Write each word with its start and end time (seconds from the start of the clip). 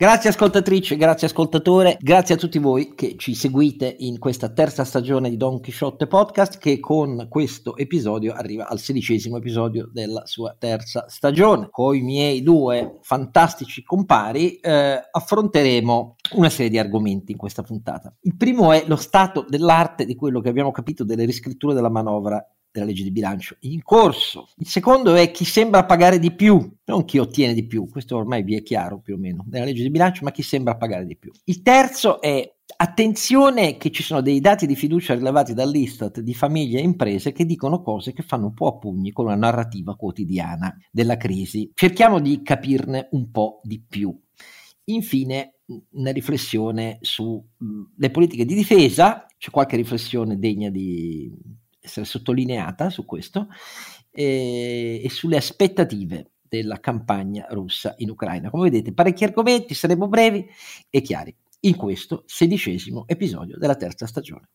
Grazie 0.00 0.30
ascoltatrice, 0.30 0.96
grazie 0.96 1.26
ascoltatore, 1.26 1.96
grazie 2.00 2.36
a 2.36 2.38
tutti 2.38 2.60
voi 2.60 2.94
che 2.94 3.16
ci 3.16 3.34
seguite 3.34 3.96
in 3.98 4.20
questa 4.20 4.48
terza 4.48 4.84
stagione 4.84 5.28
di 5.28 5.36
Don 5.36 5.60
Quixote 5.60 6.06
Podcast 6.06 6.58
che 6.58 6.78
con 6.78 7.26
questo 7.28 7.76
episodio 7.76 8.32
arriva 8.32 8.68
al 8.68 8.78
sedicesimo 8.78 9.38
episodio 9.38 9.90
della 9.92 10.24
sua 10.24 10.54
terza 10.56 11.06
stagione. 11.08 11.66
Con 11.72 11.96
i 11.96 12.02
miei 12.02 12.44
due 12.44 12.98
fantastici 13.02 13.82
compari 13.82 14.60
eh, 14.60 15.02
affronteremo 15.10 16.14
una 16.36 16.48
serie 16.48 16.70
di 16.70 16.78
argomenti 16.78 17.32
in 17.32 17.38
questa 17.38 17.64
puntata. 17.64 18.14
Il 18.20 18.36
primo 18.36 18.70
è 18.70 18.84
lo 18.86 18.94
stato 18.94 19.44
dell'arte 19.48 20.04
di 20.04 20.14
quello 20.14 20.40
che 20.40 20.48
abbiamo 20.48 20.70
capito 20.70 21.02
delle 21.02 21.24
riscritture 21.24 21.74
della 21.74 21.90
manovra 21.90 22.40
della 22.78 22.90
legge 22.90 23.02
di 23.02 23.10
bilancio 23.10 23.56
in 23.60 23.82
corso. 23.82 24.48
Il 24.56 24.66
secondo 24.66 25.14
è 25.14 25.30
chi 25.30 25.44
sembra 25.44 25.84
pagare 25.84 26.18
di 26.18 26.32
più, 26.32 26.76
non 26.84 27.04
chi 27.04 27.18
ottiene 27.18 27.54
di 27.54 27.66
più, 27.66 27.88
questo 27.88 28.16
ormai 28.16 28.42
vi 28.42 28.56
è 28.56 28.62
chiaro 28.62 29.00
più 29.00 29.14
o 29.14 29.18
meno 29.18 29.44
nella 29.48 29.64
legge 29.64 29.82
di 29.82 29.90
bilancio, 29.90 30.24
ma 30.24 30.30
chi 30.30 30.42
sembra 30.42 30.76
pagare 30.76 31.04
di 31.04 31.16
più. 31.16 31.30
Il 31.44 31.62
terzo 31.62 32.20
è 32.20 32.50
attenzione 32.76 33.76
che 33.76 33.90
ci 33.90 34.02
sono 34.02 34.20
dei 34.20 34.40
dati 34.40 34.66
di 34.66 34.76
fiducia 34.76 35.14
rilevati 35.14 35.54
dall'Istat 35.54 36.20
di 36.20 36.34
famiglie 36.34 36.78
e 36.78 36.84
imprese 36.84 37.32
che 37.32 37.44
dicono 37.44 37.80
cose 37.80 38.12
che 38.12 38.22
fanno 38.22 38.46
un 38.46 38.54
po' 38.54 38.68
a 38.68 38.78
pugni 38.78 39.10
con 39.12 39.26
la 39.26 39.34
narrativa 39.34 39.96
quotidiana 39.96 40.76
della 40.90 41.16
crisi. 41.16 41.70
Cerchiamo 41.74 42.20
di 42.20 42.42
capirne 42.42 43.08
un 43.12 43.30
po' 43.30 43.60
di 43.62 43.82
più. 43.86 44.16
Infine, 44.84 45.58
una 45.92 46.12
riflessione 46.12 46.98
sulle 47.00 47.42
mm, 47.62 48.10
politiche 48.10 48.44
di 48.44 48.54
difesa, 48.54 49.26
c'è 49.36 49.50
qualche 49.50 49.76
riflessione 49.76 50.38
degna 50.38 50.70
di 50.70 51.30
essere 51.88 52.06
sottolineata 52.06 52.90
su 52.90 53.04
questo 53.04 53.48
e, 54.10 55.00
e 55.02 55.10
sulle 55.10 55.38
aspettative 55.38 56.32
della 56.42 56.78
campagna 56.78 57.46
russa 57.50 57.94
in 57.98 58.10
Ucraina. 58.10 58.50
Come 58.50 58.70
vedete, 58.70 58.92
parecchi 58.92 59.24
argomenti, 59.24 59.74
saremo 59.74 60.06
brevi 60.06 60.46
e 60.88 61.00
chiari 61.00 61.34
in 61.60 61.76
questo 61.76 62.22
sedicesimo 62.26 63.04
episodio 63.06 63.56
della 63.58 63.74
terza 63.74 64.06
stagione. 64.06 64.48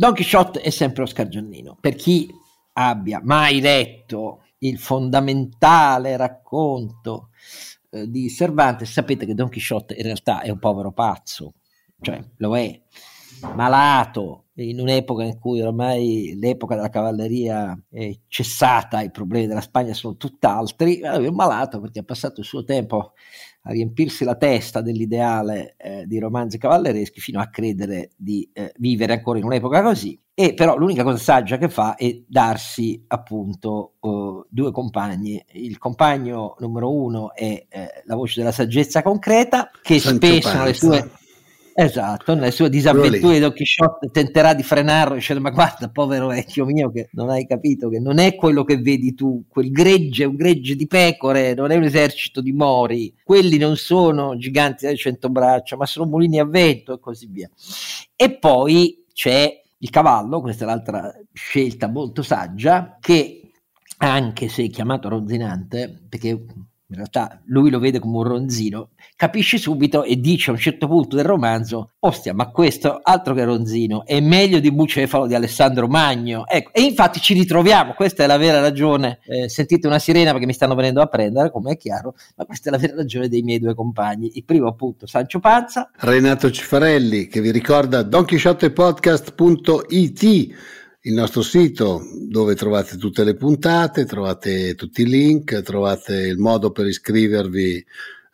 Don 0.00 0.14
Quixote 0.14 0.60
è 0.60 0.70
sempre 0.70 1.02
Oscar 1.02 1.26
Giannino. 1.26 1.76
Per 1.80 1.96
chi 1.96 2.30
abbia 2.74 3.20
mai 3.20 3.60
letto 3.60 4.44
il 4.58 4.78
fondamentale 4.78 6.16
racconto 6.16 7.30
eh, 7.90 8.08
di 8.08 8.28
Cervantes, 8.28 8.90
sapete 8.90 9.26
che 9.26 9.34
Don 9.34 9.48
Quixote 9.48 9.94
in 9.94 10.02
realtà 10.02 10.40
è 10.40 10.50
un 10.50 10.58
povero 10.58 10.92
pazzo, 10.92 11.54
cioè 12.00 12.22
lo 12.36 12.56
è, 12.56 12.80
malato, 13.54 14.46
in 14.54 14.80
un'epoca 14.80 15.22
in 15.22 15.38
cui 15.38 15.62
ormai 15.62 16.36
l'epoca 16.36 16.74
della 16.74 16.88
cavalleria 16.88 17.78
è 17.88 18.12
cessata, 18.26 19.02
i 19.02 19.10
problemi 19.10 19.46
della 19.46 19.60
Spagna 19.60 19.94
sono 19.94 20.16
tutt'altri, 20.16 20.98
è 20.98 21.16
un 21.16 21.34
malato 21.34 21.80
perché 21.80 22.00
ha 22.00 22.04
passato 22.04 22.40
il 22.40 22.46
suo 22.46 22.64
tempo 22.64 23.12
a 23.62 23.70
riempirsi 23.70 24.24
la 24.24 24.36
testa 24.36 24.80
dell'ideale 24.80 25.74
eh, 25.76 26.06
di 26.06 26.18
romanzi 26.18 26.58
cavallereschi 26.58 27.20
fino 27.20 27.40
a 27.40 27.48
credere 27.48 28.10
di 28.16 28.48
eh, 28.52 28.72
vivere 28.78 29.12
ancora 29.12 29.38
in 29.38 29.44
un'epoca 29.44 29.82
così. 29.82 30.20
E 30.40 30.54
però 30.54 30.76
l'unica 30.76 31.02
cosa 31.02 31.16
saggia 31.16 31.58
che 31.58 31.68
fa 31.68 31.96
è 31.96 32.22
darsi 32.24 33.02
appunto 33.08 33.94
uh, 33.98 34.46
due 34.48 34.70
compagni. 34.70 35.44
Il 35.54 35.78
compagno 35.78 36.54
numero 36.60 36.94
uno 36.94 37.34
è 37.34 37.66
eh, 37.68 38.02
la 38.04 38.14
voce 38.14 38.38
della 38.38 38.52
saggezza 38.52 39.02
concreta, 39.02 39.68
che 39.82 39.98
Sancho 39.98 40.26
spesso 40.26 40.48
Panza. 40.48 40.58
nelle 40.60 40.74
sue 40.74 41.10
Esatto, 41.74 42.34
nelle 42.34 42.52
sue 42.52 42.68
disavventure 42.68 43.40
Don 43.40 43.52
Chisciotte 43.52 44.10
tenterà 44.12 44.54
di 44.54 44.62
frenarlo 44.62 45.14
dicendo 45.14 45.42
ma 45.42 45.50
guarda 45.50 45.88
povero 45.90 46.28
vecchio 46.28 46.64
mio 46.64 46.90
che 46.92 47.08
non 47.12 47.30
hai 47.30 47.44
capito 47.44 47.88
che 47.88 47.98
non 47.98 48.18
è 48.18 48.36
quello 48.36 48.62
che 48.62 48.78
vedi 48.78 49.14
tu, 49.14 49.44
quel 49.48 49.70
gregge 49.72 50.22
è 50.22 50.26
un 50.26 50.36
gregge 50.36 50.76
di 50.76 50.86
pecore, 50.86 51.54
non 51.54 51.72
è 51.72 51.76
un 51.76 51.82
esercito 51.84 52.40
di 52.40 52.52
mori, 52.52 53.12
quelli 53.24 53.58
non 53.58 53.76
sono 53.76 54.36
giganti 54.36 54.86
da 54.86 54.94
cento 54.94 55.30
braccia 55.30 55.76
ma 55.76 55.86
sono 55.86 56.08
mulini 56.08 56.38
a 56.38 56.44
vento 56.44 56.94
e 56.94 57.00
così 57.00 57.28
via. 57.28 57.50
E 58.14 58.38
poi 58.38 59.04
c'è 59.12 59.62
il 59.78 59.90
cavallo, 59.90 60.40
questa 60.40 60.64
è 60.64 60.66
l'altra 60.66 61.12
scelta 61.32 61.88
molto 61.88 62.22
saggia, 62.22 62.96
che 63.00 63.52
anche 63.98 64.48
se 64.48 64.68
chiamato 64.68 65.08
ronzinante, 65.08 66.04
perché 66.08 66.44
in 66.90 66.96
realtà 66.96 67.42
lui 67.46 67.68
lo 67.68 67.78
vede 67.78 67.98
come 67.98 68.16
un 68.16 68.22
ronzino, 68.22 68.92
capisce 69.14 69.58
subito 69.58 70.04
e 70.04 70.18
dice 70.18 70.48
a 70.48 70.54
un 70.54 70.58
certo 70.58 70.86
punto 70.86 71.16
del 71.16 71.26
romanzo, 71.26 71.90
ostia, 71.98 72.32
ma 72.32 72.48
questo 72.48 72.98
altro 73.02 73.34
che 73.34 73.44
ronzino, 73.44 74.06
è 74.06 74.20
meglio 74.20 74.58
di 74.58 74.72
Bucefalo 74.72 75.26
di 75.26 75.34
Alessandro 75.34 75.86
Magno. 75.86 76.46
Ecco, 76.46 76.72
e 76.72 76.80
infatti 76.80 77.20
ci 77.20 77.34
ritroviamo, 77.34 77.92
questa 77.92 78.24
è 78.24 78.26
la 78.26 78.38
vera 78.38 78.60
ragione. 78.60 79.18
Eh, 79.26 79.50
sentite 79.50 79.86
una 79.86 79.98
sirena 79.98 80.30
perché 80.30 80.46
mi 80.46 80.54
stanno 80.54 80.74
venendo 80.74 81.02
a 81.02 81.06
prendere, 81.06 81.50
come 81.50 81.72
è 81.72 81.76
chiaro, 81.76 82.14
ma 82.36 82.46
questa 82.46 82.70
è 82.70 82.72
la 82.72 82.78
vera 82.78 82.94
ragione 82.94 83.28
dei 83.28 83.42
miei 83.42 83.58
due 83.58 83.74
compagni. 83.74 84.38
Il 84.38 84.44
primo 84.44 84.66
appunto 84.66 85.06
Sancio 85.06 85.40
Panza. 85.40 85.90
Renato 85.94 86.50
Cifarelli 86.50 87.26
che 87.26 87.42
vi 87.42 87.50
ricorda 87.50 88.02
donchisciottepodcast.it 88.02 90.56
il 91.08 91.14
nostro 91.14 91.40
sito 91.40 92.02
dove 92.28 92.54
trovate 92.54 92.98
tutte 92.98 93.24
le 93.24 93.34
puntate, 93.34 94.04
trovate 94.04 94.74
tutti 94.74 95.02
i 95.02 95.06
link, 95.06 95.62
trovate 95.62 96.14
il 96.14 96.36
modo 96.36 96.70
per 96.70 96.86
iscrivervi 96.86 97.76
eh, 97.76 97.84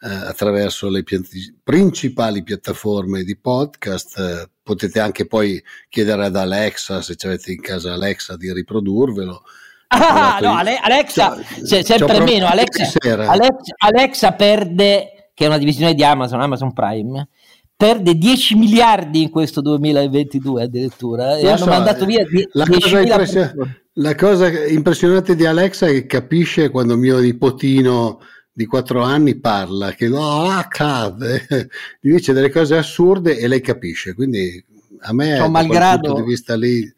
attraverso 0.01 0.89
le 0.89 1.05
piat- 1.05 1.55
principali 1.63 2.43
piattaforme 2.43 3.23
di 3.23 3.37
podcast. 3.37 4.51
Potete 4.61 4.99
anche 4.99 5.27
poi 5.27 5.63
chiedere 5.89 6.25
ad 6.25 6.35
Alexa, 6.35 7.01
se 7.01 7.15
avete 7.23 7.53
in 7.53 7.61
casa 7.61 7.93
Alexa, 7.93 8.37
di 8.37 8.53
riprodurvelo. 8.53 9.43
Ah, 9.89 10.39
no, 10.43 10.57
Ale- 10.57 10.81
Alexa, 10.83 11.37
c'è 11.65 11.85
sempre 11.85 12.21
meno. 12.21 12.47
Alexa, 12.47 12.89
Alexa, 13.09 13.75
Alexa 13.79 14.33
perde, 14.33 15.31
che 15.33 15.45
è 15.45 15.47
una 15.47 15.59
divisione 15.59 15.95
di 15.95 16.03
Amazon, 16.03 16.41
Amazon 16.41 16.73
Prime, 16.73 17.29
perde 17.77 18.17
10 18.17 18.55
miliardi 18.55 19.23
in 19.23 19.31
questo 19.31 19.61
2022 19.61 20.63
addirittura 20.63 21.37
e 21.37 21.43
Lo 21.43 21.49
hanno 21.49 21.59
so, 21.59 21.67
mandato 21.67 22.05
via 22.05 22.25
die- 22.25 22.49
la 22.53 22.65
cosa 22.67 22.79
10.000 22.79 23.01
impression- 23.03 23.45
persone. 23.47 23.79
La 23.97 24.15
cosa 24.17 24.67
impressionante 24.69 25.37
di 25.37 25.47
Alexa 25.47 25.87
è 25.87 25.93
che 25.93 26.07
capisce 26.07 26.69
quando 26.71 26.97
mio 26.97 27.19
nipotino 27.21 28.19
di 28.53 28.67
4 28.67 29.03
anni 29.03 29.37
parla, 29.39 29.93
che 29.93 30.09
no, 30.09 30.45
accade, 30.51 31.47
gli 32.01 32.11
dice 32.13 32.33
delle 32.33 32.51
cose 32.51 32.77
assurde 32.77 33.39
e 33.39 33.47
lei 33.47 33.61
capisce. 33.61 34.15
Quindi 34.15 34.65
a 35.03 35.13
me, 35.13 35.27
Cioè, 35.31 35.39
da 35.39 35.49
malgrado- 35.49 36.09
punto 36.09 36.23
di 36.23 36.29
vista 36.29 36.57
lì, 36.57 36.93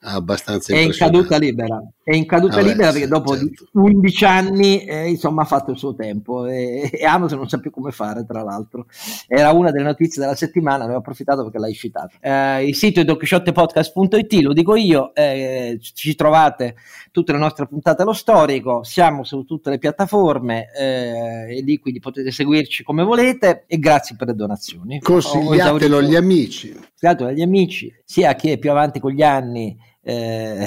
abbastanza 0.00 0.72
È 0.74 0.78
in 0.78 0.92
caduta 0.92 1.36
libera, 1.38 1.82
è 2.08 2.14
in 2.14 2.24
caduta 2.24 2.56
Vabbè, 2.56 2.68
libera 2.68 2.90
perché 2.90 3.06
dopo 3.06 3.36
certo. 3.36 3.68
11 3.72 4.24
anni 4.24 4.82
eh, 4.84 5.10
insomma 5.10 5.42
ha 5.42 5.44
fatto 5.44 5.72
il 5.72 5.76
suo 5.76 5.94
tempo 5.94 6.46
e, 6.46 6.88
e 6.90 7.04
Amazon 7.04 7.36
non 7.36 7.50
sa 7.50 7.58
più 7.58 7.70
come 7.70 7.90
fare 7.90 8.24
tra 8.24 8.42
l'altro. 8.42 8.86
Era 9.26 9.52
una 9.52 9.70
delle 9.70 9.84
notizie 9.84 10.22
della 10.22 10.34
settimana, 10.34 10.86
ne 10.86 10.94
ho 10.94 10.98
approfittato 10.98 11.42
perché 11.42 11.58
l'hai 11.58 11.74
citata. 11.74 12.16
Eh, 12.18 12.66
il 12.66 12.74
sito 12.74 13.00
è 13.00 13.04
donchisciottepodcast.it, 13.04 14.32
lo 14.40 14.54
dico 14.54 14.74
io, 14.74 15.14
eh, 15.14 15.78
ci 15.82 16.14
trovate 16.14 16.76
tutte 17.10 17.32
le 17.32 17.38
nostre 17.38 17.66
puntate 17.66 18.00
allo 18.00 18.14
storico, 18.14 18.82
siamo 18.84 19.22
su 19.22 19.44
tutte 19.44 19.68
le 19.68 19.76
piattaforme 19.76 20.72
eh, 20.74 21.58
e 21.58 21.60
lì 21.60 21.78
quindi 21.78 22.00
potete 22.00 22.30
seguirci 22.30 22.84
come 22.84 23.02
volete 23.02 23.64
e 23.66 23.78
grazie 23.78 24.16
per 24.16 24.28
le 24.28 24.34
donazioni. 24.34 24.98
Consigliatelo 24.98 25.98
agli 25.98 26.16
amici. 26.16 26.72
consigliato 26.72 27.24
dagli 27.24 27.42
amici, 27.42 27.94
sia 28.02 28.30
a 28.30 28.34
chi 28.34 28.48
è 28.48 28.56
più 28.56 28.70
avanti 28.70 28.98
con 28.98 29.12
gli 29.12 29.22
anni, 29.22 29.76
eh, 30.00 30.66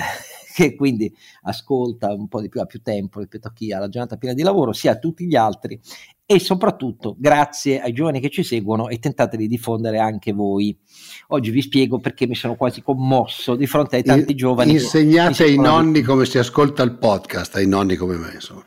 che 0.62 0.76
quindi 0.76 1.14
ascolta 1.44 2.14
un 2.14 2.28
po' 2.28 2.42
di 2.42 2.50
più, 2.50 2.62
ha 2.62 2.66
più 2.66 2.82
tempo 2.82 3.20
rispetto 3.20 3.48
a 3.48 3.54
chi 3.54 3.72
ha 3.72 3.80
la 3.80 3.90
giornata 3.90 4.18
piena 4.18 4.36
di 4.36 4.44
lavoro, 4.44 4.74
sia 4.74 4.92
a 4.92 4.98
tutti 4.98 5.26
gli 5.26 5.36
altri 5.36 5.80
e 6.26 6.40
soprattutto 6.40 7.16
grazie 7.18 7.82
ai 7.82 7.92
giovani 7.94 8.20
che 8.20 8.30
ci 8.30 8.44
seguono 8.44 8.88
e 8.88 9.00
tentate 9.00 9.36
di 9.38 9.48
diffondere 9.48 10.00
anche 10.00 10.32
voi. 10.32 10.78
Oggi 11.30 11.52
vi 11.52 11.62
spiego 11.62 12.00
perché 12.00 12.28
mi 12.28 12.36
sono 12.36 12.56
quasi 12.56 12.82
commosso 12.82 13.56
di 13.56 13.68
fronte 13.68 13.98
ai 13.98 14.04
tanti 14.04 14.31
In- 14.31 14.38
giovani. 14.38 14.72
Insegnate 14.74 15.44
ai 15.44 15.58
nonni 15.58 16.02
come 16.02 16.25
si 16.25 16.38
ascolta 16.38 16.84
il 16.84 16.98
podcast, 16.98 17.56
ai 17.56 17.68
nonni 17.68 17.96
come 17.96 18.16
me. 18.16 18.31
Insomma. 18.34 18.64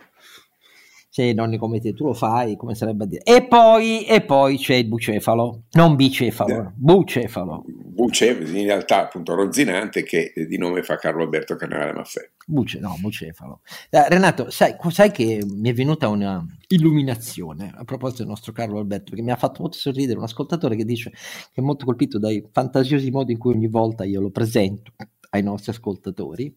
Se 1.17 1.33
nonni 1.33 1.59
come 1.59 1.79
te, 1.79 1.95
tu 1.95 2.07
lo 2.07 2.13
fai, 2.13 2.57
come 2.57 2.75
sarebbe 2.75 3.05
a 3.05 3.07
dire. 3.07 3.23
E 3.23 3.47
poi, 3.47 4.05
e 4.05 4.23
poi 4.23 4.59
c'è 4.59 4.75
il 4.75 4.89
bucefalo, 4.89 5.63
non 5.75 5.95
bicefalo, 5.95 6.73
bucefalo. 6.75 7.65
Buce, 7.69 8.31
in 8.31 8.65
realtà 8.65 9.03
appunto 9.03 9.37
Ronzinante, 9.37 10.03
che 10.03 10.33
di 10.35 10.59
nome 10.59 10.83
fa 10.83 10.97
Carlo 10.97 11.23
Alberto 11.23 11.55
Carnevale 11.55 11.93
Maffè. 11.93 12.33
Buce, 12.45 12.81
no, 12.81 12.97
bucefalo. 12.99 13.61
Eh, 13.91 14.09
Renato, 14.09 14.51
sai, 14.51 14.75
sai 14.91 15.13
che 15.13 15.45
mi 15.47 15.71
è 15.71 15.73
venuta 15.73 16.09
una 16.09 16.45
illuminazione 16.67 17.73
a 17.73 17.85
proposito 17.85 18.23
del 18.23 18.31
nostro 18.31 18.51
Carlo 18.51 18.81
Alberto, 18.81 19.11
perché 19.11 19.23
mi 19.23 19.31
ha 19.31 19.37
fatto 19.37 19.63
molto 19.63 19.79
sorridere 19.79 20.19
un 20.19 20.25
ascoltatore 20.25 20.75
che 20.75 20.85
dice 20.85 21.11
che 21.11 21.61
è 21.61 21.61
molto 21.61 21.85
colpito 21.85 22.19
dai 22.19 22.45
fantasiosi 22.51 23.13
modi 23.13 23.31
in 23.31 23.39
cui 23.39 23.55
ogni 23.55 23.69
volta 23.69 24.03
io 24.03 24.21
lo 24.21 24.31
presento 24.31 24.91
ai 25.35 25.43
nostri 25.43 25.73
ascoltatori 25.73 26.57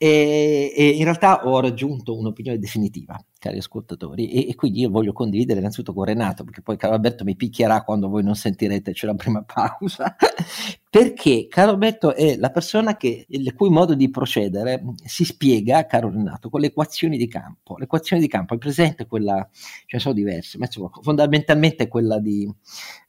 e, 0.00 0.72
e, 0.76 0.88
in 0.90 1.02
realtà 1.02 1.44
ho 1.44 1.58
raggiunto 1.58 2.16
un'opinione 2.16 2.60
definitiva, 2.60 3.20
cari 3.36 3.58
ascoltatori, 3.58 4.30
e, 4.30 4.48
e, 4.48 4.54
quindi 4.54 4.80
io 4.80 4.90
voglio 4.90 5.12
condividere 5.12 5.58
innanzitutto 5.58 5.92
con 5.92 6.04
Renato, 6.04 6.44
perché 6.44 6.62
poi 6.62 6.76
Carlo 6.76 6.94
Alberto 6.94 7.24
mi 7.24 7.34
picchierà 7.34 7.82
quando 7.82 8.08
voi 8.08 8.22
non 8.22 8.36
sentirete, 8.36 8.92
c'è 8.92 9.06
la 9.06 9.14
prima 9.14 9.42
pausa, 9.42 10.14
perché 10.88 11.48
Carlo 11.48 11.72
Alberto 11.72 12.14
è 12.14 12.36
la 12.36 12.50
persona 12.50 12.96
che, 12.96 13.26
il 13.28 13.52
cui 13.54 13.70
modo 13.70 13.94
di 13.94 14.08
procedere 14.08 14.84
si 15.04 15.24
spiega, 15.24 15.84
caro 15.86 16.10
Renato, 16.10 16.48
con 16.48 16.60
le 16.60 16.68
equazioni 16.68 17.16
di 17.16 17.26
campo. 17.26 17.76
L'equazione 17.76 18.22
di 18.22 18.28
campo 18.28 18.54
è 18.54 18.58
presente 18.58 19.04
quella, 19.06 19.48
ce 19.52 19.96
ne 19.96 19.98
sono 19.98 20.14
diverse, 20.14 20.58
ma 20.58 20.66
insomma, 20.66 20.90
fondamentalmente 21.02 21.88
quella 21.88 22.20
di, 22.20 22.48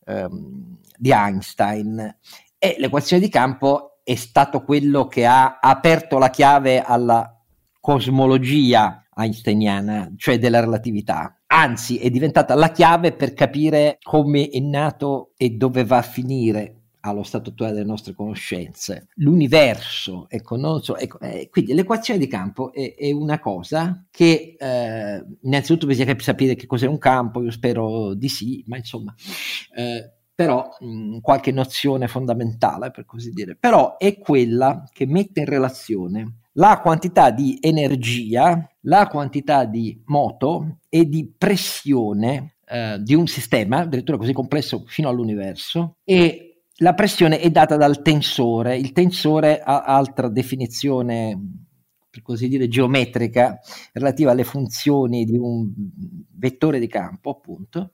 um, 0.08 0.76
di 0.98 1.12
Einstein. 1.12 2.18
E 2.58 2.76
l'equazione 2.80 3.22
di 3.22 3.30
campo 3.30 3.89
è 4.10 4.16
stato 4.16 4.64
quello 4.64 5.06
che 5.06 5.28
ha 5.28 5.60
aperto 5.62 6.18
la 6.18 6.32
chiave 6.32 6.82
alla 6.82 7.32
cosmologia 7.80 9.06
einsteiniana, 9.16 10.12
cioè 10.18 10.40
della 10.40 10.60
relatività. 10.60 11.42
Anzi, 11.46 12.00
è 12.00 12.10
diventata 12.10 12.56
la 12.56 12.72
chiave 12.72 13.12
per 13.12 13.36
capire 13.36 14.00
come 14.02 14.50
è 14.50 14.58
nato 14.62 15.34
e 15.38 15.52
dove 15.52 15.86
va 15.86 15.98
a 15.98 16.02
finire 16.02 16.78
allo 17.02 17.22
stato 17.22 17.52
attuale 17.52 17.74
delle 17.74 17.86
nostre 17.86 18.16
conoscenze. 18.16 19.10
L'universo, 19.18 20.26
ecco, 20.28 20.58
non 20.58 20.82
so, 20.82 20.98
ecco, 20.98 21.20
eh, 21.20 21.48
quindi 21.52 21.76
l'equazione 21.76 22.20
di 22.20 22.28
campo 22.28 22.74
è, 22.74 22.96
è 22.96 23.12
una 23.12 23.38
cosa 23.38 24.08
che 24.10 24.56
eh, 24.58 25.24
innanzitutto 25.44 25.86
bisogna 25.86 26.16
sapere 26.18 26.56
che 26.56 26.66
cos'è 26.66 26.88
un 26.88 26.98
campo, 26.98 27.44
io 27.44 27.52
spero 27.52 28.16
di 28.16 28.28
sì, 28.28 28.64
ma 28.66 28.76
insomma, 28.76 29.14
eh, 29.76 30.14
però 30.40 30.70
mh, 30.80 31.18
qualche 31.20 31.52
nozione 31.52 32.08
fondamentale, 32.08 32.92
per 32.92 33.04
così 33.04 33.32
dire, 33.32 33.58
però 33.60 33.98
è 33.98 34.18
quella 34.18 34.86
che 34.90 35.06
mette 35.06 35.42
in 35.42 35.46
relazione 35.46 36.36
la 36.54 36.80
quantità 36.80 37.30
di 37.30 37.58
energia, 37.60 38.66
la 38.84 39.10
quantità 39.10 39.66
di 39.66 40.02
moto 40.06 40.78
e 40.88 41.10
di 41.10 41.30
pressione 41.38 42.54
eh, 42.66 43.00
di 43.02 43.16
un 43.16 43.28
sistema, 43.28 43.80
addirittura 43.80 44.18
così 44.18 44.32
complesso 44.32 44.86
fino 44.88 45.10
all'universo, 45.10 45.98
e 46.06 46.62
la 46.78 46.94
pressione 46.94 47.40
è 47.40 47.50
data 47.50 47.76
dal 47.76 48.02
tensore. 48.02 48.78
Il 48.78 48.94
tensore 48.94 49.60
ha 49.60 49.84
altra 49.84 50.30
definizione 50.30 51.38
per 52.10 52.22
così 52.22 52.48
dire, 52.48 52.70
geometrica 52.70 53.60
relativa 53.92 54.32
alle 54.32 54.46
funzioni 54.46 55.26
di 55.26 55.38
un 55.38 55.70
vettore 56.38 56.80
di 56.80 56.88
campo, 56.88 57.30
appunto, 57.30 57.92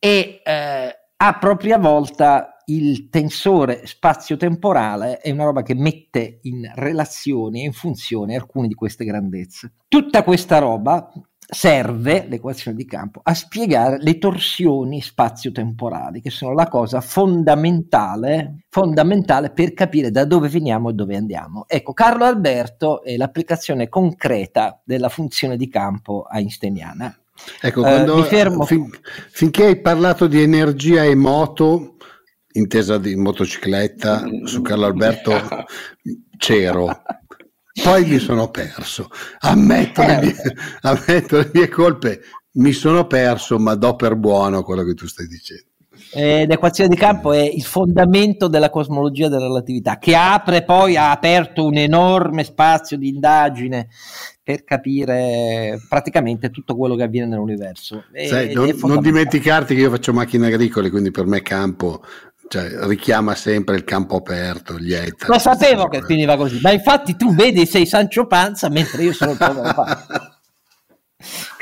e 0.00 0.40
eh, 0.44 0.97
a 1.20 1.36
propria 1.38 1.78
volta 1.78 2.58
il 2.66 3.08
tensore 3.08 3.86
spazio-temporale 3.86 5.18
è 5.18 5.30
una 5.30 5.44
roba 5.44 5.62
che 5.62 5.74
mette 5.74 6.38
in 6.42 6.70
relazione 6.74 7.60
e 7.60 7.64
in 7.64 7.72
funzione 7.72 8.36
alcune 8.36 8.68
di 8.68 8.74
queste 8.74 9.04
grandezze. 9.04 9.72
Tutta 9.88 10.22
questa 10.22 10.58
roba 10.58 11.10
serve, 11.50 12.26
l'equazione 12.28 12.76
di 12.76 12.84
campo, 12.84 13.20
a 13.24 13.34
spiegare 13.34 13.98
le 14.00 14.18
torsioni 14.18 15.00
spazio-temporali, 15.00 16.20
che 16.20 16.30
sono 16.30 16.52
la 16.52 16.68
cosa 16.68 17.00
fondamentale, 17.00 18.66
fondamentale 18.68 19.50
per 19.50 19.72
capire 19.72 20.12
da 20.12 20.24
dove 20.24 20.48
veniamo 20.48 20.90
e 20.90 20.92
dove 20.92 21.16
andiamo. 21.16 21.64
Ecco, 21.66 21.94
Carlo 21.94 22.24
Alberto 22.26 23.02
è 23.02 23.16
l'applicazione 23.16 23.88
concreta 23.88 24.80
della 24.84 25.08
funzione 25.08 25.56
di 25.56 25.68
campo 25.68 26.28
einsteiniana. 26.30 27.12
Ecco, 27.60 27.80
quando, 27.82 28.16
uh, 28.16 28.64
fin, 28.64 28.90
finché 29.30 29.66
hai 29.66 29.80
parlato 29.80 30.26
di 30.26 30.40
energia 30.40 31.04
e 31.04 31.14
moto, 31.14 31.96
intesa 32.52 32.98
di 32.98 33.14
motocicletta, 33.16 34.24
su 34.44 34.62
Carlo 34.62 34.86
Alberto 34.86 35.32
c'ero. 36.36 37.02
Poi 37.82 38.04
mi 38.04 38.18
sono 38.18 38.50
perso. 38.50 39.08
Ammetto, 39.40 40.02
le 40.02 40.20
mie, 40.20 40.36
ammetto 40.82 41.38
le 41.38 41.50
mie 41.52 41.68
colpe, 41.68 42.20
mi 42.52 42.72
sono 42.72 43.06
perso, 43.06 43.58
ma 43.58 43.74
do 43.74 43.94
per 43.94 44.16
buono 44.16 44.62
quello 44.62 44.84
che 44.84 44.94
tu 44.94 45.06
stai 45.06 45.26
dicendo. 45.26 45.66
Eh, 46.12 46.46
l'equazione 46.46 46.88
di 46.88 46.96
campo 46.96 47.32
è 47.32 47.42
il 47.42 47.64
fondamento 47.64 48.48
della 48.48 48.70
cosmologia 48.70 49.28
della 49.28 49.46
relatività, 49.46 49.98
che 49.98 50.14
apre 50.14 50.64
poi, 50.64 50.96
ha 50.96 51.10
aperto 51.10 51.64
un 51.64 51.76
enorme 51.76 52.44
spazio 52.44 52.96
di 52.96 53.08
indagine 53.08 53.88
per 54.48 54.64
capire 54.64 55.78
praticamente 55.90 56.50
tutto 56.50 56.74
quello 56.74 56.94
che 56.94 57.02
avviene 57.02 57.26
nell'universo. 57.26 58.04
Sai, 58.26 58.54
non, 58.54 58.74
non, 58.80 59.02
dimenticarti 59.02 59.74
che 59.74 59.82
io 59.82 59.90
faccio 59.90 60.14
macchine 60.14 60.46
agricole, 60.46 60.88
quindi 60.88 61.10
per 61.10 61.26
me 61.26 61.42
campo 61.42 62.02
cioè, 62.48 62.86
richiama 62.86 63.34
sempre 63.34 63.76
il 63.76 63.84
campo 63.84 64.16
aperto, 64.16 64.78
gli 64.78 64.94
età. 64.94 65.26
Lo 65.26 65.38
sapevo 65.38 65.88
che 65.88 66.02
finiva 66.02 66.38
così, 66.38 66.60
ma 66.62 66.72
infatti 66.72 67.14
tu 67.14 67.34
vedi 67.34 67.66
sei 67.66 67.84
Sancio 67.84 68.26
Panza 68.26 68.70
mentre 68.70 69.02
io 69.02 69.12
sono 69.12 69.32
il 69.32 69.36
povero 69.36 69.68
Panza. 69.74 70.40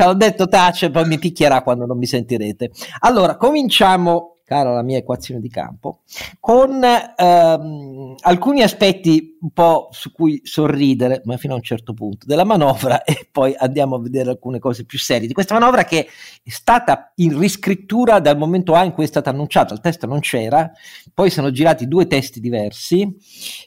Ho 0.05 0.15
detto 0.15 0.47
tace, 0.47 0.93
poi 0.93 1.09
mi 1.09 1.19
picchierà 1.19 1.63
quando 1.63 1.87
non 1.87 1.99
mi 1.99 2.07
sentirete. 2.07 2.71
Allora, 3.01 3.37
cominciamo 3.37 4.37
cara 4.47 4.73
la 4.73 4.83
mia 4.83 4.99
equazione 4.99 5.41
di 5.41 5.49
campo, 5.49 6.03
con 6.39 6.81
ehm, 6.85 8.15
alcuni 8.21 8.63
aspetti 8.63 9.36
un 9.47 9.53
po' 9.53 9.89
su 9.93 10.11
cui 10.11 10.41
sorridere, 10.43 11.23
ma 11.25 11.37
fino 11.37 11.53
a 11.53 11.57
un 11.57 11.63
certo 11.63 11.95
punto, 11.95 12.27
della 12.27 12.45
manovra 12.45 13.03
e 13.05 13.29
poi 13.31 13.55
andiamo 13.57 13.95
a 13.95 14.01
vedere 14.01 14.31
alcune 14.31 14.59
cose 14.59 14.85
più 14.85 14.99
serie 14.99 15.29
di 15.29 15.33
questa 15.33 15.55
manovra 15.55 15.85
che 15.85 16.09
è 16.43 16.51
stata 16.51 17.13
in 17.17 17.39
riscrittura 17.39 18.19
dal 18.19 18.37
momento 18.37 18.75
A 18.75 18.83
in 18.83 18.93
cui 18.93 19.05
è 19.05 19.07
stata 19.07 19.31
annunciata, 19.31 19.73
il 19.73 19.81
testo 19.81 20.07
non 20.07 20.19
c'era, 20.19 20.71
poi 21.15 21.31
sono 21.31 21.53
girati 21.53 21.87
due 21.87 22.09
testi 22.09 22.41
diversi, 22.41 23.17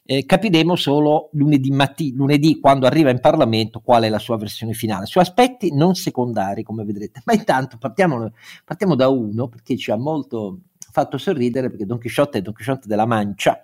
eh, 0.04 0.26
capiremo 0.26 0.76
solo 0.76 1.30
lunedì, 1.34 1.72
matti- 1.72 2.14
lunedì 2.14 2.60
quando 2.60 2.86
arriva 2.86 3.10
in 3.10 3.22
Parlamento 3.22 3.80
qual 3.80 4.04
è 4.04 4.10
la 4.10 4.20
sua 4.20 4.38
versione 4.38 4.74
finale, 4.74 5.06
su 5.06 5.20
aspetti 5.20 5.74
non 5.74 5.96
secondari 5.96 6.64
come 6.64 6.84
vedrete, 6.84 7.22
ma 7.24 7.34
intanto 7.34 7.78
partiamo, 7.78 8.34
partiamo 8.66 8.96
da 8.96 9.08
uno 9.08 9.48
perché 9.48 9.78
ci 9.78 9.92
ha 9.92 9.98
molto 9.98 10.60
fatto 10.92 11.18
sorridere 11.18 11.70
perché 11.70 11.86
Don 11.86 12.00
Quixote 12.00 12.40
è 12.40 12.42
Don 12.42 12.54
Quixote 12.54 12.88
della 12.88 13.06
Mancia, 13.06 13.60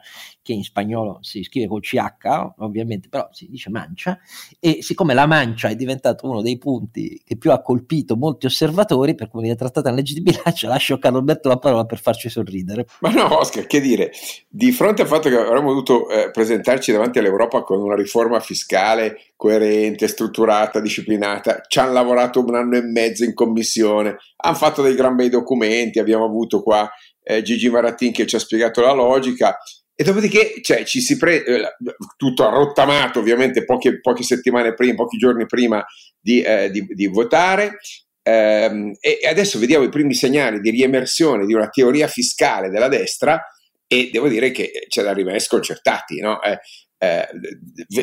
che 0.46 0.54
in 0.54 0.64
spagnolo 0.64 1.18
si 1.22 1.42
scrive 1.42 1.66
col 1.66 1.82
CH, 1.82 2.54
ovviamente, 2.60 3.10
però 3.10 3.28
si 3.32 3.48
dice 3.50 3.72
Mancia, 3.72 4.20
e 4.60 4.84
siccome 4.84 5.16
la 5.16 5.26
Mancia 5.26 5.70
è 5.70 5.76
diventato 5.76 6.30
uno 6.30 6.44
dei 6.44 6.60
punti 6.60 7.20
che 7.26 7.36
più 7.36 7.52
ha 7.52 7.64
colpito 7.64 8.16
molti 8.16 8.46
osservatori, 8.46 9.16
per 9.16 9.32
come 9.32 9.42
viene 9.42 9.58
trattata 9.58 9.90
in 9.90 9.96
legge 9.96 10.14
di 10.14 10.22
bilancio, 10.22 10.68
lascio 10.68 10.94
a 10.94 11.00
Carlo 11.00 11.18
Alberto 11.18 11.50
la 11.50 11.58
parola 11.58 11.86
per 11.86 12.00
farci 12.00 12.30
sorridere. 12.30 12.86
Ma 13.00 13.10
no, 13.10 13.40
Oscar, 13.40 13.66
che 13.66 13.82
dire, 13.82 14.12
di 14.48 14.72
fronte 14.72 15.02
al 15.02 15.08
fatto 15.08 15.30
che 15.30 15.36
avremmo 15.36 15.70
dovuto 15.70 16.08
eh, 16.10 16.30
presentarci 16.30 16.92
davanti 16.92 17.18
all'Europa 17.18 17.64
con 17.64 17.82
una 17.82 17.96
riforma 17.96 18.40
fiscale 18.40 19.32
coerente, 19.36 20.08
strutturata, 20.08 20.80
disciplinata, 20.80 21.64
ci 21.68 21.80
hanno 21.80 21.94
lavorato 21.94 22.40
un 22.40 22.54
anno 22.54 22.78
e 22.78 22.84
mezzo 22.84 23.24
in 23.24 23.34
commissione, 23.34 24.18
hanno 24.36 24.56
fatto 24.56 24.84
dei 24.84 24.94
gran 24.94 25.16
bei 25.16 25.30
documenti, 25.30 25.98
abbiamo 25.98 26.26
avuto 26.26 26.62
qua 26.62 26.88
eh, 27.24 27.42
Gigi 27.42 27.70
Maratin 27.70 28.12
che 28.12 28.28
ci 28.28 28.36
ha 28.36 28.40
spiegato 28.40 28.82
la 28.82 28.94
logica. 28.94 29.58
E 29.98 30.04
dopodiché 30.04 30.56
cioè, 30.62 30.84
ci 30.84 31.00
si 31.00 31.18
pre- 31.18 31.44
eh, 31.46 31.76
tutto 32.18 32.46
arrottamato 32.46 33.20
ovviamente 33.20 33.64
poche, 33.64 34.02
poche, 34.02 34.24
settimane 34.24 34.74
prima, 34.74 34.96
pochi 34.96 35.18
giorni 35.18 35.46
prima 35.46 35.84
di, 36.20 36.42
eh, 36.42 36.70
di, 36.70 36.86
di 36.86 37.08
votare. 37.08 37.78
Ehm, 38.22 38.94
e, 39.00 39.20
adesso 39.28 39.58
vediamo 39.58 39.86
i 39.86 39.90
primi 39.90 40.14
segnali 40.14 40.60
di 40.60 40.72
riemersione 40.72 41.46
di 41.46 41.54
una 41.54 41.70
teoria 41.70 42.08
fiscale 42.08 42.70
della 42.70 42.90
destra 42.90 43.42
e 43.88 44.10
devo 44.12 44.28
dire 44.28 44.52
che 44.52 44.86
c'è 44.90 45.02
da 45.02 45.14
rimanere 45.14 45.40
sconcertati. 45.40 46.20
No? 46.20 46.42
Eh, 46.42 46.60
eh, 46.98 47.28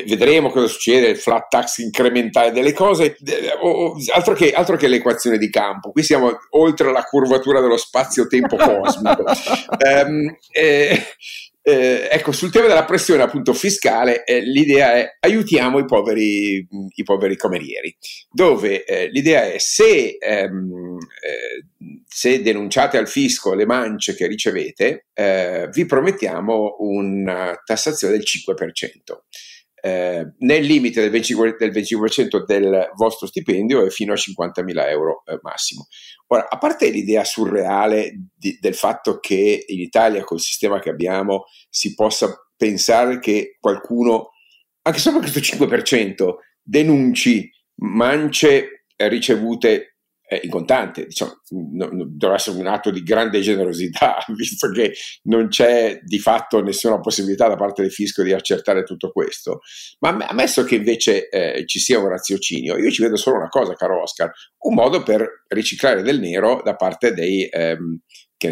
vedremo 0.06 0.50
cosa 0.50 0.66
succede, 0.66 1.08
il 1.08 1.16
flat 1.16 1.48
tax 1.48 1.78
incrementale 1.78 2.52
delle 2.52 2.72
cose, 2.72 3.16
altro 4.14 4.34
che, 4.34 4.52
altro 4.52 4.76
che 4.76 4.86
l'equazione 4.86 5.38
di 5.38 5.50
campo. 5.50 5.90
Qui 5.90 6.02
siamo 6.02 6.38
oltre 6.50 6.92
la 6.92 7.02
curvatura 7.02 7.60
dello 7.60 7.76
spazio-tempo 7.76 8.56
cosmico. 8.56 9.24
um, 10.06 10.36
eh, 10.52 11.02
eh, 11.64 12.08
ecco, 12.10 12.32
sul 12.32 12.50
tema 12.50 12.66
della 12.66 12.84
pressione 12.84 13.22
appunto 13.22 13.52
fiscale, 13.52 14.24
eh, 14.24 14.40
l'idea 14.40 14.94
è 14.94 15.16
aiutiamo 15.20 15.78
i 15.78 15.84
poveri, 15.84 16.66
i 16.94 17.02
poveri 17.04 17.36
camerieri, 17.36 17.96
dove 18.30 18.84
eh, 18.84 19.08
l'idea 19.10 19.44
è 19.44 19.58
se, 19.58 20.16
ehm, 20.18 20.98
eh, 21.22 22.00
se, 22.06 22.42
denunciate 22.42 22.98
al 22.98 23.08
fisco 23.08 23.54
le 23.54 23.66
mance 23.66 24.16
che 24.16 24.26
ricevete, 24.26 25.06
eh, 25.14 25.68
vi 25.72 25.86
promettiamo 25.86 26.76
una 26.80 27.54
tassazione 27.64 28.14
del 28.14 28.24
5% 28.24 29.22
eh, 29.84 30.34
nel 30.38 30.64
limite 30.64 31.00
del 31.00 31.20
25%, 31.20 31.56
del 31.58 31.72
25%, 31.72 32.44
del 32.46 32.90
vostro 32.94 33.26
stipendio 33.26 33.84
e 33.84 33.90
fino 33.90 34.12
a 34.12 34.16
50.000 34.16 34.88
euro 34.88 35.24
eh, 35.26 35.40
massimo. 35.42 35.88
Ora, 36.28 36.46
a 36.48 36.56
parte 36.56 36.88
l'idea 36.88 37.24
surreale 37.24 38.12
di, 38.32 38.56
del 38.60 38.74
fatto 38.74 39.18
che 39.18 39.64
in 39.66 39.80
Italia, 39.80 40.22
col 40.22 40.38
sistema 40.38 40.78
che 40.78 40.88
abbiamo, 40.88 41.46
si 41.68 41.94
possa 41.94 42.32
pensare 42.56 43.18
che 43.18 43.56
qualcuno, 43.58 44.30
anche 44.82 45.00
solo 45.00 45.18
questo 45.18 45.40
5%, 45.40 46.34
denunci 46.62 47.50
mance 47.80 48.84
ricevute 48.96 49.91
eh, 50.32 50.40
in 50.44 50.50
contante, 50.50 51.04
diciamo, 51.04 51.42
no, 51.72 51.88
no, 51.92 52.06
dovrà 52.08 52.36
essere 52.36 52.58
un 52.58 52.66
atto 52.66 52.90
di 52.90 53.02
grande 53.02 53.40
generosità, 53.40 54.16
visto 54.34 54.70
che 54.70 54.94
non 55.24 55.48
c'è 55.48 56.00
di 56.02 56.18
fatto 56.18 56.62
nessuna 56.62 57.00
possibilità 57.00 57.48
da 57.48 57.56
parte 57.56 57.82
del 57.82 57.92
fisco 57.92 58.22
di 58.22 58.32
accertare 58.32 58.82
tutto 58.84 59.12
questo. 59.12 59.60
Ma 59.98 60.16
ammesso 60.16 60.64
che 60.64 60.76
invece 60.76 61.28
eh, 61.28 61.66
ci 61.66 61.78
sia 61.78 61.98
un 61.98 62.08
raziocinio, 62.08 62.78
io 62.78 62.90
ci 62.90 63.02
vedo 63.02 63.16
solo 63.16 63.36
una 63.36 63.48
cosa, 63.48 63.74
caro 63.74 64.00
Oscar, 64.00 64.30
un 64.60 64.74
modo 64.74 65.02
per 65.02 65.44
riciclare 65.48 66.02
del 66.02 66.18
nero 66.18 66.62
da 66.64 66.76
parte 66.76 67.12
dei, 67.12 67.46
ehm, 67.50 68.00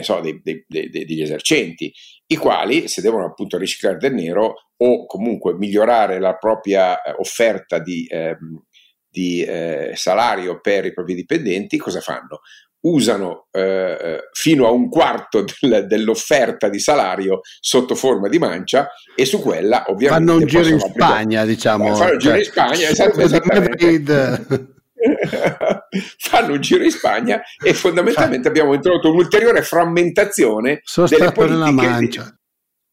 so, 0.02 0.20
dei, 0.20 0.40
dei, 0.42 0.64
degli 0.66 1.22
esercenti, 1.22 1.90
i 2.26 2.36
quali, 2.36 2.88
se 2.88 3.00
devono 3.00 3.24
appunto 3.24 3.56
riciclare 3.56 3.96
del 3.96 4.14
nero 4.14 4.54
o 4.76 5.06
comunque 5.06 5.54
migliorare 5.54 6.20
la 6.20 6.36
propria 6.36 7.00
eh, 7.00 7.14
offerta 7.16 7.78
di... 7.78 8.06
Ehm, 8.10 8.64
di 9.10 9.42
eh, 9.42 9.92
salario 9.94 10.60
per 10.60 10.84
i 10.86 10.92
propri 10.92 11.14
dipendenti, 11.14 11.76
cosa 11.76 12.00
fanno? 12.00 12.40
Usano 12.82 13.48
eh, 13.50 14.28
fino 14.32 14.66
a 14.66 14.70
un 14.70 14.88
quarto 14.88 15.44
del, 15.60 15.86
dell'offerta 15.86 16.70
di 16.70 16.78
salario 16.78 17.40
sotto 17.60 17.94
forma 17.94 18.28
di 18.28 18.38
mancia 18.38 18.88
e 19.14 19.26
su 19.26 19.40
quella 19.42 19.84
ovviamente 19.88 20.32
fanno 20.32 20.40
un 20.40 20.46
giro 20.46 20.68
in 20.68 20.80
Spagna, 20.80 21.44
diciamo. 21.44 21.94
Fanno 21.94 22.12
un 22.12 22.18
giro 22.18 22.36
in 22.36 22.42
cioè, 22.42 22.52
Spagna, 22.52 22.88
esatto, 22.88 23.20
esattamente. 23.20 24.78
fanno 26.18 26.52
un 26.54 26.60
giro 26.60 26.84
in 26.84 26.90
Spagna 26.90 27.42
e 27.62 27.74
fondamentalmente 27.74 28.48
abbiamo 28.48 28.74
introdotto 28.74 29.10
un'ulteriore 29.10 29.62
frammentazione 29.62 30.80
Sono 30.84 31.06
delle 31.06 31.32
politiche 31.32 31.70
mancia. 31.70 32.39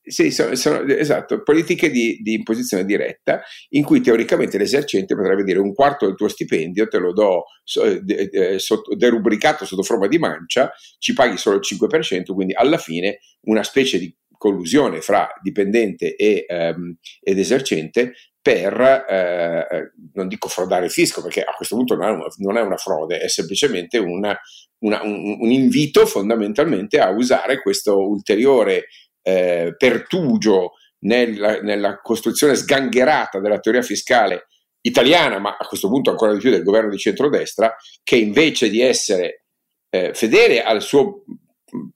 Sì, 0.10 0.32
sono, 0.32 0.56
sono, 0.56 0.84
esatto, 0.84 1.44
politiche 1.44 1.90
di, 1.90 2.20
di, 2.22 2.36
imposizione 2.36 2.86
diretta 2.86 3.42
in 3.70 3.84
cui 3.84 4.00
teoricamente 4.00 4.58
l'esercente 4.58 5.16
potrebbe 5.16 5.44
dire 5.44 5.60
un 5.60 5.74
quarto 5.74 6.06
del 6.06 6.16
tuo 6.16 6.30
stipendio 6.30 6.88
te 6.88 6.98
lo 6.98 7.12
do 7.12 7.44
so, 7.64 7.84
de, 8.02 8.30
de, 8.30 8.58
sotto, 8.58 8.96
derubricato 8.96 9.66
sotto 9.66 9.84
forma 9.84 10.08
di 10.08 10.18
mancia, 10.18 10.72
ci 10.98 11.14
paghi 11.14 11.38
solo 11.38 11.58
il 11.58 11.62
5%, 11.62 12.34
quindi 12.34 12.54
alla 12.54 12.78
fine 12.78 13.20
una 13.48 13.64
specie 13.64 14.00
di 14.00 14.16
collusione 14.38 15.02
fra 15.02 15.28
dipendente 15.42 16.16
e, 16.16 16.46
um, 16.48 16.96
ed 17.22 17.40
esercente 17.40 18.14
per, 18.48 18.80
eh, 19.10 19.92
non 20.14 20.30
dico 20.30 20.48
frodare 20.48 20.86
il 20.86 20.92
fisco, 20.92 21.22
perché 21.22 21.42
a 21.42 21.54
questo 21.54 21.76
punto 21.76 21.96
non 21.96 22.08
è 22.08 22.12
una, 22.12 22.26
non 22.38 22.56
è 22.56 22.62
una 22.62 22.78
frode, 22.78 23.18
è 23.18 23.28
semplicemente 23.28 23.98
una, 23.98 24.40
una, 24.86 25.02
un, 25.04 25.38
un 25.42 25.52
invito 25.52 26.06
fondamentalmente 26.06 26.98
a 27.00 27.10
usare 27.10 27.62
questo 27.62 28.08
ulteriore 28.08 28.86
eh, 29.28 29.76
pertugio 29.78 30.76
nella, 31.00 31.60
nella 31.60 32.00
costruzione 32.00 32.56
sgangherata 32.56 33.42
della 33.42 33.60
teoria 33.60 33.82
fiscale 33.82 34.48
italiana, 34.80 35.38
ma 35.38 35.58
a 35.60 35.68
questo 35.68 35.90
punto 35.90 36.12
ancora 36.12 36.32
di 36.32 36.40
più 36.40 36.50
del 36.50 36.64
governo 36.64 36.90
di 36.90 36.98
centrodestra, 36.98 37.76
che 38.04 38.16
invece 38.16 38.70
di 38.70 38.80
essere 38.80 39.44
eh, 39.90 40.14
fedele 40.14 40.64
al 40.64 40.82
suo, 40.82 41.26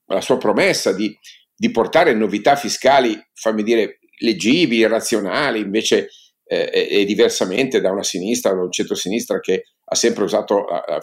alla 0.08 0.20
sua 0.20 0.38
promessa 0.38 0.92
di, 0.92 1.18
di, 1.56 1.72
portare 1.72 2.14
novità 2.14 2.58
fiscali, 2.58 3.18
fammi 3.34 3.64
dire, 3.64 4.00
leggibili, 4.20 4.86
razionali, 4.86 5.62
invece 5.62 6.10
eh, 6.44 6.88
e, 6.92 7.06
diversamente 7.06 7.80
da 7.80 7.92
una 7.92 8.04
sinistra, 8.04 8.54
da 8.54 8.62
un 8.62 8.72
centro-sinistra 8.72 9.40
che 9.40 9.64
ha 9.86 9.96
sempre 9.96 10.26
usato 10.26 10.66
la, 10.66 10.84
la, 10.86 11.00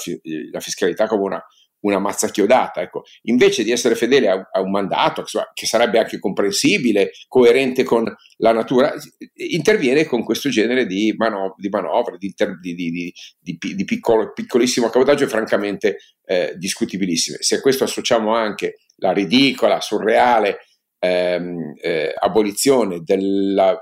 la 0.52 0.60
fiscalità 0.60 1.06
come 1.06 1.22
una, 1.22 1.42
una 1.80 1.98
mazza 1.98 2.28
chiodata. 2.28 2.80
Ecco. 2.80 3.04
Invece 3.22 3.62
di 3.62 3.70
essere 3.70 3.94
fedele 3.94 4.28
a, 4.28 4.48
a 4.52 4.60
un 4.60 4.70
mandato, 4.70 5.24
che 5.54 5.66
sarebbe 5.66 5.98
anche 5.98 6.18
comprensibile, 6.18 7.10
coerente 7.28 7.84
con 7.84 8.04
la 8.38 8.52
natura, 8.52 8.92
interviene 9.34 10.04
con 10.04 10.24
questo 10.24 10.48
genere 10.48 10.86
di, 10.86 11.14
mano, 11.16 11.54
di 11.56 11.68
manovre, 11.68 12.16
di, 12.18 12.34
di, 12.60 12.74
di, 12.74 13.74
di 13.74 13.84
piccolo, 13.84 14.32
piccolissimo 14.32 14.88
cabotaggio 14.88 15.24
e 15.24 15.28
francamente 15.28 15.98
eh, 16.24 16.54
discutibilissime. 16.56 17.38
Se 17.40 17.56
a 17.56 17.60
questo 17.60 17.84
associamo 17.84 18.34
anche 18.34 18.80
la 18.96 19.12
ridicola, 19.12 19.80
surreale 19.80 20.58
ehm, 20.98 21.74
eh, 21.80 22.14
abolizione 22.18 23.02
della, 23.02 23.78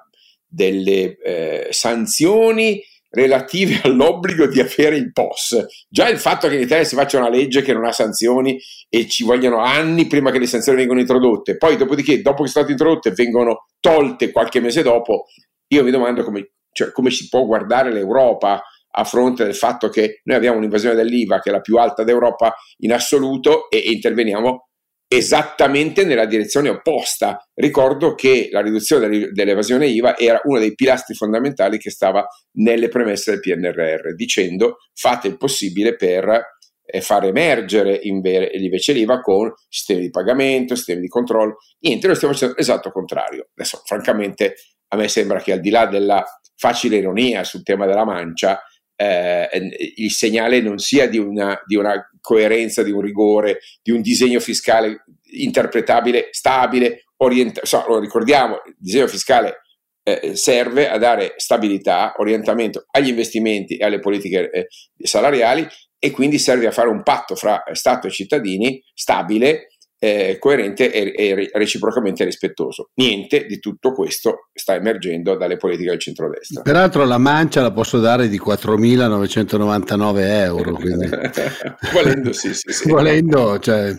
delle 0.46 1.16
eh, 1.18 1.68
sanzioni 1.70 2.80
relative 3.16 3.80
all'obbligo 3.88 4.46
di 4.46 4.60
avere 4.60 4.96
il 4.96 5.10
POS. 5.10 5.64
Già 5.88 6.08
il 6.08 6.18
fatto 6.18 6.48
che 6.48 6.56
in 6.56 6.60
Italia 6.62 6.84
si 6.84 6.94
faccia 6.94 7.18
una 7.18 7.30
legge 7.30 7.62
che 7.62 7.72
non 7.72 7.84
ha 7.84 7.92
sanzioni 7.92 8.58
e 8.88 9.08
ci 9.08 9.24
vogliono 9.24 9.58
anni 9.58 10.06
prima 10.06 10.30
che 10.30 10.38
le 10.38 10.46
sanzioni 10.46 10.78
vengano 10.78 11.00
introdotte, 11.00 11.56
poi 11.56 11.76
dopodiché, 11.76 12.20
dopo 12.20 12.42
che 12.42 12.48
sono 12.50 12.64
state 12.64 12.72
introdotte, 12.72 13.10
vengono 13.10 13.66
tolte 13.80 14.30
qualche 14.30 14.60
mese 14.60 14.82
dopo, 14.82 15.24
io 15.68 15.82
mi 15.82 15.90
domando 15.90 16.22
come, 16.22 16.52
cioè, 16.72 16.92
come 16.92 17.10
si 17.10 17.28
può 17.28 17.44
guardare 17.44 17.92
l'Europa 17.92 18.62
a 18.98 19.04
fronte 19.04 19.44
del 19.44 19.54
fatto 19.54 19.88
che 19.88 20.20
noi 20.24 20.36
abbiamo 20.36 20.58
un'invasione 20.58 20.94
dell'IVA 20.94 21.40
che 21.40 21.50
è 21.50 21.52
la 21.52 21.60
più 21.60 21.76
alta 21.76 22.02
d'Europa 22.02 22.54
in 22.78 22.92
assoluto 22.92 23.68
e, 23.68 23.78
e 23.78 23.90
interveniamo 23.90 24.68
esattamente 25.08 26.04
nella 26.04 26.26
direzione 26.26 26.68
opposta. 26.68 27.38
Ricordo 27.54 28.14
che 28.14 28.48
la 28.50 28.60
riduzione 28.60 29.30
dell'evasione 29.32 29.86
IVA 29.86 30.16
era 30.16 30.40
uno 30.44 30.58
dei 30.58 30.74
pilastri 30.74 31.14
fondamentali 31.14 31.78
che 31.78 31.90
stava 31.90 32.26
nelle 32.58 32.88
premesse 32.88 33.30
del 33.30 33.40
PNRR, 33.40 34.14
dicendo 34.14 34.78
fate 34.94 35.28
il 35.28 35.36
possibile 35.36 35.94
per 35.94 36.54
eh, 36.84 37.00
far 37.00 37.24
emergere 37.24 37.98
invece 38.02 38.92
l'IVA 38.92 39.20
con 39.20 39.52
sistemi 39.68 40.02
di 40.02 40.10
pagamento, 40.10 40.74
sistemi 40.74 41.00
di 41.00 41.08
controllo. 41.08 41.56
Niente, 41.80 42.06
noi 42.06 42.16
stiamo 42.16 42.34
facendo 42.34 42.54
l'esatto 42.56 42.90
contrario. 42.90 43.48
Adesso, 43.54 43.82
francamente, 43.84 44.54
a 44.88 44.96
me 44.96 45.08
sembra 45.08 45.40
che 45.40 45.52
al 45.52 45.60
di 45.60 45.70
là 45.70 45.86
della 45.86 46.24
facile 46.56 46.96
ironia 46.96 47.44
sul 47.44 47.62
tema 47.62 47.86
della 47.86 48.04
mancia, 48.04 48.62
eh, 48.96 49.48
il 49.96 50.10
segnale 50.10 50.60
non 50.60 50.78
sia 50.78 51.06
di 51.06 51.18
una, 51.18 51.60
di 51.66 51.76
una, 51.76 51.92
coerenza, 52.26 52.82
di 52.82 52.90
un 52.90 53.00
rigore, 53.00 53.60
di 53.80 53.92
un 53.92 54.00
disegno 54.00 54.40
fiscale 54.40 55.04
interpretabile, 55.30 56.30
stabile, 56.32 57.04
orientato. 57.18 57.64
So, 57.66 57.84
lo 57.86 58.00
ricordiamo, 58.00 58.62
il 58.66 58.74
disegno 58.76 59.06
fiscale 59.06 59.60
eh, 60.02 60.34
serve 60.34 60.88
a 60.88 60.98
dare 60.98 61.34
stabilità, 61.36 62.14
orientamento 62.16 62.86
agli 62.90 63.08
investimenti 63.08 63.76
e 63.76 63.84
alle 63.84 64.00
politiche 64.00 64.50
eh, 64.50 64.66
salariali 65.00 65.68
e 66.00 66.10
quindi 66.10 66.40
serve 66.40 66.66
a 66.66 66.72
fare 66.72 66.88
un 66.88 67.04
patto 67.04 67.36
fra 67.36 67.62
Stato 67.72 68.08
e 68.08 68.10
cittadini 68.10 68.82
stabile 68.92 69.68
eh, 69.98 70.36
coerente 70.38 70.92
e, 70.92 71.12
e, 71.16 71.50
reciprocamente 71.54 72.24
rispettoso. 72.24 72.90
Niente 72.94 73.46
di 73.46 73.58
tutto 73.58 73.92
questo 73.92 74.48
sta 74.52 74.74
emergendo 74.74 75.36
dalle 75.36 75.56
politiche 75.56 75.90
del 75.90 75.98
centrodestra. 75.98 76.62
Peraltro 76.62 77.04
la 77.04 77.18
mancia 77.18 77.62
la 77.62 77.72
posso 77.72 77.98
dare 77.98 78.28
di 78.28 78.40
4.999 78.40 80.18
euro. 80.18 80.72
Volendo, 81.92 82.32
sì, 82.32 82.54
sì, 82.54 82.72
sì. 82.72 82.88
Volendo, 82.88 83.58
cioè, 83.58 83.96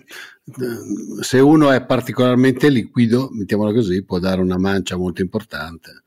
se 1.21 1.39
uno 1.39 1.71
è 1.71 1.83
particolarmente 1.83 2.69
liquido, 2.69 3.29
mettiamola 3.31 3.73
così, 3.73 4.03
può 4.03 4.19
dare 4.19 4.41
una 4.41 4.57
mancia 4.57 4.95
molto 4.97 5.21
importante. 5.21 6.03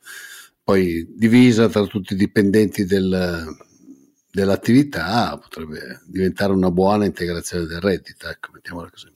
Poi 0.62 1.06
divisa 1.16 1.68
tra 1.68 1.84
tutti 1.86 2.12
i 2.12 2.16
dipendenti 2.16 2.84
del, 2.84 3.44
dell'attività 4.30 5.36
potrebbe 5.36 6.02
diventare 6.06 6.52
una 6.52 6.70
buona 6.70 7.06
integrazione 7.06 7.66
del 7.66 7.80
reddito, 7.80 8.28
ecco, 8.28 8.50
mettiamola 8.52 8.88
così. 8.88 9.08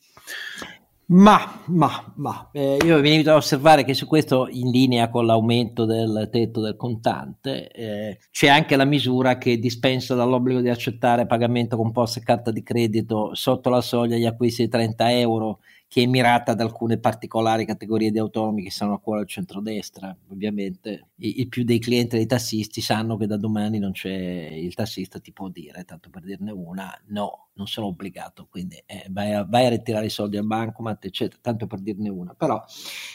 Ma, 1.06 1.61
ma, 1.66 2.12
ma, 2.16 2.49
eh, 2.52 2.78
io 2.82 2.99
vi 3.00 3.11
invito 3.11 3.30
a 3.30 3.34
osservare 3.34 3.84
che 3.84 3.92
su 3.92 4.06
questo, 4.06 4.49
in 4.50 4.70
linea 4.70 5.11
con 5.11 5.26
l'aumento 5.26 5.84
del 5.84 6.30
tetto 6.32 6.62
del 6.62 6.76
contante, 6.76 7.68
eh, 7.70 8.18
c'è 8.30 8.49
anche 8.49 8.75
la 8.75 8.87
misura 8.87 9.37
che 9.37 9.58
dispensa 9.58 10.14
dall'obbligo 10.14 10.61
di 10.61 10.70
accettare 10.70 11.26
pagamento 11.26 11.76
con 11.76 11.92
posta 11.92 12.20
e 12.20 12.23
carta 12.23 12.50
di 12.50 12.62
credito 12.62 13.34
sotto 13.34 13.68
la 13.68 13.82
soglia 13.82 14.16
di 14.16 14.25
acquisti 14.25 14.62
di 14.62 14.70
30 14.70 15.12
euro 15.18 15.58
che 15.95 16.03
è 16.03 16.07
mirata 16.07 16.51
ad 16.51 16.61
alcune 16.61 16.99
particolari 16.99 17.65
categorie 17.65 18.11
di 18.11 18.19
autonomi 18.19 18.65
che 18.65 18.73
sono 18.73 18.95
a 18.95 18.99
cuore 18.99 19.21
al 19.21 19.29
centrodestra. 19.29 20.13
Ovviamente 20.31 21.11
i, 21.19 21.43
i, 21.43 21.47
più 21.47 21.63
dei 21.63 21.79
clienti 21.79 22.17
dei 22.17 22.27
tassisti 22.27 22.81
sanno 22.81 23.17
che 23.17 23.29
da 23.29 23.37
domani 23.37 23.79
non 23.79 23.93
c'è 23.93 24.11
il 24.11 24.75
tassista 24.75 25.21
ti 25.21 25.31
può 25.33 25.49
dire, 25.51 25.85
tanto 25.85 26.11
per 26.11 26.23
dirne 26.23 26.51
una, 26.51 26.93
no, 27.11 27.51
non 27.53 27.69
sono 27.69 27.87
obbligato, 27.87 28.49
quindi 28.51 28.83
eh, 28.85 29.07
vai, 29.11 29.35
a, 29.35 29.45
vai, 29.45 29.67
a, 29.67 29.69
ritirare 29.69 30.07
i 30.07 30.11
soldi 30.11 30.37
al 30.37 30.47
bancomat, 30.47 31.05
eccetera, 31.05 31.39
tanto 31.41 31.69
per 31.69 31.79
dirne 31.79 32.09
una. 32.09 32.35
Però 32.35 32.61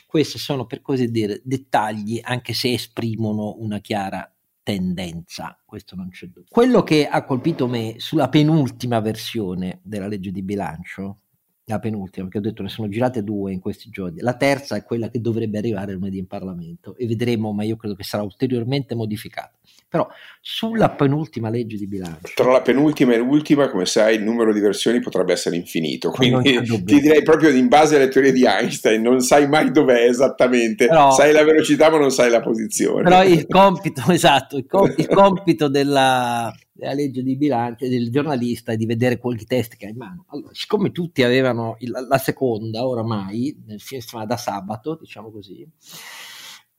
questi 0.07 0.37
sono 0.37 0.65
per 0.65 0.81
così 0.81 1.11
dire 1.11 1.41
dettagli, 1.43 2.21
anche 2.23 2.53
se 2.53 2.71
esprimono 2.71 3.57
una 3.59 3.79
chiara 3.79 4.33
tendenza, 4.63 5.59
questo 5.65 5.97
non 5.97 6.11
c'è 6.11 6.27
dubbio. 6.27 6.45
Quello 6.49 6.83
che 6.83 7.09
ha 7.09 7.25
colpito 7.25 7.67
me 7.67 7.95
sulla 7.97 8.29
penultima 8.29 9.01
versione 9.01 9.81
della 9.83 10.07
legge 10.07 10.31
di 10.31 10.43
bilancio 10.43 11.23
la 11.69 11.79
penultima, 11.79 12.25
perché 12.25 12.39
ho 12.39 12.49
detto 12.49 12.63
ne 12.63 12.69
sono 12.69 12.89
girate 12.89 13.23
due 13.23 13.51
in 13.51 13.59
questi 13.59 13.89
giorni. 13.89 14.21
La 14.21 14.35
terza 14.35 14.75
è 14.75 14.83
quella 14.83 15.09
che 15.09 15.21
dovrebbe 15.21 15.57
arrivare 15.57 15.93
lunedì 15.93 16.17
in 16.17 16.27
Parlamento 16.27 16.95
e 16.97 17.05
vedremo, 17.05 17.51
ma 17.51 17.63
io 17.63 17.77
credo 17.77 17.95
che 17.95 18.03
sarà 18.03 18.23
ulteriormente 18.23 18.95
modificata. 18.95 19.51
Però 19.87 20.07
sulla 20.39 20.89
penultima 20.89 21.49
legge 21.49 21.75
di 21.75 21.87
bilancio. 21.87 22.31
Tra 22.35 22.51
la 22.51 22.61
penultima 22.61 23.13
e 23.13 23.17
l'ultima, 23.17 23.69
come 23.69 23.85
sai, 23.85 24.15
il 24.17 24.23
numero 24.23 24.53
di 24.53 24.59
versioni 24.59 24.99
potrebbe 24.99 25.33
essere 25.33 25.55
infinito. 25.55 26.11
Quindi 26.11 26.61
ti 26.61 26.99
direi 26.99 27.23
proprio 27.23 27.49
in 27.49 27.67
base 27.67 27.95
alle 27.95 28.07
teorie 28.07 28.31
di 28.31 28.45
Einstein, 28.45 29.01
non 29.01 29.19
sai 29.19 29.47
mai 29.47 29.71
dov'è 29.71 30.05
esattamente. 30.05 30.85
Però, 30.85 31.11
sai 31.11 31.33
la 31.33 31.43
velocità, 31.43 31.89
ma 31.89 31.97
non 31.97 32.11
sai 32.11 32.29
la 32.29 32.39
posizione. 32.39 33.01
Però 33.03 33.23
il 33.23 33.47
compito, 33.47 34.03
esatto, 34.11 34.57
il, 34.57 34.67
com- 34.67 34.93
il 34.95 35.07
compito 35.07 35.67
della 35.67 36.53
della 36.79 36.93
legge 36.93 37.21
di 37.21 37.35
bilancio 37.35 37.87
del 37.87 38.09
giornalista 38.09 38.71
e 38.71 38.77
di 38.77 38.85
vedere 38.85 39.17
qualche 39.17 39.45
test 39.45 39.75
che 39.75 39.85
ha 39.85 39.89
in 39.89 39.97
mano. 39.97 40.25
Allora, 40.29 40.53
siccome 40.53 40.91
tutti 40.91 41.23
avevano 41.23 41.75
il, 41.79 41.91
la 41.91 42.17
seconda 42.17 42.87
oramai, 42.87 43.61
nel 43.65 43.81
senso 43.81 44.23
da 44.25 44.37
sabato, 44.37 44.97
diciamo 44.99 45.29
così, 45.29 45.67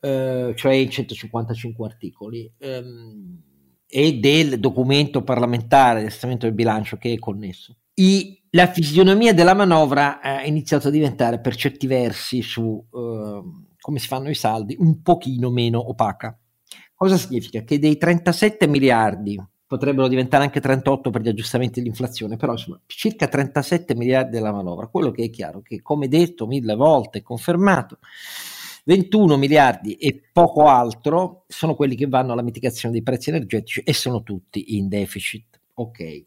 eh, 0.00 0.54
cioè 0.56 0.72
in 0.72 0.90
155 0.90 1.86
articoli, 1.86 2.50
ehm, 2.58 3.42
e 3.86 4.12
del 4.14 4.58
documento 4.58 5.22
parlamentare 5.22 6.00
del 6.00 6.10
testamento 6.10 6.46
del 6.46 6.54
bilancio 6.54 6.96
che 6.96 7.12
è 7.12 7.18
connesso. 7.18 7.76
I, 7.94 8.40
la 8.50 8.68
fisionomia 8.68 9.34
della 9.34 9.54
manovra 9.54 10.20
ha 10.20 10.44
iniziato 10.44 10.88
a 10.88 10.90
diventare 10.90 11.40
per 11.40 11.54
certi 11.54 11.86
versi 11.86 12.40
su 12.40 12.82
eh, 12.90 13.42
come 13.78 13.98
si 13.98 14.06
fanno 14.06 14.30
i 14.30 14.34
saldi 14.34 14.76
un 14.78 15.02
pochino 15.02 15.50
meno 15.50 15.86
opaca. 15.88 16.38
Cosa 16.94 17.16
significa? 17.16 17.62
Che 17.62 17.78
dei 17.78 17.96
37 17.96 18.66
miliardi 18.68 19.42
potrebbero 19.70 20.08
diventare 20.08 20.42
anche 20.42 20.58
38 20.58 21.10
per 21.10 21.22
gli 21.22 21.28
aggiustamenti 21.28 21.78
dell'inflazione, 21.78 22.36
però 22.36 22.50
insomma 22.50 22.80
circa 22.86 23.28
37 23.28 23.94
miliardi 23.94 24.32
della 24.32 24.50
manovra. 24.50 24.88
Quello 24.88 25.12
che 25.12 25.22
è 25.22 25.30
chiaro 25.30 25.62
che, 25.62 25.80
come 25.80 26.08
detto 26.08 26.48
mille 26.48 26.74
volte, 26.74 27.22
confermato, 27.22 28.00
21 28.86 29.36
miliardi 29.36 29.94
e 29.94 30.20
poco 30.32 30.66
altro 30.66 31.44
sono 31.46 31.76
quelli 31.76 31.94
che 31.94 32.08
vanno 32.08 32.32
alla 32.32 32.42
mitigazione 32.42 32.92
dei 32.92 33.04
prezzi 33.04 33.28
energetici 33.28 33.82
e 33.84 33.92
sono 33.92 34.24
tutti 34.24 34.76
in 34.76 34.88
deficit. 34.88 35.60
Ok. 35.74 36.24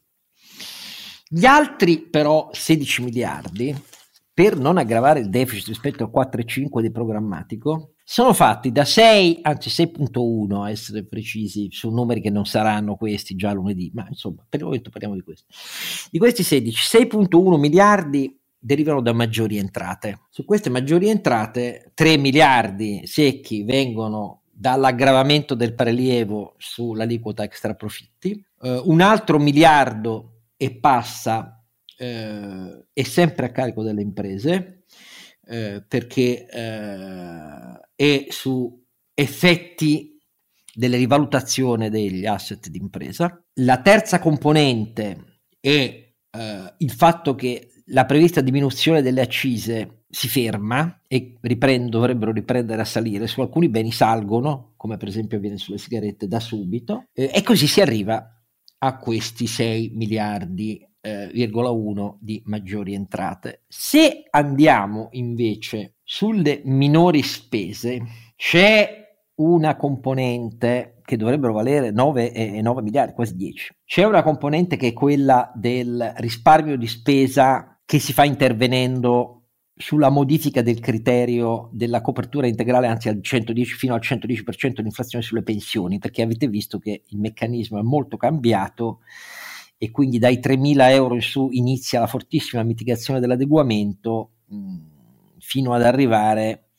Gli 1.28 1.44
altri 1.44 2.00
però 2.00 2.48
16 2.50 3.04
miliardi, 3.04 3.76
per 4.34 4.58
non 4.58 4.78
aggravare 4.78 5.20
il 5.20 5.30
deficit 5.30 5.68
rispetto 5.68 6.06
al 6.06 6.12
4,5 6.14 6.80
di 6.80 6.92
programmatico, 6.92 7.93
sono 8.06 8.34
fatti 8.34 8.72
da 8.72 8.84
6, 8.84 9.40
anzi 9.44 9.70
6.1 9.70 10.64
a 10.64 10.70
essere 10.70 11.06
precisi, 11.06 11.70
su 11.72 11.90
numeri 11.90 12.20
che 12.20 12.30
non 12.30 12.46
saranno 12.46 12.96
questi 12.96 13.36
già 13.36 13.54
lunedì, 13.54 13.92
ma 13.94 14.06
insomma 14.10 14.46
per 14.48 14.60
il 14.60 14.66
momento 14.66 14.90
parliamo 14.90 15.16
di 15.16 15.22
questo. 15.22 15.46
Di 16.12 16.20
questi 16.20 16.44
16, 16.44 16.98
6.1 16.98 17.58
miliardi 17.58 18.38
derivano 18.60 19.02
da 19.02 19.14
maggiori 19.14 19.58
entrate. 19.58 20.22
Su 20.30 20.44
queste 20.46 20.70
maggiori 20.70 21.10
entrate 21.10 21.92
3 21.94 22.18
miliardi 22.18 23.02
secchi 23.06 23.64
vengono 23.64 24.44
dall'aggravamento 24.52 25.56
del 25.56 25.74
prelievo 25.74 26.56
sull'aliquota 26.58 27.44
extra 27.44 27.74
profitti, 27.74 28.32
eh, 28.62 28.82
un 28.86 29.02
altro 29.02 29.40
miliardo 29.40 30.42
e 30.58 30.78
passa 30.78 31.64
eh, 31.98 32.86
è 32.92 33.04
sempre 33.04 33.46
a 33.46 33.52
carico 33.52 33.82
delle 33.82 34.02
imprese 34.02 34.83
eh, 35.46 35.84
perché 35.88 36.48
eh, 36.48 37.80
è 37.96 38.26
su 38.30 38.82
effetti 39.14 40.18
delle 40.74 40.98
rivalutazione 40.98 41.90
degli 41.90 42.26
asset 42.26 42.68
d'impresa. 42.70 43.44
La 43.56 43.82
terza 43.82 44.20
componente 44.20 45.42
è 45.60 45.70
eh, 46.30 46.74
il 46.78 46.92
fatto 46.92 47.36
che 47.36 47.74
la 47.88 48.06
prevista 48.06 48.42
diminuzione 48.42 49.02
delle 49.02 49.22
accise 49.22 50.06
si 50.10 50.28
ferma 50.28 51.02
e 51.08 51.38
riprend- 51.42 51.90
dovrebbero 51.90 52.32
riprendere 52.32 52.82
a 52.82 52.86
salire, 52.86 53.28
su 53.28 53.42
alcuni 53.42 53.70
beni 53.70 53.92
salgono, 53.92 54.74
come 54.78 54.98
per 54.98 55.08
esempio 55.08 55.38
avviene 55.38 55.58
sulle 55.58 55.78
sigarette 55.78 56.28
da 56.28 56.40
subito, 56.40 57.08
eh, 57.14 57.32
e 57.34 57.42
così 57.42 57.68
si 57.68 57.82
arriva 57.82 58.28
a 58.80 58.98
questi 58.98 59.48
6 59.48 59.92
miliardi, 59.94 60.86
eh, 61.06 61.30
di 62.20 62.42
maggiori 62.46 62.94
entrate. 62.94 63.64
Se 63.68 64.24
andiamo 64.30 65.10
invece 65.12 65.96
sulle 66.04 66.62
minori 66.64 67.22
spese, 67.22 68.02
c'è 68.38 69.02
una 69.36 69.76
componente 69.76 71.02
che 71.04 71.18
dovrebbero 71.18 71.52
valere 71.52 71.92
9, 71.92 72.32
e 72.32 72.62
9 72.62 72.82
miliardi, 72.82 73.14
quasi 73.14 73.36
10. 73.36 73.76
C'è 73.84 74.06
una 74.06 74.24
componente 74.24 74.78
che 74.78 74.88
è 74.88 74.94
quella 74.94 75.52
del 75.54 76.14
risparmio 76.18 76.78
di 76.78 76.88
spesa 76.88 77.82
che 77.84 78.00
si 78.00 78.14
fa 78.14 78.24
intervenendo 78.24 79.40
sulla 79.76 80.10
modifica 80.10 80.62
del 80.62 80.80
criterio 80.80 81.70
della 81.74 82.00
copertura 82.00 82.48
integrale, 82.48 82.88
anzi 82.88 83.10
al 83.10 83.22
110, 83.22 83.74
fino 83.74 83.94
al 83.94 84.02
110% 84.02 84.76
dell'inflazione 84.76 85.24
sulle 85.24 85.44
pensioni, 85.44 86.00
perché 86.00 86.22
avete 86.22 86.48
visto 86.48 86.80
che 86.80 87.04
il 87.06 87.20
meccanismo 87.20 87.80
è 87.80 87.82
molto 87.82 88.16
cambiato 88.16 89.00
e 89.84 89.92
quindi 89.92 90.18
dai 90.18 90.40
3.000 90.40 90.92
euro 90.92 91.16
in 91.16 91.22
su 91.22 91.50
inizia 91.52 92.00
la 92.00 92.08
fortissima 92.08 92.64
mitigazione 92.64 93.20
dell'adeguamento 93.20 94.30
mh, 94.46 94.78
fino 95.40 95.74
ad 95.74 95.84
arrivare 95.84 96.70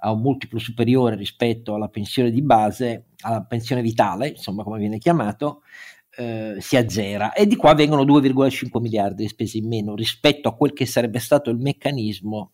a 0.00 0.12
un 0.12 0.20
multiplo 0.20 0.58
superiore 0.58 1.16
rispetto 1.16 1.74
alla 1.74 1.88
pensione 1.88 2.30
di 2.30 2.42
base, 2.42 3.06
alla 3.22 3.42
pensione 3.42 3.80
vitale, 3.80 4.28
insomma 4.28 4.64
come 4.64 4.78
viene 4.78 4.98
chiamato, 4.98 5.62
eh, 6.18 6.56
si 6.58 6.76
azzera 6.76 7.32
e 7.32 7.46
di 7.46 7.56
qua 7.56 7.72
vengono 7.72 8.04
2,5 8.04 8.82
miliardi 8.82 9.22
di 9.22 9.28
spese 9.30 9.56
in 9.56 9.66
meno 9.66 9.94
rispetto 9.94 10.50
a 10.50 10.54
quel 10.54 10.74
che 10.74 10.84
sarebbe 10.84 11.20
stato 11.20 11.48
il 11.48 11.56
meccanismo 11.56 12.50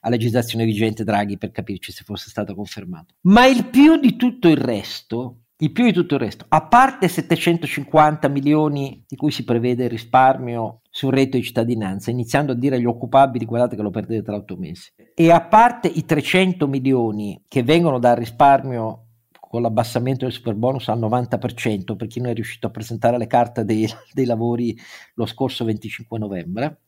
a 0.00 0.08
legislazione 0.08 0.64
vigente 0.64 1.04
Draghi 1.04 1.38
per 1.38 1.52
capirci 1.52 1.92
se 1.92 2.02
fosse 2.02 2.28
stato 2.28 2.56
confermato. 2.56 3.14
Ma 3.20 3.46
il 3.46 3.68
più 3.68 4.00
di 4.00 4.16
tutto 4.16 4.48
il 4.48 4.56
resto, 4.56 5.42
il 5.58 5.72
più 5.72 5.84
di 5.84 5.92
tutto 5.92 6.14
il 6.14 6.20
resto, 6.20 6.44
a 6.48 6.66
parte 6.66 7.08
750 7.08 8.28
milioni 8.28 9.02
di 9.06 9.16
cui 9.16 9.30
si 9.30 9.44
prevede 9.44 9.84
il 9.84 9.90
risparmio 9.90 10.82
sul 10.90 11.12
reddito 11.12 11.38
di 11.38 11.44
cittadinanza, 11.44 12.10
iniziando 12.10 12.52
a 12.52 12.54
dire 12.54 12.76
agli 12.76 12.84
occupabili 12.84 13.46
guardate 13.46 13.74
che 13.74 13.82
lo 13.82 13.90
perdete 13.90 14.22
tra 14.22 14.36
otto 14.36 14.56
mesi, 14.56 14.92
e 15.14 15.30
a 15.30 15.40
parte 15.40 15.88
i 15.88 16.04
300 16.04 16.68
milioni 16.68 17.42
che 17.48 17.62
vengono 17.62 17.98
dal 17.98 18.16
risparmio 18.16 19.04
con 19.40 19.62
l'abbassamento 19.62 20.24
del 20.24 20.34
super 20.34 20.54
bonus 20.54 20.88
al 20.88 20.98
90% 20.98 21.96
per 21.96 22.06
chi 22.06 22.20
non 22.20 22.30
è 22.30 22.34
riuscito 22.34 22.66
a 22.66 22.70
presentare 22.70 23.16
le 23.16 23.26
carte 23.26 23.64
dei, 23.64 23.88
dei 24.12 24.26
lavori 24.26 24.76
lo 25.14 25.24
scorso 25.24 25.64
25 25.64 26.18
novembre 26.18 26.82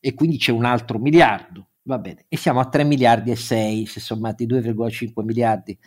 e 0.00 0.12
quindi 0.12 0.36
c'è 0.36 0.52
un 0.52 0.66
altro 0.66 0.98
miliardo, 0.98 1.68
va 1.84 1.98
bene, 1.98 2.26
e 2.28 2.36
siamo 2.36 2.60
a 2.60 2.68
3 2.68 2.84
miliardi 2.84 3.30
e 3.30 3.36
6 3.36 3.86
se 3.86 4.00
sommati 4.00 4.46
2,5 4.46 5.24
miliardi 5.24 5.78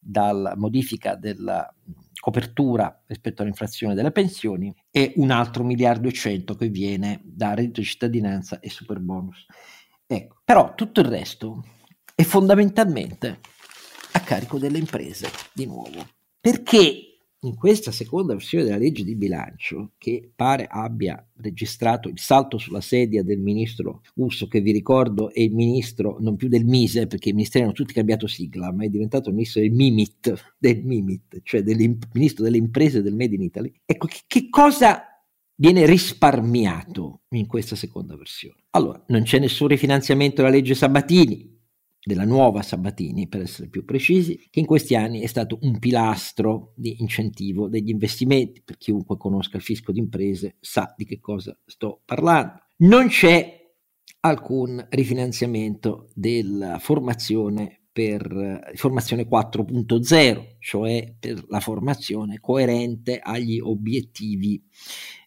dalla 0.00 0.56
modifica 0.56 1.14
della 1.14 1.72
copertura 2.18 3.02
rispetto 3.06 3.42
all'inflazione 3.42 3.94
delle 3.94 4.12
pensioni 4.12 4.74
e 4.90 5.12
un 5.16 5.30
altro 5.30 5.64
miliardo 5.64 6.08
e 6.08 6.12
100 6.12 6.54
che 6.54 6.68
viene 6.68 7.20
da 7.24 7.54
reddito 7.54 7.80
di 7.80 7.86
cittadinanza 7.86 8.60
e 8.60 8.70
super 8.70 8.98
bonus. 8.98 9.46
Ecco, 10.06 10.40
però 10.44 10.74
tutto 10.74 11.00
il 11.00 11.06
resto 11.06 11.64
è 12.14 12.22
fondamentalmente 12.22 13.40
a 14.12 14.20
carico 14.20 14.58
delle 14.58 14.78
imprese, 14.78 15.28
di 15.52 15.66
nuovo. 15.66 16.06
Perché 16.40 17.09
in 17.42 17.54
questa 17.54 17.90
seconda 17.90 18.34
versione 18.34 18.64
della 18.64 18.76
legge 18.76 19.02
di 19.02 19.16
bilancio, 19.16 19.92
che 19.96 20.30
pare 20.34 20.66
abbia 20.68 21.24
registrato 21.36 22.08
il 22.08 22.18
salto 22.18 22.58
sulla 22.58 22.82
sedia 22.82 23.22
del 23.22 23.38
ministro 23.38 24.02
Urso, 24.16 24.46
che 24.46 24.60
vi 24.60 24.72
ricordo 24.72 25.32
è 25.32 25.40
il 25.40 25.54
ministro 25.54 26.18
non 26.20 26.36
più 26.36 26.48
del 26.48 26.66
Mise, 26.66 27.06
perché 27.06 27.30
i 27.30 27.32
ministeri 27.32 27.64
hanno 27.64 27.72
tutti 27.72 27.94
cambiato 27.94 28.26
sigla, 28.26 28.72
ma 28.72 28.84
è 28.84 28.88
diventato 28.88 29.30
il 29.30 29.36
ministro 29.36 29.62
del 29.62 29.72
MIMIT, 29.72 30.54
del 30.58 30.84
MIMIT 30.84 31.40
cioè 31.42 31.62
del 31.62 31.98
ministro 32.12 32.44
delle 32.44 32.58
imprese 32.58 33.02
del 33.02 33.14
Made 33.14 33.34
in 33.34 33.42
Italy. 33.42 33.72
Ecco, 33.86 34.06
che, 34.06 34.20
che 34.26 34.48
cosa 34.50 35.04
viene 35.54 35.86
risparmiato 35.86 37.22
in 37.30 37.46
questa 37.46 37.76
seconda 37.76 38.16
versione? 38.16 38.64
Allora, 38.70 39.02
non 39.08 39.22
c'è 39.22 39.38
nessun 39.38 39.68
rifinanziamento 39.68 40.42
della 40.42 40.54
legge 40.54 40.74
Sabatini, 40.74 41.58
della 42.02 42.24
nuova 42.24 42.62
Sabatini, 42.62 43.28
per 43.28 43.42
essere 43.42 43.68
più 43.68 43.84
precisi, 43.84 44.48
che 44.50 44.60
in 44.60 44.66
questi 44.66 44.94
anni 44.94 45.20
è 45.20 45.26
stato 45.26 45.58
un 45.62 45.78
pilastro 45.78 46.72
di 46.76 46.96
incentivo 47.00 47.68
degli 47.68 47.90
investimenti. 47.90 48.62
Per 48.64 48.76
chiunque 48.78 49.16
conosca 49.16 49.56
il 49.56 49.62
fisco 49.62 49.92
d'imprese 49.92 50.56
sa 50.60 50.94
di 50.96 51.04
che 51.04 51.20
cosa 51.20 51.56
sto 51.64 52.00
parlando. 52.04 52.64
Non 52.78 53.08
c'è 53.08 53.58
alcun 54.20 54.86
rifinanziamento 54.90 56.08
della 56.14 56.78
formazione 56.78 57.80
per 57.92 58.70
formazione 58.74 59.26
4.0, 59.28 60.56
cioè 60.60 61.14
per 61.18 61.44
la 61.48 61.60
formazione 61.60 62.38
coerente 62.38 63.18
agli 63.18 63.58
obiettivi 63.58 64.62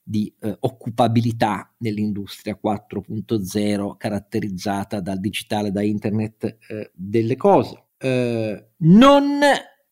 di 0.03 0.31
eh, 0.39 0.55
occupabilità 0.59 1.73
nell'industria 1.77 2.59
4.0 2.61 3.95
caratterizzata 3.97 4.99
dal 4.99 5.19
digitale, 5.19 5.71
da 5.71 5.81
internet 5.81 6.57
eh, 6.67 6.91
delle 6.93 7.37
cose. 7.37 7.85
Eh, 7.97 8.67
non 8.77 9.39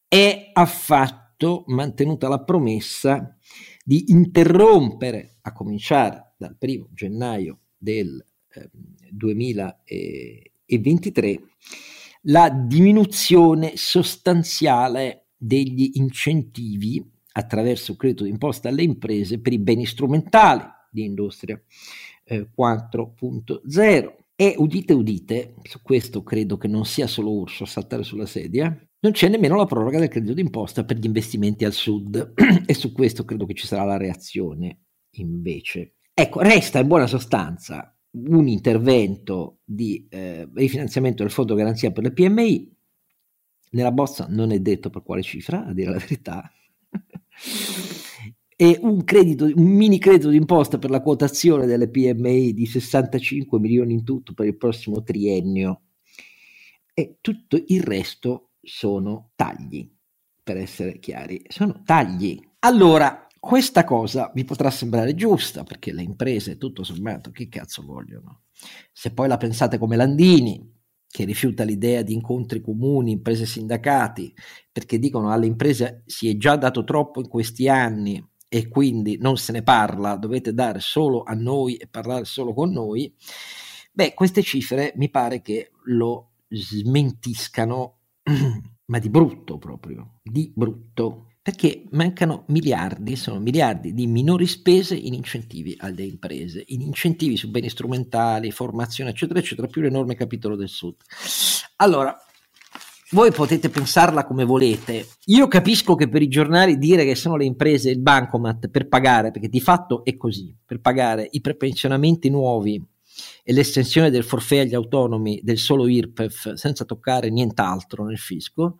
è 0.07 0.49
affatto 0.51 1.63
mantenuta 1.67 2.27
la 2.27 2.43
promessa 2.43 3.37
di 3.83 4.11
interrompere, 4.11 5.37
a 5.43 5.53
cominciare 5.53 6.33
dal 6.37 6.57
primo 6.57 6.89
gennaio 6.91 7.61
del 7.77 8.23
2023, 9.09 11.29
ehm, 11.29 11.39
la 12.23 12.49
diminuzione 12.49 13.75
sostanziale 13.75 15.29
degli 15.35 15.93
incentivi 15.95 17.03
attraverso 17.33 17.91
il 17.91 17.97
credito 17.97 18.23
d'imposta 18.23 18.69
alle 18.69 18.83
imprese 18.83 19.39
per 19.39 19.53
i 19.53 19.59
beni 19.59 19.85
strumentali 19.85 20.63
di 20.89 21.03
industria 21.05 21.61
eh, 22.23 22.49
4.0 22.57 24.15
E 24.35 24.55
udite 24.57 24.93
udite, 24.93 25.55
su 25.63 25.81
questo 25.81 26.23
credo 26.23 26.57
che 26.57 26.67
non 26.67 26.85
sia 26.85 27.07
solo 27.07 27.31
Urso 27.31 27.63
a 27.63 27.67
saltare 27.67 28.03
sulla 28.03 28.25
sedia, 28.25 28.75
non 29.01 29.11
c'è 29.11 29.29
nemmeno 29.29 29.55
la 29.55 29.65
proroga 29.65 29.99
del 29.99 30.07
credito 30.09 30.33
d'imposta 30.33 30.83
per 30.83 30.97
gli 30.97 31.05
investimenti 31.05 31.65
al 31.65 31.73
sud 31.73 32.33
e 32.65 32.73
su 32.73 32.91
questo 32.91 33.23
credo 33.23 33.45
che 33.45 33.53
ci 33.53 33.67
sarà 33.67 33.83
la 33.83 33.97
reazione 33.97 34.85
invece. 35.11 35.95
Ecco, 36.13 36.41
resta 36.41 36.79
in 36.79 36.87
buona 36.87 37.07
sostanza 37.07 37.95
un 38.11 38.47
intervento 38.47 39.59
di 39.63 40.07
eh, 40.09 40.49
rifinanziamento 40.53 41.23
del 41.23 41.31
fondo 41.31 41.55
garanzia 41.55 41.91
per 41.91 42.03
le 42.03 42.11
PMI. 42.11 42.75
Nella 43.71 43.91
bozza 43.91 44.27
non 44.29 44.51
è 44.51 44.59
detto 44.59 44.89
per 44.89 45.01
quale 45.01 45.21
cifra, 45.21 45.65
a 45.65 45.73
dire 45.73 45.91
la 45.91 45.97
verità. 45.97 46.51
E 48.55 48.77
un, 48.81 49.03
credito, 49.03 49.45
un 49.45 49.63
mini 49.63 49.97
credito 49.97 50.29
d'imposta 50.29 50.77
per 50.77 50.91
la 50.91 51.01
quotazione 51.01 51.65
delle 51.65 51.89
PMI 51.89 52.53
di 52.53 52.67
65 52.67 53.59
milioni 53.59 53.93
in 53.93 54.03
tutto 54.03 54.33
per 54.35 54.45
il 54.45 54.55
prossimo 54.55 55.01
triennio. 55.01 55.81
E 56.93 57.17
tutto 57.21 57.59
il 57.65 57.81
resto 57.81 58.51
sono 58.61 59.31
tagli, 59.35 59.91
per 60.43 60.57
essere 60.57 60.99
chiari, 60.99 61.41
sono 61.47 61.81
tagli. 61.83 62.39
Allora, 62.59 63.25
questa 63.39 63.83
cosa 63.83 64.31
vi 64.35 64.43
potrà 64.43 64.69
sembrare 64.69 65.15
giusta 65.15 65.63
perché 65.63 65.91
le 65.91 66.03
imprese, 66.03 66.59
tutto 66.59 66.83
sommato, 66.83 67.31
che 67.31 67.47
cazzo 67.47 67.81
vogliono? 67.83 68.43
Se 68.91 69.11
poi 69.11 69.27
la 69.27 69.37
pensate 69.37 69.79
come 69.79 69.95
Landini, 69.95 70.80
che 71.11 71.25
rifiuta 71.25 71.63
l'idea 71.65 72.01
di 72.01 72.13
incontri 72.13 72.61
comuni, 72.61 73.11
imprese 73.11 73.45
sindacati, 73.45 74.33
perché 74.71 74.97
dicono 74.97 75.29
alle 75.29 75.45
imprese 75.45 76.03
si 76.05 76.29
è 76.29 76.37
già 76.37 76.55
dato 76.55 76.85
troppo 76.85 77.19
in 77.19 77.27
questi 77.27 77.67
anni 77.67 78.25
e 78.47 78.69
quindi 78.69 79.17
non 79.19 79.37
se 79.37 79.51
ne 79.51 79.61
parla, 79.61 80.15
dovete 80.15 80.53
dare 80.53 80.79
solo 80.79 81.23
a 81.23 81.33
noi 81.33 81.75
e 81.75 81.87
parlare 81.87 82.23
solo 82.23 82.53
con 82.53 82.71
noi, 82.71 83.13
beh, 83.91 84.13
queste 84.13 84.41
cifre 84.41 84.93
mi 84.95 85.09
pare 85.09 85.41
che 85.41 85.71
lo 85.85 86.31
smentiscano, 86.47 87.99
ma 88.85 88.99
di 88.99 89.09
brutto 89.09 89.57
proprio, 89.57 90.19
di 90.23 90.51
brutto 90.55 91.30
perché 91.51 91.83
mancano 91.91 92.45
miliardi, 92.47 93.17
sono 93.17 93.41
miliardi 93.41 93.93
di 93.93 94.07
minori 94.07 94.47
spese 94.47 94.95
in 94.95 95.13
incentivi 95.13 95.75
alle 95.79 96.03
imprese, 96.03 96.63
in 96.67 96.79
incentivi 96.79 97.35
su 97.35 97.51
beni 97.51 97.69
strumentali, 97.69 98.51
formazione, 98.51 99.09
eccetera, 99.09 99.39
eccetera, 99.39 99.67
più 99.67 99.81
l'enorme 99.81 100.15
capitolo 100.15 100.55
del 100.55 100.69
Sud. 100.69 100.95
Allora, 101.75 102.17
voi 103.09 103.33
potete 103.33 103.67
pensarla 103.67 104.23
come 104.23 104.45
volete. 104.45 105.05
Io 105.25 105.49
capisco 105.49 105.95
che 105.95 106.07
per 106.07 106.21
i 106.21 106.29
giornali 106.29 106.77
dire 106.77 107.03
che 107.03 107.15
sono 107.15 107.35
le 107.35 107.43
imprese 107.43 107.89
il 107.89 107.99
bancomat 107.99 108.69
per 108.69 108.87
pagare, 108.87 109.31
perché 109.31 109.49
di 109.49 109.59
fatto 109.59 110.05
è 110.05 110.15
così, 110.15 110.55
per 110.65 110.79
pagare 110.79 111.27
i 111.31 111.41
prepensionamenti 111.41 112.29
nuovi 112.29 112.81
e 113.43 113.51
l'estensione 113.51 114.09
del 114.09 114.23
forfè 114.23 114.59
agli 114.59 114.73
autonomi 114.73 115.41
del 115.43 115.57
solo 115.57 115.89
IRPEF 115.89 116.53
senza 116.53 116.85
toccare 116.85 117.29
nient'altro 117.29 118.05
nel 118.05 118.19
fisco, 118.19 118.77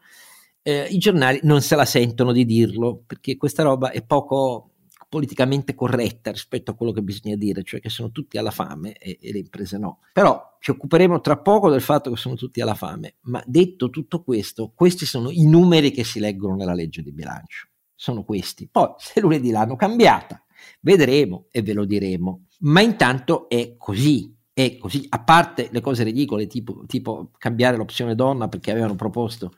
eh, 0.63 0.87
i 0.89 0.97
giornali 0.97 1.39
non 1.43 1.61
se 1.61 1.75
la 1.75 1.85
sentono 1.85 2.31
di 2.31 2.45
dirlo 2.45 3.03
perché 3.05 3.37
questa 3.37 3.63
roba 3.63 3.91
è 3.91 4.03
poco 4.03 4.71
politicamente 5.11 5.75
corretta 5.75 6.31
rispetto 6.31 6.71
a 6.71 6.73
quello 6.73 6.93
che 6.93 7.01
bisogna 7.01 7.35
dire, 7.35 7.63
cioè 7.63 7.81
che 7.81 7.89
sono 7.89 8.11
tutti 8.11 8.37
alla 8.37 8.49
fame 8.49 8.93
e, 8.93 9.17
e, 9.19 9.33
le 9.33 9.39
imprese 9.39 9.77
no. 9.77 9.99
Però 10.13 10.55
ci 10.61 10.71
occuperemo 10.71 11.19
tra 11.19 11.37
poco 11.37 11.69
del 11.69 11.81
fatto 11.81 12.09
che 12.09 12.15
sono 12.15 12.35
tutti 12.35 12.61
alla 12.61 12.75
fame, 12.75 13.15
ma 13.23 13.43
detto 13.45 13.89
tutto 13.89 14.23
questo, 14.23 14.71
questi 14.73 15.05
sono 15.05 15.29
i 15.29 15.45
numeri 15.45 15.91
che 15.91 16.05
si 16.05 16.21
leggono 16.21 16.55
nella 16.55 16.73
legge 16.73 17.01
di 17.01 17.11
bilancio. 17.11 17.67
Sono 17.93 18.23
questi. 18.23 18.69
Poi 18.71 18.93
se 18.99 19.19
lunedì 19.19 19.51
l'hanno 19.51 19.75
cambiata, 19.75 20.41
vedremo 20.79 21.47
e 21.51 21.61
ve 21.61 21.73
lo 21.73 21.83
diremo. 21.83 22.45
Ma 22.59 22.79
intanto 22.79 23.49
è 23.49 23.75
così. 23.77 24.33
È 24.53 24.77
così, 24.77 25.05
a 25.09 25.23
parte 25.23 25.67
le 25.71 25.81
cose 25.81 26.03
ridicole, 26.03 26.47
tipo, 26.47 26.83
tipo 26.85 27.31
cambiare 27.37 27.75
l'opzione 27.75 28.15
donna 28.15 28.47
perché 28.47 28.71
avevano 28.71 28.95
proposto 28.95 29.53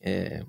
eh, 0.00 0.44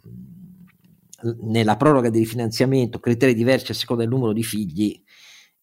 nella 1.41 1.75
proroga 1.75 2.09
di 2.09 2.19
rifinanziamento 2.19 2.99
criteri 2.99 3.33
diversi 3.33 3.71
a 3.71 3.75
seconda 3.75 4.03
del 4.03 4.12
numero 4.12 4.31
di 4.31 4.43
figli 4.43 5.01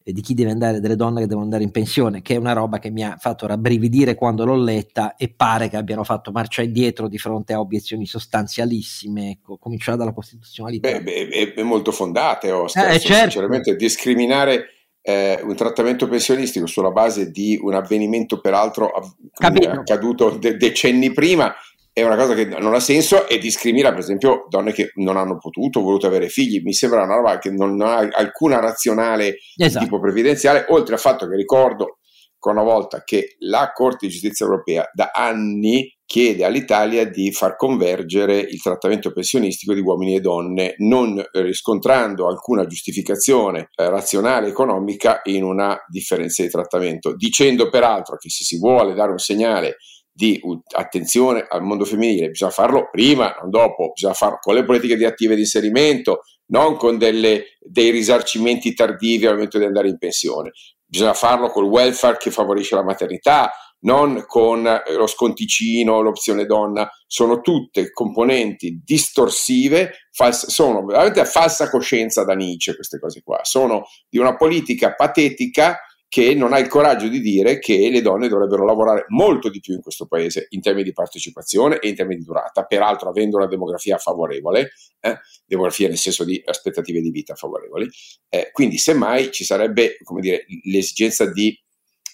eh, 0.02 0.12
di 0.12 0.20
chi 0.20 0.34
deve 0.34 0.50
andare, 0.50 0.80
delle 0.80 0.94
donne 0.94 1.20
che 1.20 1.26
devono 1.26 1.44
andare 1.44 1.64
in 1.64 1.72
pensione, 1.72 2.22
che 2.22 2.34
è 2.34 2.38
una 2.38 2.52
roba 2.52 2.78
che 2.78 2.90
mi 2.90 3.02
ha 3.02 3.16
fatto 3.18 3.46
rabbrividire 3.46 4.14
quando 4.14 4.44
l'ho 4.44 4.56
letta 4.56 5.16
e 5.16 5.32
pare 5.34 5.68
che 5.68 5.76
abbiano 5.76 6.04
fatto 6.04 6.30
marcia 6.30 6.62
indietro 6.62 7.08
di 7.08 7.18
fronte 7.18 7.54
a 7.54 7.60
obiezioni 7.60 8.06
sostanzialissime, 8.06 9.30
ecco, 9.30 9.58
cominciare 9.58 9.98
dalla 9.98 10.12
costituzionalità. 10.12 10.88
Beh, 10.88 11.02
beh, 11.02 11.54
è 11.54 11.62
molto 11.62 11.90
fondate, 11.90 12.50
Oscar, 12.52 12.92
eh, 12.92 13.00
certo. 13.00 13.30
sinceramente 13.30 13.74
discriminare 13.74 14.66
eh, 15.02 15.40
un 15.42 15.56
trattamento 15.56 16.06
pensionistico 16.08 16.66
sulla 16.66 16.90
base 16.90 17.30
di 17.30 17.58
un 17.60 17.74
avvenimento 17.74 18.40
peraltro 18.40 18.90
accaduto 19.38 20.30
de- 20.30 20.56
decenni 20.56 21.12
prima 21.12 21.54
è 21.98 22.02
una 22.02 22.16
cosa 22.16 22.34
che 22.34 22.44
non 22.44 22.74
ha 22.74 22.78
senso 22.78 23.26
e 23.26 23.38
discrimina 23.38 23.88
per 23.88 24.00
esempio 24.00 24.44
donne 24.50 24.72
che 24.72 24.90
non 24.96 25.16
hanno 25.16 25.38
potuto 25.38 25.78
o 25.78 25.82
voluto 25.82 26.06
avere 26.06 26.28
figli. 26.28 26.60
Mi 26.62 26.74
sembra 26.74 27.02
una 27.02 27.14
roba 27.14 27.38
che 27.38 27.50
non, 27.50 27.80
ha 27.80 28.06
alcuna 28.12 28.60
razionale 28.60 29.38
esatto. 29.56 29.78
di 29.78 29.84
tipo 29.86 29.98
previdenziale, 29.98 30.66
oltre 30.68 30.92
al 30.92 31.00
fatto 31.00 31.26
che 31.26 31.34
ricordo 31.36 31.96
ancora 32.34 32.60
una 32.60 32.70
volta 32.70 33.02
che 33.02 33.36
la 33.38 33.72
Corte 33.72 34.04
di 34.04 34.12
Giustizia 34.12 34.44
Europea 34.44 34.90
da 34.92 35.10
anni 35.14 35.90
chiede 36.04 36.44
all'Italia 36.44 37.08
di 37.08 37.32
far 37.32 37.56
convergere 37.56 38.40
il 38.40 38.60
trattamento 38.60 39.10
pensionistico 39.10 39.72
di 39.72 39.80
uomini 39.80 40.16
e 40.16 40.20
donne, 40.20 40.74
non 40.80 41.24
riscontrando 41.32 42.28
alcuna 42.28 42.66
giustificazione 42.66 43.70
eh, 43.74 43.88
razionale 43.88 44.48
economica 44.48 45.22
in 45.24 45.44
una 45.44 45.82
differenza 45.88 46.42
di 46.42 46.50
trattamento, 46.50 47.16
dicendo 47.16 47.70
peraltro 47.70 48.18
che 48.18 48.28
se 48.28 48.44
si 48.44 48.58
vuole 48.58 48.92
dare 48.92 49.12
un 49.12 49.18
segnale 49.18 49.78
di 50.16 50.40
attenzione 50.74 51.44
al 51.46 51.62
mondo 51.62 51.84
femminile, 51.84 52.30
bisogna 52.30 52.50
farlo 52.50 52.88
prima, 52.90 53.36
non 53.38 53.50
dopo, 53.50 53.92
bisogna 53.92 54.14
farlo 54.14 54.38
con 54.40 54.54
le 54.54 54.64
politiche 54.64 54.96
di 54.96 55.04
attive 55.04 55.34
di 55.34 55.42
inserimento, 55.42 56.22
non 56.46 56.76
con 56.76 56.96
delle, 56.96 57.58
dei 57.60 57.90
risarcimenti 57.90 58.72
tardivi 58.72 59.26
al 59.26 59.34
momento 59.34 59.58
di 59.58 59.64
andare 59.64 59.88
in 59.88 59.98
pensione. 59.98 60.52
Bisogna 60.86 61.12
farlo 61.12 61.50
col 61.50 61.66
welfare 61.66 62.16
che 62.16 62.30
favorisce 62.30 62.74
la 62.74 62.82
maternità, 62.82 63.52
non 63.80 64.24
con 64.26 64.66
eh, 64.66 64.82
lo 64.94 65.06
sconticino, 65.06 66.00
l'opzione 66.00 66.46
donna, 66.46 66.88
sono 67.06 67.42
tutte 67.42 67.90
componenti 67.90 68.80
distorsive, 68.82 70.08
fals- 70.12 70.46
sono 70.46 70.82
veramente 70.82 71.20
a 71.20 71.26
falsa 71.26 71.68
coscienza 71.68 72.24
da 72.24 72.32
Nietzsche 72.32 72.74
queste 72.74 72.98
cose 72.98 73.20
qua, 73.22 73.40
sono 73.42 73.84
di 74.08 74.16
una 74.16 74.34
politica 74.34 74.94
patetica 74.94 75.78
che 76.08 76.34
non 76.34 76.52
ha 76.52 76.58
il 76.58 76.68
coraggio 76.68 77.08
di 77.08 77.20
dire 77.20 77.58
che 77.58 77.90
le 77.90 78.00
donne 78.00 78.28
dovrebbero 78.28 78.64
lavorare 78.64 79.06
molto 79.08 79.48
di 79.50 79.60
più 79.60 79.74
in 79.74 79.80
questo 79.80 80.06
paese 80.06 80.46
in 80.50 80.60
termini 80.60 80.84
di 80.84 80.92
partecipazione 80.92 81.78
e 81.78 81.88
in 81.88 81.94
termini 81.94 82.20
di 82.20 82.24
durata, 82.24 82.64
peraltro 82.64 83.08
avendo 83.08 83.36
una 83.36 83.46
demografia 83.46 83.98
favorevole, 83.98 84.70
eh, 85.00 85.18
demografia 85.44 85.88
nel 85.88 85.98
senso 85.98 86.24
di 86.24 86.40
aspettative 86.44 87.00
di 87.00 87.10
vita 87.10 87.34
favorevoli, 87.34 87.88
eh, 88.28 88.50
quindi 88.52 88.78
semmai 88.78 89.30
ci 89.32 89.44
sarebbe 89.44 89.98
dire, 90.20 90.44
l'esigenza 90.64 91.30
di 91.30 91.58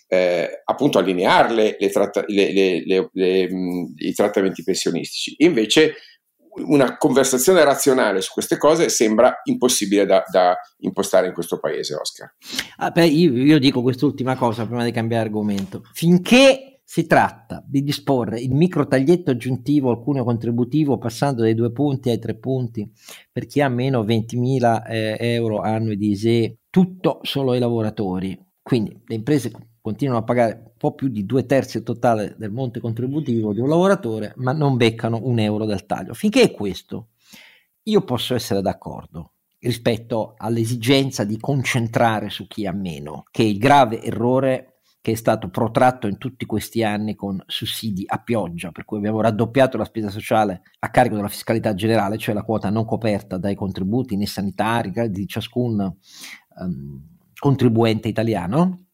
eh, 0.08 0.62
appunto 0.64 0.98
allinearle 0.98 1.76
le 1.80 1.88
tratta- 1.88 2.24
le, 2.26 2.52
le, 2.84 3.50
mh, 3.50 3.94
i 3.96 4.12
trattamenti 4.12 4.62
pensionistici. 4.62 5.34
Invece 5.38 5.94
una 6.66 6.96
conversazione 6.96 7.64
razionale 7.64 8.20
su 8.20 8.32
queste 8.32 8.56
cose 8.56 8.88
sembra 8.88 9.40
impossibile 9.44 10.04
da, 10.04 10.22
da 10.30 10.54
impostare 10.78 11.26
in 11.28 11.32
questo 11.32 11.58
paese, 11.58 11.94
Oscar. 11.94 12.34
Ah, 12.76 12.90
beh, 12.90 13.06
io, 13.06 13.32
io 13.32 13.58
dico 13.58 13.82
quest'ultima 13.82 14.36
cosa 14.36 14.66
prima 14.66 14.84
di 14.84 14.90
cambiare 14.90 15.24
argomento. 15.24 15.82
Finché 15.92 16.80
si 16.84 17.06
tratta 17.06 17.64
di 17.66 17.82
disporre 17.82 18.38
il 18.40 18.52
micro 18.52 18.86
taglietto 18.86 19.30
aggiuntivo 19.30 19.90
al 19.90 20.02
cuneo 20.02 20.24
contributivo 20.24 20.98
passando 20.98 21.40
dai 21.40 21.54
due 21.54 21.72
punti 21.72 22.10
ai 22.10 22.18
tre 22.18 22.36
punti 22.36 22.90
per 23.30 23.46
chi 23.46 23.62
ha 23.62 23.68
meno 23.70 24.02
20.000 24.02 24.82
eh, 24.86 25.16
euro 25.18 25.60
annui 25.60 25.96
di 25.96 26.10
ISE, 26.10 26.58
tutto 26.68 27.20
solo 27.22 27.52
ai 27.52 27.60
lavoratori. 27.60 28.38
Quindi 28.60 29.00
le 29.06 29.14
imprese 29.14 29.50
continuano 29.82 30.20
a 30.20 30.24
pagare 30.24 30.62
un 30.64 30.72
po' 30.78 30.94
più 30.94 31.08
di 31.08 31.26
due 31.26 31.44
terzi 31.44 31.82
totale 31.82 32.36
del 32.38 32.52
monte 32.52 32.80
contributivo 32.80 33.52
di 33.52 33.60
un 33.60 33.68
lavoratore, 33.68 34.32
ma 34.36 34.52
non 34.52 34.76
beccano 34.76 35.20
un 35.24 35.38
euro 35.40 35.66
del 35.66 35.84
taglio. 35.84 36.14
Finché 36.14 36.42
è 36.42 36.50
questo, 36.52 37.08
io 37.82 38.02
posso 38.02 38.34
essere 38.34 38.62
d'accordo 38.62 39.32
rispetto 39.58 40.34
all'esigenza 40.38 41.24
di 41.24 41.38
concentrare 41.38 42.30
su 42.30 42.46
chi 42.46 42.66
ha 42.66 42.72
meno, 42.72 43.24
che 43.30 43.42
è 43.42 43.46
il 43.46 43.58
grave 43.58 44.02
errore 44.02 44.72
che 45.02 45.12
è 45.12 45.16
stato 45.16 45.50
protratto 45.50 46.06
in 46.06 46.16
tutti 46.16 46.46
questi 46.46 46.84
anni 46.84 47.16
con 47.16 47.42
sussidi 47.46 48.04
a 48.06 48.18
pioggia, 48.18 48.70
per 48.70 48.84
cui 48.84 48.98
abbiamo 48.98 49.20
raddoppiato 49.20 49.76
la 49.76 49.84
spesa 49.84 50.10
sociale 50.10 50.62
a 50.78 50.90
carico 50.90 51.16
della 51.16 51.26
fiscalità 51.26 51.74
generale, 51.74 52.18
cioè 52.18 52.36
la 52.36 52.44
quota 52.44 52.70
non 52.70 52.84
coperta 52.84 53.36
dai 53.36 53.56
contributi 53.56 54.16
né 54.16 54.26
sanitari 54.26 54.92
di 55.10 55.26
ciascun 55.26 55.80
um, 55.80 57.08
contribuente 57.36 58.06
italiano, 58.06 58.90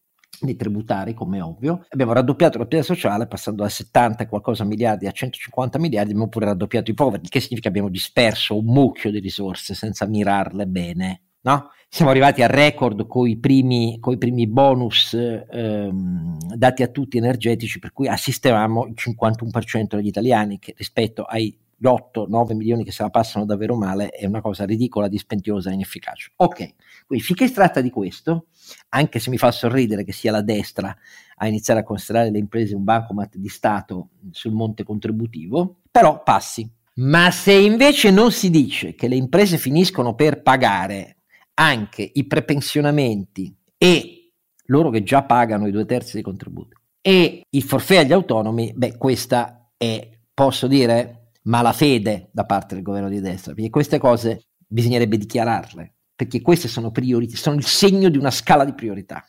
dei 0.47 0.57
tributari, 0.57 1.15
come 1.15 1.41
ovvio. 1.41 1.87
Abbiamo 1.89 2.13
raddoppiato 2.13 2.59
la 2.59 2.65
spesa 2.65 2.83
sociale 2.83 3.27
passando 3.27 3.63
da 3.63 3.69
70 3.69 4.25
e 4.25 4.29
qualcosa 4.29 4.65
miliardi 4.65 5.07
a 5.07 5.11
150 5.11 5.79
miliardi, 5.79 6.11
abbiamo 6.11 6.29
pure 6.29 6.47
raddoppiato 6.47 6.91
i 6.91 6.95
poveri, 6.95 7.29
che 7.29 7.41
significa 7.41 7.63
che 7.63 7.69
abbiamo 7.69 7.89
disperso 7.89 8.57
un 8.57 8.65
mucchio 8.65 9.11
di 9.11 9.19
risorse 9.19 9.75
senza 9.75 10.07
mirarle 10.07 10.67
bene. 10.67 11.23
no? 11.43 11.71
Siamo 11.91 12.11
arrivati 12.11 12.43
al 12.43 12.51
record 12.51 13.07
con 13.07 13.27
i 13.27 13.39
primi, 13.39 13.99
primi 14.19 14.47
bonus 14.47 15.15
ehm, 15.15 16.37
dati 16.55 16.83
a 16.83 16.89
tutti 16.89 17.17
energetici, 17.17 17.79
per 17.79 17.93
cui 17.93 18.09
assistevamo 18.09 18.87
il 18.87 18.95
51% 18.95 19.97
degli 19.97 20.07
italiani 20.07 20.59
che 20.59 20.75
rispetto 20.77 21.23
ai 21.23 21.57
8-9 21.83 22.55
milioni 22.55 22.85
che 22.85 22.93
se 22.93 23.03
la 23.03 23.11
passano 23.11 23.47
davvero 23.47 23.77
male 23.77 24.11
è 24.11 24.27
una 24.27 24.41
cosa 24.41 24.65
ridicola, 24.65 25.09
dispendiosa 25.09 25.71
e 25.71 25.75
inefficace. 25.75 26.33
Ok, 26.37 26.75
quindi 27.09 27.25
finché 27.25 27.47
si 27.47 27.55
tratta 27.55 27.81
di 27.81 27.89
questo, 27.89 28.49
anche 28.91 29.19
se 29.19 29.31
mi 29.31 29.39
fa 29.39 29.51
sorridere 29.51 30.05
che 30.05 30.13
sia 30.13 30.31
la 30.31 30.43
destra 30.43 30.95
a 31.37 31.47
iniziare 31.49 31.81
a 31.81 31.83
considerare 31.83 32.31
le 32.31 32.37
imprese 32.37 32.75
un 32.75 32.85
bancomat 32.85 33.37
di 33.37 33.49
Stato 33.49 34.11
sul 34.31 34.53
monte 34.53 34.85
contributivo, 34.85 35.81
però 35.91 36.23
passi. 36.23 36.71
Ma 36.97 37.31
se 37.31 37.53
invece 37.53 38.11
non 38.11 38.31
si 38.31 38.51
dice 38.51 38.95
che 38.95 39.09
le 39.09 39.17
imprese 39.17 39.57
finiscono 39.57 40.15
per 40.15 40.43
pagare 40.43 41.17
anche 41.55 42.11
i 42.13 42.27
prepensionamenti 42.27 43.57
e 43.79 44.33
loro 44.67 44.91
che 44.91 45.03
già 45.03 45.23
pagano 45.23 45.67
i 45.67 45.71
due 45.71 45.87
terzi 45.87 46.13
dei 46.13 46.23
contributi 46.23 46.77
e 47.01 47.41
il 47.49 47.63
forfè 47.63 47.97
agli 47.97 48.13
autonomi, 48.13 48.75
beh, 48.77 48.99
questa 48.99 49.71
è, 49.79 50.11
posso 50.35 50.67
dire, 50.67 51.31
malafede 51.45 52.29
da 52.33 52.45
parte 52.45 52.75
del 52.75 52.85
governo 52.85 53.09
di 53.09 53.23
destra, 53.23 53.55
perché 53.55 53.71
queste 53.71 53.97
cose 53.97 54.49
bisognerebbe 54.67 55.17
dichiararle, 55.17 55.95
perché 56.19 56.43
queste 56.43 56.67
sono 56.67 56.91
priorità, 56.91 57.37
sono 57.37 57.55
il 57.55 57.65
segno 57.65 58.09
di 58.09 58.19
una 58.19 58.33
scala 58.33 58.65
di 58.65 58.75
priorità. 58.75 59.25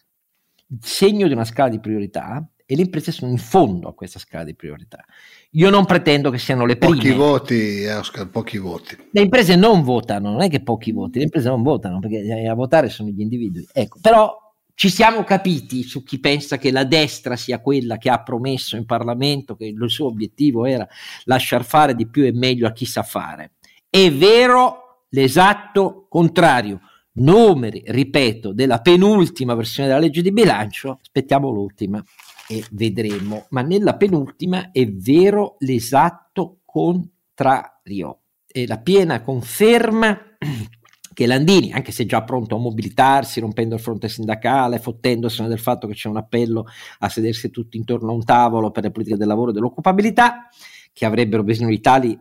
Il 0.69 0.79
segno 0.81 1.27
di 1.27 1.33
una 1.33 1.45
scala 1.45 1.69
di 1.69 1.79
priorità 1.79 2.43
e 2.65 2.75
le 2.75 2.81
imprese 2.81 3.11
sono 3.11 3.29
in 3.29 3.37
fondo 3.37 3.87
a 3.87 3.93
questa 3.93 4.17
scala 4.17 4.43
di 4.43 4.55
priorità. 4.55 5.05
Io 5.51 5.69
non 5.69 5.85
pretendo 5.85 6.31
che 6.31 6.39
siano 6.39 6.65
le 6.65 6.77
prime. 6.77 6.95
Pochi 6.95 7.11
voti, 7.11 7.85
Oscar, 7.85 8.27
pochi 8.29 8.57
voti. 8.57 8.97
Le 9.11 9.21
imprese 9.21 9.55
non 9.55 9.83
votano, 9.83 10.31
non 10.31 10.41
è 10.41 10.49
che 10.49 10.63
pochi 10.63 10.91
voti, 10.91 11.19
le 11.19 11.25
imprese 11.25 11.47
non 11.49 11.61
votano 11.61 11.99
perché 11.99 12.47
a 12.47 12.55
votare 12.55 12.89
sono 12.89 13.09
gli 13.09 13.21
individui. 13.21 13.67
Ecco, 13.71 13.99
però 14.01 14.35
ci 14.73 14.89
siamo 14.89 15.23
capiti 15.23 15.83
su 15.83 16.01
chi 16.01 16.19
pensa 16.19 16.57
che 16.57 16.71
la 16.71 16.85
destra 16.85 17.35
sia 17.35 17.59
quella 17.59 17.99
che 17.99 18.09
ha 18.09 18.23
promesso 18.23 18.77
in 18.77 18.87
Parlamento 18.87 19.55
che 19.55 19.65
il 19.65 19.89
suo 19.91 20.07
obiettivo 20.07 20.65
era 20.65 20.87
lasciar 21.25 21.63
fare 21.63 21.93
di 21.93 22.07
più 22.07 22.25
e 22.25 22.33
meglio 22.33 22.65
a 22.65 22.71
chi 22.71 22.85
sa 22.85 23.03
fare. 23.03 23.51
È 23.87 24.11
vero 24.11 24.88
l'esatto 25.09 26.07
contrario 26.09 26.81
numeri, 27.19 27.83
ripeto, 27.85 28.53
della 28.53 28.79
penultima 28.79 29.55
versione 29.55 29.87
della 29.87 29.99
legge 29.99 30.21
di 30.21 30.31
bilancio, 30.31 30.99
aspettiamo 31.01 31.49
l'ultima 31.49 32.03
e 32.47 32.63
vedremo, 32.71 33.45
ma 33.49 33.61
nella 33.61 33.95
penultima 33.95 34.71
è 34.71 34.87
vero 34.87 35.55
l'esatto 35.59 36.59
contrario. 36.65 38.21
È 38.45 38.65
la 38.65 38.79
piena 38.79 39.21
conferma 39.21 40.17
che 41.13 41.27
Landini, 41.27 41.71
anche 41.73 41.91
se 41.91 42.05
già 42.05 42.23
pronto 42.23 42.55
a 42.55 42.59
mobilitarsi, 42.59 43.39
rompendo 43.39 43.75
il 43.75 43.81
fronte 43.81 44.09
sindacale, 44.09 44.79
fottendosene 44.79 45.47
del 45.49 45.59
fatto 45.59 45.85
che 45.85 45.93
c'è 45.93 46.09
un 46.09 46.17
appello 46.17 46.65
a 46.99 47.09
sedersi 47.09 47.51
tutti 47.51 47.77
intorno 47.77 48.11
a 48.11 48.15
un 48.15 48.23
tavolo 48.23 48.71
per 48.71 48.83
le 48.83 48.91
politiche 48.91 49.17
del 49.17 49.27
lavoro 49.27 49.51
e 49.51 49.53
dell'occupabilità, 49.53 50.47
che 50.91 51.05
avrebbero 51.05 51.43
bisogno 51.43 51.69
di 51.69 51.81
tali 51.81 52.19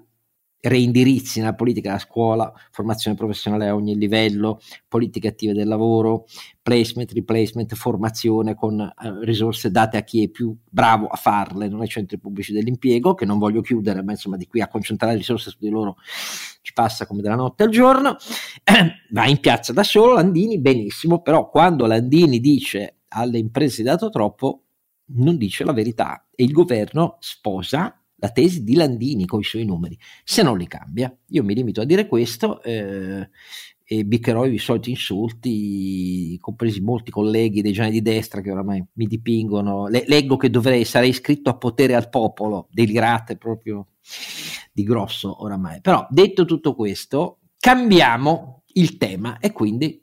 reindirizzi 0.60 1.38
nella 1.38 1.54
politica 1.54 1.88
della 1.88 2.00
scuola, 2.00 2.52
formazione 2.70 3.16
professionale 3.16 3.68
a 3.68 3.74
ogni 3.74 3.96
livello, 3.96 4.60
politiche 4.88 5.28
attive 5.28 5.52
del 5.52 5.68
lavoro, 5.68 6.26
placement, 6.62 7.12
replacement, 7.12 7.74
formazione 7.74 8.54
con 8.54 8.80
eh, 8.80 8.92
risorse 9.22 9.70
date 9.70 9.96
a 9.96 10.02
chi 10.02 10.24
è 10.24 10.28
più 10.28 10.56
bravo 10.68 11.06
a 11.06 11.16
farle, 11.16 11.68
non 11.68 11.80
ai 11.80 11.88
centri 11.88 12.18
pubblici 12.18 12.52
dell'impiego, 12.52 13.14
che 13.14 13.24
non 13.24 13.38
voglio 13.38 13.60
chiudere, 13.60 14.02
ma 14.02 14.12
insomma 14.12 14.36
di 14.36 14.46
qui 14.46 14.60
a 14.60 14.68
concentrare 14.68 15.16
risorse 15.16 15.50
su 15.50 15.58
di 15.60 15.70
loro 15.70 15.96
ci 16.62 16.72
passa 16.72 17.06
come 17.06 17.22
della 17.22 17.36
notte 17.36 17.62
al 17.62 17.70
giorno, 17.70 18.16
va 19.10 19.26
in 19.26 19.38
piazza 19.40 19.72
da 19.72 19.84
solo 19.84 20.14
Landini, 20.14 20.58
benissimo, 20.58 21.22
però 21.22 21.48
quando 21.48 21.86
Landini 21.86 22.40
dice 22.40 22.96
alle 23.08 23.38
imprese 23.38 23.82
dato 23.82 24.10
troppo, 24.10 24.64
non 25.10 25.36
dice 25.36 25.64
la 25.64 25.72
verità 25.72 26.26
e 26.34 26.44
il 26.44 26.52
governo 26.52 27.16
sposa 27.20 27.97
la 28.20 28.30
tesi 28.30 28.64
di 28.64 28.74
Landini 28.74 29.26
con 29.26 29.40
i 29.40 29.44
suoi 29.44 29.64
numeri, 29.64 29.98
se 30.24 30.42
non 30.42 30.58
li 30.58 30.66
cambia. 30.66 31.14
Io 31.28 31.44
mi 31.44 31.54
limito 31.54 31.80
a 31.80 31.84
dire 31.84 32.06
questo 32.06 32.62
eh, 32.62 33.28
e 33.84 34.04
biccherò 34.04 34.44
i 34.44 34.58
soliti 34.58 34.90
insulti, 34.90 36.36
compresi 36.40 36.80
molti 36.80 37.10
colleghi 37.10 37.62
dei 37.62 37.72
giorni 37.72 37.92
di 37.92 38.02
destra 38.02 38.40
che 38.40 38.50
oramai 38.50 38.84
mi 38.94 39.06
dipingono. 39.06 39.86
Le, 39.86 40.04
leggo 40.06 40.36
che 40.36 40.50
dovrei, 40.50 40.84
sarei 40.84 41.10
iscritto 41.10 41.50
a 41.50 41.56
potere 41.56 41.94
al 41.94 42.08
popolo, 42.10 42.68
delirate 42.70 43.36
proprio 43.36 43.86
di 44.72 44.82
grosso 44.82 45.42
oramai. 45.42 45.80
Però 45.80 46.06
detto 46.10 46.44
tutto 46.44 46.74
questo, 46.74 47.38
cambiamo 47.58 48.62
il 48.74 48.96
tema 48.96 49.38
e 49.38 49.52
quindi... 49.52 50.02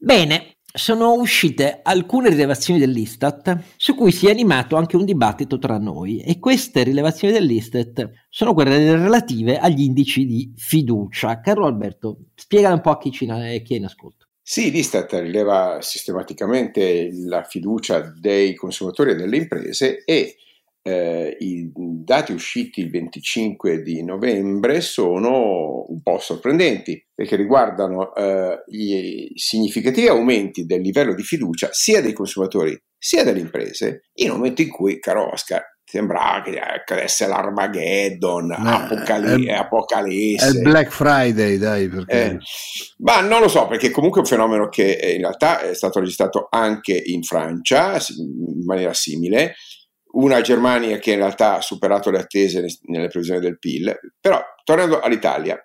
Bene, 0.00 0.57
sono 0.72 1.14
uscite 1.14 1.80
alcune 1.82 2.28
rilevazioni 2.28 2.78
dell'Istat 2.78 3.74
su 3.76 3.94
cui 3.94 4.12
si 4.12 4.26
è 4.26 4.30
animato 4.30 4.76
anche 4.76 4.96
un 4.96 5.04
dibattito 5.04 5.58
tra 5.58 5.78
noi 5.78 6.20
e 6.20 6.38
queste 6.38 6.82
rilevazioni 6.82 7.32
dell'Istat 7.32 8.10
sono 8.28 8.52
quelle 8.52 8.96
relative 8.96 9.58
agli 9.58 9.82
indici 9.82 10.26
di 10.26 10.52
fiducia. 10.56 11.40
Carlo 11.40 11.66
Alberto, 11.66 12.18
spiega 12.34 12.72
un 12.72 12.80
po' 12.80 12.90
a 12.90 12.98
chi, 12.98 13.10
ci, 13.10 13.26
chi 13.26 13.74
è 13.74 13.76
in 13.76 13.84
ascolto. 13.84 14.26
Sì, 14.42 14.70
l'Istat 14.70 15.12
rileva 15.12 15.78
sistematicamente 15.80 17.10
la 17.26 17.42
fiducia 17.42 18.00
dei 18.18 18.54
consumatori 18.54 19.10
e 19.10 19.14
delle 19.14 19.36
imprese 19.36 20.04
e 20.04 20.36
eh, 20.82 21.36
i 21.40 21.70
dati 21.74 22.32
usciti 22.32 22.80
il 22.80 22.90
25 22.90 23.82
di 23.82 24.02
novembre 24.02 24.80
sono 24.80 25.84
un 25.86 26.02
po' 26.02 26.18
sorprendenti 26.18 27.04
perché 27.14 27.36
riguardano 27.36 28.14
eh, 28.14 28.62
i 28.68 29.30
significativi 29.34 30.08
aumenti 30.08 30.64
del 30.64 30.80
livello 30.80 31.14
di 31.14 31.22
fiducia 31.22 31.68
sia 31.72 32.00
dei 32.00 32.12
consumatori 32.12 32.78
sia 32.96 33.24
delle 33.24 33.40
imprese 33.40 34.08
in 34.14 34.30
un 34.30 34.36
momento 34.36 34.62
in 34.62 34.70
cui, 34.70 34.98
caro 34.98 35.32
Oscar, 35.32 35.62
sembrava 35.90 36.42
che 36.42 36.58
accadesse 36.58 37.26
l'Armageddon, 37.26 38.46
no, 38.46 38.56
Apocali- 38.56 39.46
è, 39.46 39.54
Apocalisse. 39.54 40.46
È 40.46 40.50
il 40.50 40.60
Black 40.60 40.90
Friday, 40.90 41.56
dai. 41.56 41.88
Perché... 41.88 42.24
Eh, 42.24 42.38
ma 42.98 43.20
non 43.20 43.40
lo 43.40 43.48
so, 43.48 43.66
perché 43.66 43.90
comunque 43.90 44.20
è 44.20 44.24
un 44.24 44.28
fenomeno 44.28 44.68
che 44.68 44.92
eh, 44.92 45.12
in 45.12 45.20
realtà 45.20 45.60
è 45.60 45.74
stato 45.74 46.00
registrato 46.00 46.48
anche 46.50 46.92
in 46.92 47.22
Francia 47.22 47.96
in 48.18 48.64
maniera 48.66 48.92
simile 48.92 49.54
una 50.18 50.40
Germania 50.40 50.98
che 50.98 51.12
in 51.12 51.18
realtà 51.18 51.56
ha 51.56 51.60
superato 51.60 52.10
le 52.10 52.18
attese 52.18 52.64
nelle 52.86 53.08
previsioni 53.08 53.40
del 53.40 53.58
PIL, 53.58 53.98
però 54.20 54.40
tornando 54.64 55.00
all'Italia, 55.00 55.58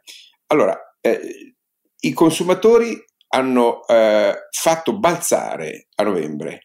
allora 0.48 0.78
eh, 1.02 1.56
i 2.00 2.14
consumatori 2.14 3.04
hanno 3.30 3.86
eh, 3.88 4.48
fatto 4.52 5.00
balzare 5.00 5.88
a 5.96 6.04
novembre, 6.04 6.62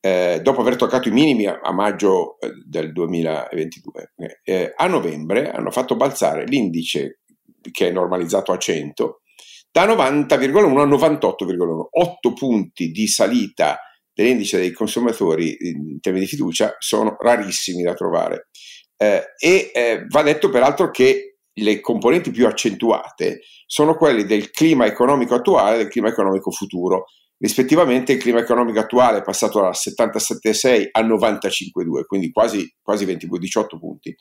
eh, 0.00 0.40
dopo 0.42 0.60
aver 0.60 0.76
toccato 0.76 1.08
i 1.08 1.12
minimi 1.12 1.46
a, 1.46 1.60
a 1.62 1.72
maggio 1.72 2.38
eh, 2.38 2.50
del 2.64 2.92
2022, 2.92 4.12
eh, 4.42 4.72
a 4.74 4.86
novembre 4.86 5.50
hanno 5.50 5.70
fatto 5.70 5.96
balzare 5.96 6.44
l'indice 6.44 7.20
che 7.70 7.88
è 7.88 7.92
normalizzato 7.92 8.52
a 8.52 8.58
100 8.58 9.20
da 9.76 9.84
90,1 9.84 10.78
a 10.78 10.86
98,1, 10.86 11.86
8 11.90 12.32
punti 12.32 12.90
di 12.92 13.06
salita 13.06 13.78
dell'indice 14.16 14.56
dei 14.56 14.72
consumatori 14.72 15.54
in 15.60 16.00
termini 16.00 16.24
di 16.24 16.30
fiducia 16.30 16.74
sono 16.78 17.16
rarissimi 17.20 17.82
da 17.82 17.92
trovare. 17.92 18.48
Eh, 18.96 19.22
e 19.38 19.70
eh, 19.74 20.06
va 20.08 20.22
detto 20.22 20.48
peraltro 20.48 20.90
che 20.90 21.36
le 21.52 21.80
componenti 21.80 22.30
più 22.30 22.46
accentuate 22.46 23.40
sono 23.66 23.94
quelle 23.94 24.24
del 24.24 24.50
clima 24.50 24.86
economico 24.86 25.34
attuale 25.34 25.74
e 25.74 25.78
del 25.82 25.88
clima 25.88 26.08
economico 26.08 26.50
futuro. 26.50 27.04
Rispettivamente 27.38 28.12
il 28.12 28.18
clima 28.18 28.40
economico 28.40 28.80
attuale 28.80 29.18
è 29.18 29.22
passato 29.22 29.60
da 29.60 29.70
77,6 29.72 30.88
a 30.92 31.02
95,2, 31.02 32.06
quindi 32.06 32.30
quasi, 32.32 32.66
quasi 32.80 33.04
20, 33.04 33.26
18 33.26 33.78
punti, 33.78 34.16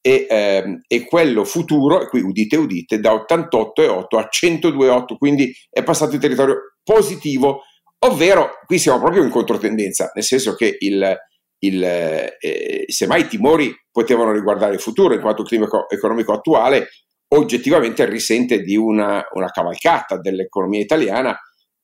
e, 0.00 0.26
ehm, 0.30 0.78
e, 0.86 1.04
quello 1.04 1.44
futuro, 1.44 2.06
qui 2.06 2.20
udite 2.20 2.54
udite, 2.56 3.00
da 3.00 3.12
88,8 3.12 4.16
a 4.16 4.28
102,8, 4.30 5.16
quindi 5.18 5.52
è 5.68 5.82
passato 5.82 6.14
in 6.14 6.20
territorio 6.20 6.76
positivo 6.84 7.62
Ovvero, 8.02 8.60
qui 8.66 8.78
siamo 8.78 8.98
proprio 8.98 9.22
in 9.22 9.30
controtendenza, 9.30 10.10
nel 10.14 10.24
senso 10.24 10.54
che 10.54 10.76
il, 10.78 11.16
il, 11.58 11.84
eh, 11.84 12.84
semmai 12.86 13.22
i 13.22 13.26
timori 13.28 13.74
potevano 13.90 14.32
riguardare 14.32 14.74
il 14.74 14.80
futuro, 14.80 15.12
in 15.12 15.20
quanto 15.20 15.42
il 15.42 15.48
clima 15.48 15.68
economico 15.88 16.32
attuale 16.32 16.88
oggettivamente 17.32 18.04
risente 18.06 18.62
di 18.62 18.76
una, 18.76 19.24
una 19.32 19.50
cavalcata 19.50 20.18
dell'economia 20.18 20.80
italiana 20.80 21.38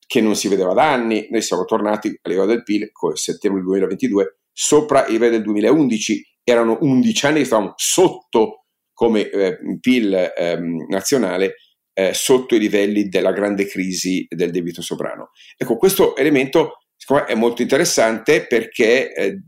che 0.06 0.20
non 0.20 0.34
si 0.36 0.48
vedeva 0.48 0.72
da 0.72 0.90
anni. 0.90 1.28
Noi 1.30 1.42
siamo 1.42 1.64
tornati 1.64 2.08
a 2.08 2.28
livello 2.28 2.46
del 2.46 2.62
PIL, 2.62 2.90
con 2.92 3.12
il 3.12 3.18
settembre 3.18 3.62
2022, 3.62 4.38
sopra 4.52 5.06
i 5.06 5.12
livelli 5.12 5.32
del 5.32 5.42
2011. 5.42 6.38
Erano 6.42 6.78
11 6.80 7.26
anni 7.26 7.38
che 7.40 7.44
stavamo 7.44 7.72
sotto 7.76 8.64
come 8.92 9.28
eh, 9.28 9.58
PIL 9.80 10.14
eh, 10.14 10.58
nazionale 10.88 11.56
eh, 11.98 12.12
sotto 12.12 12.54
i 12.54 12.58
livelli 12.58 13.08
della 13.08 13.32
grande 13.32 13.66
crisi 13.66 14.26
del 14.28 14.50
debito 14.50 14.82
sovrano. 14.82 15.30
Ecco, 15.56 15.78
questo 15.78 16.14
elemento 16.14 16.80
è 17.26 17.34
molto 17.34 17.62
interessante 17.62 18.46
perché 18.46 19.14
eh, 19.14 19.40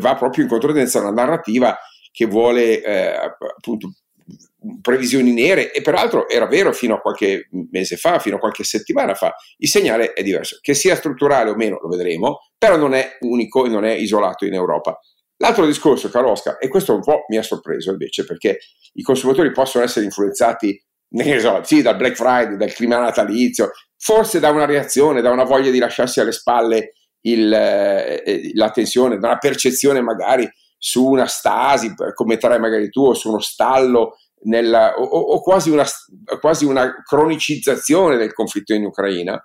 va 0.00 0.16
proprio 0.16 0.42
in 0.42 0.50
controtendenza 0.50 0.98
a 0.98 1.02
una 1.02 1.12
narrativa 1.12 1.78
che 2.10 2.26
vuole 2.26 2.82
eh, 2.82 3.14
appunto 3.56 3.92
previsioni 4.80 5.32
nere 5.32 5.72
e 5.72 5.80
peraltro 5.80 6.28
era 6.28 6.46
vero 6.46 6.72
fino 6.72 6.96
a 6.96 7.00
qualche 7.00 7.48
mese 7.70 7.96
fa, 7.96 8.18
fino 8.18 8.36
a 8.36 8.38
qualche 8.40 8.64
settimana 8.64 9.14
fa, 9.14 9.32
il 9.58 9.68
segnale 9.68 10.12
è 10.12 10.24
diverso. 10.24 10.58
Che 10.60 10.74
sia 10.74 10.96
strutturale 10.96 11.50
o 11.50 11.54
meno 11.54 11.78
lo 11.80 11.88
vedremo, 11.88 12.50
però 12.58 12.76
non 12.76 12.94
è 12.94 13.16
unico 13.20 13.64
e 13.64 13.68
non 13.68 13.84
è 13.84 13.92
isolato 13.92 14.44
in 14.44 14.54
Europa. 14.54 14.98
L'altro 15.36 15.66
discorso, 15.66 16.08
caro 16.08 16.30
Oscar, 16.30 16.56
e 16.60 16.68
questo 16.68 16.94
un 16.94 17.02
po' 17.02 17.24
mi 17.28 17.36
ha 17.36 17.42
sorpreso 17.42 17.90
invece, 17.90 18.24
perché 18.24 18.58
i 18.94 19.02
consumatori 19.02 19.50
possono 19.52 19.84
essere 19.84 20.04
influenzati, 20.04 20.80
ne 21.12 21.38
so, 21.40 21.60
sì, 21.64 21.82
dal 21.82 21.96
Black 21.96 22.16
Friday, 22.16 22.56
dal 22.56 22.72
clima 22.72 22.98
natalizio, 22.98 23.70
forse 23.96 24.40
da 24.40 24.50
una 24.50 24.64
reazione, 24.64 25.20
da 25.20 25.30
una 25.30 25.44
voglia 25.44 25.70
di 25.70 25.78
lasciarsi 25.78 26.20
alle 26.20 26.32
spalle 26.32 26.94
il, 27.22 27.52
eh, 27.52 28.50
la 28.54 28.70
tensione, 28.70 29.18
da 29.18 29.28
una 29.28 29.38
percezione 29.38 30.00
magari 30.00 30.48
su 30.78 31.06
una 31.06 31.26
stasi, 31.26 31.94
come 32.14 32.36
tre 32.38 32.58
magari 32.58 32.88
tu, 32.90 33.06
o 33.06 33.14
su 33.14 33.28
uno 33.28 33.40
stallo 33.40 34.16
nella, 34.44 34.94
o, 34.96 35.04
o 35.04 35.40
quasi, 35.40 35.70
una, 35.70 35.86
quasi, 36.40 36.64
una, 36.64 37.02
cronicizzazione 37.04 38.16
del 38.16 38.32
conflitto 38.32 38.74
in 38.74 38.86
Ucraina, 38.86 39.40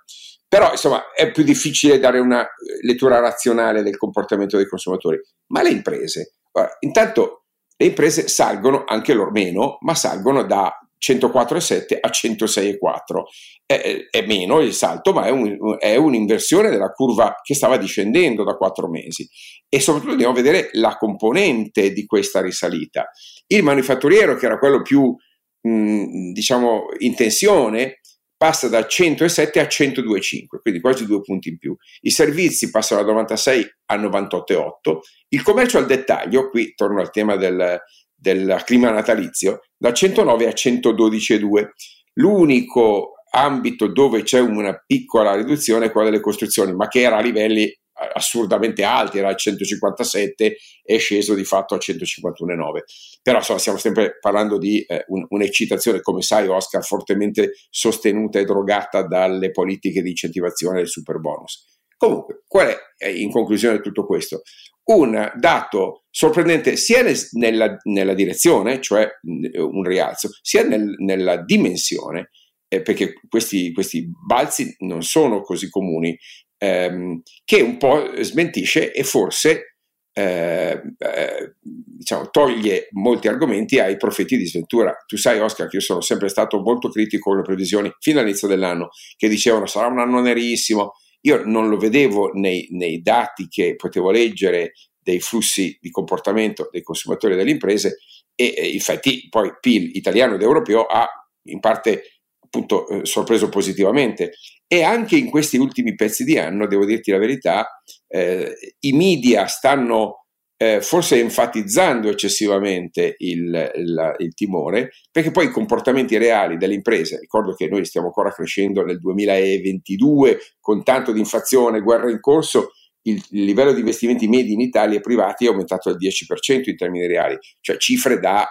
però 0.48 0.72
insomma 0.72 1.12
è 1.14 1.30
più 1.30 1.44
difficile 1.44 1.98
dare 2.00 2.18
una 2.18 2.44
lettura 2.82 3.20
razionale 3.20 3.82
del 3.82 3.96
comportamento 3.96 4.56
dei 4.56 4.66
consumatori. 4.66 5.20
Ma 5.48 5.62
le 5.62 5.70
imprese, 5.70 6.38
guarda, 6.50 6.76
intanto 6.80 7.44
le 7.76 7.86
imprese 7.86 8.26
salgono, 8.26 8.84
anche 8.84 9.14
loro 9.14 9.30
meno, 9.30 9.78
ma 9.82 9.94
salgono 9.94 10.42
da 10.42 10.76
104,7 10.98 11.96
a 12.00 12.08
106,4. 12.08 13.22
È, 13.64 14.06
è, 14.10 14.26
meno 14.26 14.60
il 14.60 14.72
salto, 14.72 15.12
ma 15.12 15.26
è, 15.26 15.30
un, 15.30 15.76
è, 15.78 15.96
un'inversione 15.96 16.70
della 16.70 16.90
curva 16.90 17.36
che 17.42 17.54
stava 17.54 17.76
discendendo 17.76 18.44
da 18.44 18.56
quattro 18.56 18.88
mesi. 18.88 19.28
E 19.68 19.80
soprattutto 19.80 20.12
dobbiamo 20.12 20.34
vedere 20.34 20.70
la 20.72 20.96
componente 20.96 21.92
di 21.92 22.06
questa 22.06 22.40
risalita. 22.40 23.10
Il 23.46 23.62
manifatturiero, 23.62 24.36
che 24.36 24.46
era 24.46 24.58
quello 24.58 24.82
più, 24.82 25.14
mh, 25.60 26.32
diciamo, 26.32 26.86
in 26.98 27.14
tensione, 27.14 28.00
passa 28.38 28.68
da 28.68 28.86
107 28.86 29.58
a 29.58 29.64
102,5, 29.64 30.60
quindi 30.62 30.80
quasi 30.80 31.04
due 31.04 31.20
punti 31.20 31.48
in 31.48 31.58
più. 31.58 31.76
I 32.02 32.10
servizi 32.10 32.70
passano 32.70 33.02
da 33.02 33.08
96 33.08 33.68
a 33.86 33.96
98,8. 33.96 34.98
Il 35.30 35.42
commercio 35.42 35.76
al 35.78 35.86
dettaglio, 35.86 36.48
qui 36.48 36.72
torno 36.74 37.00
al 37.00 37.10
tema 37.10 37.36
del, 37.36 37.80
del 38.18 38.62
clima 38.64 38.90
natalizio, 38.90 39.60
da 39.76 39.92
109 39.92 40.46
a 40.46 40.50
112,2. 40.50 41.68
L'unico 42.14 43.12
ambito 43.30 43.86
dove 43.86 44.22
c'è 44.22 44.40
una 44.40 44.82
piccola 44.84 45.34
riduzione 45.34 45.86
è 45.86 45.90
quella 45.92 46.10
delle 46.10 46.22
costruzioni, 46.22 46.72
ma 46.74 46.88
che 46.88 47.00
era 47.00 47.18
a 47.18 47.20
livelli 47.20 47.72
assurdamente 48.12 48.84
alti, 48.84 49.18
era 49.18 49.28
al 49.28 49.36
157 49.36 50.56
è 50.82 50.98
sceso 50.98 51.34
di 51.34 51.44
fatto 51.44 51.74
a 51.74 51.78
151,9. 51.78 52.82
Però 53.22 53.38
insomma, 53.38 53.58
stiamo 53.58 53.78
sempre 53.78 54.18
parlando 54.20 54.58
di 54.58 54.80
eh, 54.82 55.04
un, 55.08 55.26
un'eccitazione, 55.28 56.00
come 56.00 56.22
sai 56.22 56.46
Oscar, 56.46 56.84
fortemente 56.84 57.52
sostenuta 57.70 58.38
e 58.38 58.44
drogata 58.44 59.02
dalle 59.02 59.50
politiche 59.50 60.02
di 60.02 60.10
incentivazione 60.10 60.78
del 60.78 60.88
super 60.88 61.18
bonus. 61.18 61.77
Comunque, 61.98 62.44
qual 62.46 62.74
è 62.96 63.08
in 63.08 63.30
conclusione 63.30 63.80
tutto 63.80 64.06
questo? 64.06 64.42
Un 64.84 65.32
dato 65.36 66.04
sorprendente 66.10 66.76
sia 66.76 67.02
nella, 67.32 67.76
nella 67.82 68.14
direzione, 68.14 68.80
cioè 68.80 69.06
un 69.22 69.82
rialzo, 69.82 70.30
sia 70.40 70.62
nel, 70.62 70.94
nella 70.98 71.42
dimensione, 71.42 72.30
eh, 72.68 72.80
perché 72.82 73.14
questi, 73.28 73.72
questi, 73.72 74.08
balzi 74.26 74.74
non 74.78 75.02
sono 75.02 75.42
così 75.42 75.68
comuni, 75.68 76.16
ehm, 76.56 77.20
che 77.44 77.60
un 77.60 77.76
po' 77.76 78.10
smentisce 78.22 78.92
e 78.92 79.02
forse 79.02 79.78
eh, 80.18 80.82
eh, 80.98 81.54
diciamo, 81.62 82.30
toglie 82.30 82.88
molti 82.92 83.28
argomenti 83.28 83.78
ai 83.78 83.96
profeti 83.96 84.36
di 84.36 84.46
sventura. 84.46 84.96
Tu 85.06 85.16
sai, 85.16 85.38
Oscar, 85.38 85.68
che 85.68 85.76
io 85.76 85.82
sono 85.82 86.00
sempre 86.00 86.28
stato 86.28 86.60
molto 86.60 86.88
critico 86.88 87.30
con 87.30 87.38
le 87.38 87.44
previsioni 87.44 87.92
fino 88.00 88.20
all'inizio 88.20 88.48
dell'anno, 88.48 88.88
che 89.16 89.28
dicevano 89.28 89.66
sarà 89.66 89.86
un 89.86 89.98
anno 89.98 90.20
nerissimo. 90.20 90.94
Io 91.22 91.44
non 91.44 91.68
lo 91.68 91.76
vedevo 91.76 92.30
nei, 92.32 92.68
nei 92.70 93.02
dati 93.02 93.48
che 93.48 93.74
potevo 93.76 94.10
leggere 94.10 94.72
dei 95.00 95.20
flussi 95.20 95.76
di 95.80 95.90
comportamento 95.90 96.68
dei 96.70 96.82
consumatori 96.82 97.32
e 97.32 97.36
delle 97.36 97.50
imprese 97.50 97.98
e, 98.34 98.54
e 98.56 98.68
infatti 98.70 99.26
poi 99.28 99.52
PIL 99.60 99.96
italiano 99.96 100.34
ed 100.34 100.42
europeo 100.42 100.84
ha 100.84 101.08
in 101.48 101.60
parte 101.60 102.02
appunto 102.40 102.86
eh, 102.88 103.04
sorpreso 103.04 103.48
positivamente. 103.48 104.32
E 104.66 104.82
anche 104.82 105.16
in 105.16 105.30
questi 105.30 105.56
ultimi 105.56 105.94
pezzi 105.94 106.24
di 106.24 106.38
anno, 106.38 106.66
devo 106.66 106.84
dirti 106.84 107.10
la 107.10 107.18
verità, 107.18 107.66
eh, 108.06 108.54
i 108.80 108.92
media 108.92 109.46
stanno 109.46 110.26
eh, 110.60 110.80
forse 110.82 111.20
enfatizzando 111.20 112.08
eccessivamente 112.08 113.14
il, 113.18 113.70
il, 113.76 114.14
il, 114.18 114.34
timore, 114.34 114.90
perché 115.12 115.30
poi 115.30 115.46
i 115.46 115.50
comportamenti 115.50 116.18
reali 116.18 116.56
delle 116.56 116.74
imprese, 116.74 117.20
ricordo 117.20 117.54
che 117.54 117.68
noi 117.68 117.84
stiamo 117.84 118.08
ancora 118.08 118.32
crescendo 118.32 118.84
nel 118.84 118.98
2022 118.98 120.40
con 120.58 120.82
tanto 120.82 121.12
di 121.12 121.20
inflazione, 121.20 121.80
guerra 121.80 122.10
in 122.10 122.18
corso, 122.20 122.72
il, 123.02 123.22
il 123.30 123.44
livello 123.44 123.72
di 123.72 123.80
investimenti 123.80 124.26
medi 124.26 124.52
in 124.52 124.60
Italia 124.60 124.98
privati 124.98 125.44
è 125.44 125.48
aumentato 125.48 125.94
del 125.94 126.10
10% 126.10 126.68
in 126.68 126.76
termini 126.76 127.06
reali, 127.06 127.38
cioè 127.60 127.76
cifre 127.76 128.18
da 128.18 128.44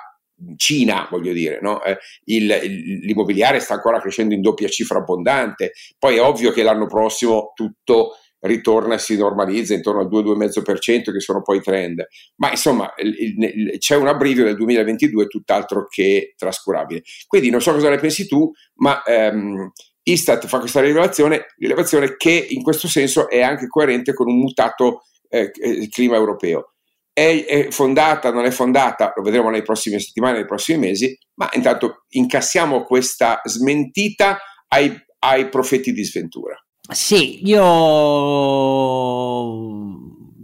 Cina, 0.55 1.07
voglio 1.09 1.33
dire, 1.33 1.59
no? 1.61 1.83
eh, 1.83 1.97
il, 2.25 2.45
l'immobiliare 2.45 3.59
sta 3.59 3.73
ancora 3.73 3.99
crescendo 3.99 4.33
in 4.33 4.41
doppia 4.41 4.69
cifra 4.69 4.99
abbondante, 4.99 5.71
poi 5.97 6.15
è 6.15 6.21
ovvio 6.21 6.51
che 6.51 6.63
l'anno 6.63 6.85
prossimo 6.85 7.51
tutto 7.53 8.11
ritorna 8.41 8.95
e 8.95 8.99
si 8.99 9.17
normalizza 9.17 9.73
intorno 9.73 10.01
al 10.01 10.07
2-2,5% 10.07 11.11
che 11.11 11.19
sono 11.19 11.41
poi 11.41 11.57
i 11.57 11.61
trend, 11.61 12.05
ma 12.37 12.51
insomma 12.51 12.93
il, 12.97 13.15
il, 13.39 13.77
c'è 13.79 13.95
un 13.95 14.07
abbrivio 14.07 14.43
del 14.43 14.55
2022 14.55 15.27
tutt'altro 15.27 15.87
che 15.87 16.33
trascurabile. 16.37 17.03
Quindi 17.27 17.49
non 17.49 17.61
so 17.61 17.73
cosa 17.73 17.89
ne 17.89 17.97
pensi 17.97 18.27
tu, 18.27 18.51
ma 18.75 19.03
ehm, 19.03 19.71
Istat 20.03 20.47
fa 20.47 20.59
questa 20.59 20.81
rilevazione, 20.81 21.47
rilevazione 21.57 22.15
che 22.15 22.47
in 22.49 22.61
questo 22.61 22.87
senso 22.87 23.29
è 23.29 23.41
anche 23.41 23.67
coerente 23.67 24.13
con 24.13 24.27
un 24.27 24.37
mutato 24.37 25.01
eh, 25.29 25.51
eh 25.53 25.89
clima 25.89 26.15
europeo 26.15 26.71
è, 27.17 27.45
è, 27.45 27.71
fondata, 27.71 28.31
non 28.31 28.45
è 28.45 28.51
fondata, 28.51 29.11
lo 29.15 29.23
vedremo 29.23 29.49
nelle 29.49 29.63
prossime 29.63 29.97
settimane, 29.97 30.35
nei 30.35 30.45
prossimi 30.45 30.77
mesi, 30.77 31.17
ma 31.39 31.49
intanto 31.53 32.05
incassiamo 32.09 32.83
questa 32.83 33.41
smentita 33.43 34.37
ai, 34.67 34.95
ai 35.19 35.49
profeti 35.49 35.93
di 35.93 36.03
sventura. 36.03 36.55
Sì, 36.89 37.45
io 37.45 37.61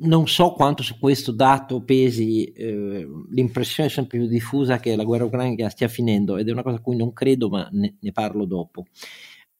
non 0.05 0.27
so 0.27 0.51
quanto 0.51 0.83
su 0.83 0.99
questo 0.99 1.31
dato 1.31 1.83
pesi 1.83 2.43
eh, 2.45 3.07
l'impressione 3.31 3.87
sempre 3.89 4.17
più 4.19 4.27
diffusa 4.27 4.77
che 4.79 4.95
la 4.97 5.05
guerra 5.05 5.23
ucraina 5.25 5.69
stia 5.69 5.87
finendo 5.87 6.35
ed 6.35 6.49
è 6.49 6.51
una 6.51 6.63
cosa 6.63 6.77
a 6.77 6.81
cui 6.81 6.97
non 6.97 7.13
credo, 7.13 7.47
ma 7.49 7.67
ne, 7.71 7.95
ne 7.99 8.11
parlo 8.11 8.45
dopo. 8.45 8.85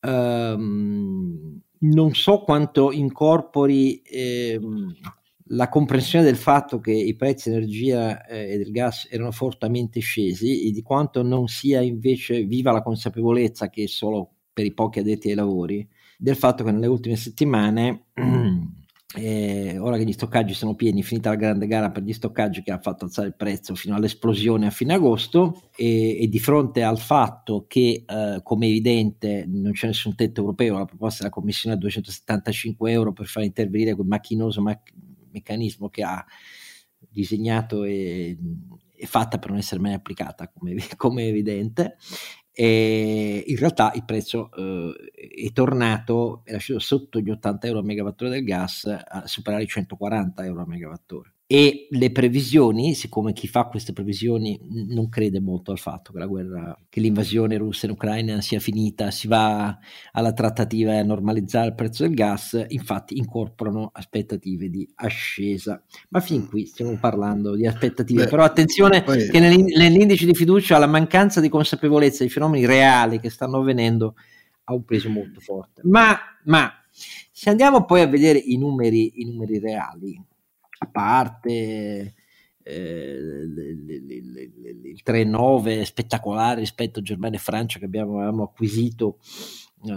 Um, 0.01 1.61
non 1.79 2.13
so 2.13 2.41
quanto 2.41 2.91
incorpori 2.91 4.01
eh, 4.01 4.59
la 5.47 5.69
comprensione 5.69 6.25
del 6.25 6.35
fatto 6.35 6.79
che 6.79 6.91
i 6.91 7.15
prezzi 7.15 7.49
dell'energia 7.49 8.25
eh, 8.25 8.53
e 8.53 8.57
del 8.57 8.71
gas 8.71 9.07
erano 9.09 9.31
fortemente 9.31 10.01
scesi 10.01 10.67
e 10.67 10.71
di 10.71 10.81
quanto 10.81 11.23
non 11.23 11.47
sia 11.47 11.81
invece 11.81 12.43
viva 12.43 12.71
la 12.71 12.81
consapevolezza 12.81 13.69
che 13.69 13.87
solo 13.87 14.31
per 14.51 14.65
i 14.65 14.73
pochi 14.73 14.99
addetti 14.99 15.29
ai 15.29 15.35
lavori 15.35 15.87
del 16.23 16.37
fatto 16.37 16.63
che 16.63 16.71
nelle 16.71 16.87
ultime 16.87 17.17
settimane 17.17 18.05
eh, 19.15 19.77
ora 19.77 19.97
che 19.97 20.05
gli 20.05 20.13
stoccaggi 20.13 20.53
sono 20.53 20.73
pieni 20.73 21.03
finita 21.03 21.31
la 21.31 21.35
grande 21.35 21.67
gara 21.67 21.91
per 21.91 22.01
gli 22.01 22.13
stoccaggi 22.13 22.63
che 22.63 22.71
ha 22.71 22.79
fatto 22.79 23.03
alzare 23.03 23.27
il 23.27 23.35
prezzo 23.35 23.75
fino 23.75 23.93
all'esplosione 23.93 24.67
a 24.67 24.69
fine 24.69 24.93
agosto 24.93 25.69
e, 25.75 26.21
e 26.21 26.29
di 26.29 26.39
fronte 26.39 26.81
al 26.81 26.97
fatto 26.97 27.65
che 27.67 28.05
eh, 28.07 28.39
come 28.41 28.67
evidente 28.67 29.43
non 29.45 29.73
c'è 29.73 29.87
nessun 29.87 30.15
tetto 30.15 30.39
europeo 30.39 30.77
la 30.77 30.85
proposta 30.85 31.23
della 31.23 31.33
commissione 31.33 31.75
a 31.75 31.79
275 31.79 32.89
euro 32.89 33.11
per 33.11 33.25
far 33.25 33.43
intervenire 33.43 33.93
quel 33.93 34.07
macchinoso 34.07 34.61
mac- 34.61 34.93
meccanismo 35.29 35.89
che 35.89 36.03
ha 36.03 36.25
disegnato 36.97 37.83
e, 37.83 38.37
fatta 39.05 39.37
per 39.37 39.49
non 39.49 39.59
essere 39.59 39.81
mai 39.81 39.91
applicata, 39.91 40.47
come, 40.47 40.75
come 40.95 41.27
evidente. 41.27 41.97
E 42.55 43.43
in 43.47 43.55
realtà 43.57 43.91
il 43.95 44.05
prezzo 44.05 44.51
eh, 44.51 45.11
è 45.47 45.51
tornato, 45.53 46.41
era 46.45 46.59
sceso 46.59 46.79
sotto 46.79 47.19
gli 47.19 47.29
80 47.29 47.67
euro 47.67 47.79
a 47.79 47.83
megawattora 47.83 48.29
del 48.29 48.43
gas 48.43 48.85
a 48.85 49.25
superare 49.25 49.63
i 49.63 49.67
140 49.67 50.45
euro 50.45 50.61
a 50.61 50.67
megawattora 50.67 51.33
e 51.45 51.87
le 51.89 52.11
previsioni, 52.11 52.95
siccome 52.95 53.33
chi 53.33 53.47
fa 53.47 53.65
queste 53.65 53.93
previsioni 53.93 54.59
non 54.87 55.09
crede 55.09 55.39
molto 55.39 55.71
al 55.71 55.77
fatto 55.77 56.13
che 56.13 56.19
la 56.19 56.25
guerra, 56.25 56.75
che 56.89 57.01
l'invasione 57.01 57.57
russa 57.57 57.85
in 57.85 57.91
Ucraina 57.91 58.41
sia 58.41 58.59
finita, 58.59 59.11
si 59.11 59.27
va 59.27 59.77
alla 60.13 60.33
trattativa 60.33 60.93
e 60.93 60.99
a 60.99 61.03
normalizzare 61.03 61.67
il 61.67 61.75
prezzo 61.75 62.03
del 62.03 62.13
gas, 62.13 62.65
infatti 62.69 63.17
incorporano 63.17 63.89
aspettative 63.93 64.69
di 64.69 64.89
ascesa. 64.95 65.83
Ma 66.09 66.21
fin 66.21 66.47
qui 66.47 66.65
stiamo 66.65 66.97
parlando 66.97 67.55
di 67.55 67.67
aspettative, 67.67 68.23
Beh, 68.23 68.29
però 68.29 68.43
attenzione 68.43 69.03
poi... 69.03 69.29
che 69.29 69.39
nell'indice 69.39 70.25
di 70.25 70.33
fiducia 70.33 70.77
la 70.77 70.87
mancanza 70.87 71.41
di 71.41 71.49
consapevolezza 71.49 72.19
dei 72.19 72.29
fenomeni 72.29 72.65
reali 72.65 73.19
che 73.19 73.29
stanno 73.29 73.57
avvenendo 73.57 74.15
ha 74.63 74.73
un 74.73 74.85
peso 74.85 75.09
molto 75.09 75.41
forte. 75.41 75.81
Ma, 75.83 76.17
ma 76.45 76.71
se 76.89 77.49
andiamo 77.49 77.85
poi 77.85 78.01
a 78.01 78.07
vedere 78.07 78.39
i 78.39 78.57
numeri, 78.57 79.21
i 79.21 79.25
numeri 79.25 79.59
reali, 79.59 80.19
a 80.83 80.87
parte 80.87 82.13
eh, 82.63 83.17
il 83.45 85.01
3,9 85.05 85.83
spettacolare 85.83 86.59
rispetto 86.59 86.99
a 86.99 87.03
Germania 87.03 87.37
e 87.37 87.41
Francia 87.41 87.79
che 87.79 87.85
abbiamo, 87.85 88.17
avevamo 88.17 88.43
acquisito 88.43 89.17
eh, 89.85 89.91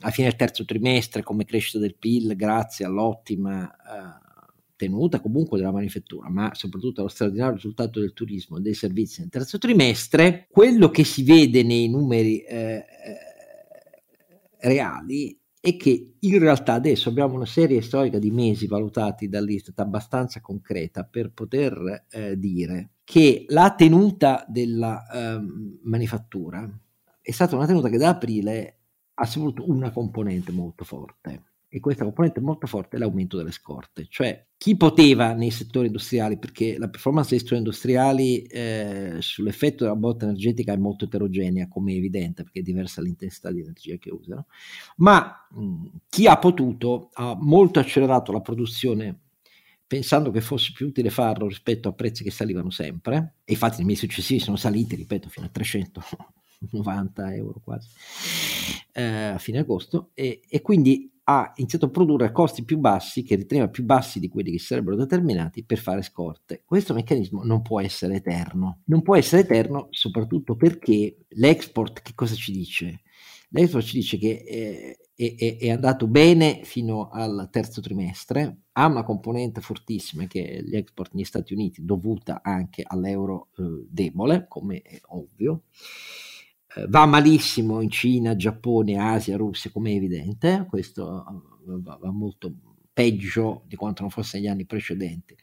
a 0.00 0.10
fine 0.10 0.28
del 0.28 0.36
terzo 0.36 0.64
trimestre 0.64 1.22
come 1.22 1.44
crescita 1.44 1.78
del 1.78 1.96
PIL 1.96 2.34
grazie 2.36 2.84
all'ottima 2.84 3.70
eh, 3.70 4.28
tenuta 4.76 5.20
comunque 5.20 5.58
della 5.58 5.72
manifattura, 5.72 6.30
ma 6.30 6.54
soprattutto 6.54 7.00
allo 7.00 7.10
straordinario 7.10 7.54
risultato 7.54 8.00
del 8.00 8.14
turismo 8.14 8.56
e 8.56 8.60
dei 8.62 8.72
servizi 8.72 9.20
nel 9.20 9.28
terzo 9.28 9.58
trimestre, 9.58 10.46
quello 10.50 10.90
che 10.90 11.04
si 11.04 11.22
vede 11.22 11.62
nei 11.62 11.88
numeri 11.88 12.40
eh, 12.40 12.56
eh 12.56 12.84
reali 14.62 15.39
è 15.60 15.76
che 15.76 16.14
in 16.18 16.38
realtà 16.38 16.72
adesso 16.72 17.10
abbiamo 17.10 17.34
una 17.34 17.46
serie 17.46 17.82
storica 17.82 18.18
di 18.18 18.30
mesi 18.30 18.66
valutati 18.66 19.28
dall'Istat 19.28 19.78
abbastanza 19.80 20.40
concreta 20.40 21.04
per 21.04 21.32
poter 21.32 22.06
eh, 22.10 22.38
dire 22.38 22.92
che 23.04 23.44
la 23.48 23.74
tenuta 23.74 24.44
della 24.48 25.06
eh, 25.06 25.40
manifattura 25.82 26.68
è 27.20 27.30
stata 27.30 27.56
una 27.56 27.66
tenuta 27.66 27.90
che 27.90 27.98
da 27.98 28.08
aprile 28.08 28.78
ha 29.14 29.28
avuto 29.34 29.68
una 29.68 29.90
componente 29.90 30.50
molto 30.50 30.84
forte 30.84 31.49
e 31.72 31.78
questa 31.78 32.02
componente 32.02 32.40
molto 32.40 32.66
forte 32.66 32.96
è 32.96 32.98
l'aumento 32.98 33.36
delle 33.36 33.52
scorte, 33.52 34.08
cioè 34.10 34.44
chi 34.56 34.76
poteva 34.76 35.32
nei 35.34 35.52
settori 35.52 35.86
industriali, 35.86 36.36
perché 36.36 36.76
la 36.76 36.88
performance 36.88 37.30
dei 37.30 37.38
settori 37.38 37.58
industriali 37.58 38.42
eh, 38.42 39.16
sull'effetto 39.20 39.84
della 39.84 39.94
botta 39.94 40.24
energetica 40.24 40.72
è 40.72 40.76
molto 40.76 41.04
eterogenea, 41.04 41.68
come 41.68 41.92
è 41.92 41.96
evidente, 41.96 42.42
perché 42.42 42.58
è 42.58 42.62
diversa 42.62 43.00
l'intensità 43.00 43.52
di 43.52 43.60
energia 43.60 43.96
che 43.96 44.10
usano, 44.10 44.46
ma 44.96 45.46
mh, 45.48 45.86
chi 46.08 46.26
ha 46.26 46.36
potuto 46.38 47.10
ha 47.12 47.38
molto 47.40 47.78
accelerato 47.78 48.32
la 48.32 48.40
produzione 48.40 49.20
pensando 49.86 50.32
che 50.32 50.40
fosse 50.40 50.72
più 50.72 50.88
utile 50.88 51.10
farlo 51.10 51.46
rispetto 51.46 51.88
a 51.88 51.92
prezzi 51.92 52.24
che 52.24 52.32
salivano 52.32 52.70
sempre, 52.70 53.34
e 53.44 53.52
infatti 53.52 53.78
nei 53.78 53.86
mesi 53.86 54.00
successivi 54.00 54.40
sono 54.40 54.56
saliti, 54.56 54.96
ripeto, 54.96 55.28
fino 55.28 55.46
a 55.46 55.50
390 55.50 57.34
euro 57.34 57.60
quasi, 57.62 57.88
eh, 58.92 59.02
a 59.02 59.38
fine 59.38 59.58
agosto, 59.58 60.10
e, 60.14 60.42
e 60.48 60.60
quindi 60.62 61.09
ha 61.32 61.52
iniziato 61.56 61.86
a 61.86 61.90
produrre 61.90 62.32
costi 62.32 62.64
più 62.64 62.78
bassi, 62.78 63.22
che 63.22 63.36
riteneva 63.36 63.68
più 63.68 63.84
bassi 63.84 64.18
di 64.18 64.28
quelli 64.28 64.50
che 64.50 64.58
sarebbero 64.58 64.96
determinati 64.96 65.64
per 65.64 65.78
fare 65.78 66.02
scorte. 66.02 66.62
Questo 66.64 66.92
meccanismo 66.92 67.44
non 67.44 67.62
può 67.62 67.80
essere 67.80 68.16
eterno. 68.16 68.80
Non 68.86 69.02
può 69.02 69.14
essere 69.14 69.42
eterno 69.42 69.86
soprattutto 69.90 70.56
perché 70.56 71.18
l'export 71.28 72.02
che 72.02 72.14
cosa 72.16 72.34
ci 72.34 72.50
dice? 72.50 73.02
L'export 73.50 73.84
ci 73.84 73.98
dice 73.98 74.18
che 74.18 74.44
eh, 74.44 74.98
è, 75.14 75.34
è, 75.36 75.56
è, 75.58 75.70
andato 75.70 76.08
bene 76.08 76.62
fino 76.64 77.10
al 77.10 77.48
terzo 77.52 77.80
trimestre, 77.80 78.62
ha 78.72 78.86
una 78.86 79.04
componente 79.04 79.60
fortissima 79.60 80.26
che 80.26 80.44
è 80.44 80.60
l'export 80.62 81.12
negli 81.12 81.24
Stati 81.24 81.52
Uniti 81.52 81.84
dovuta 81.84 82.40
anche 82.42 82.82
all'euro 82.84 83.50
eh, 83.56 83.86
debole, 83.88 84.46
come 84.48 84.82
è 84.82 84.98
ovvio 85.08 85.62
va 86.88 87.06
malissimo 87.06 87.80
in 87.80 87.90
Cina, 87.90 88.36
Giappone, 88.36 88.96
Asia, 88.96 89.36
Russia, 89.36 89.70
come 89.70 89.92
è 89.92 89.96
evidente, 89.96 90.66
questo 90.68 91.24
eh, 91.26 91.80
va, 91.82 91.98
molto 92.10 92.52
peggio 92.92 93.62
di 93.66 93.76
quanto 93.76 94.02
non 94.02 94.10
fosse 94.10 94.38
negli 94.38 94.48
anni 94.48 94.66
precedenti 94.66 95.36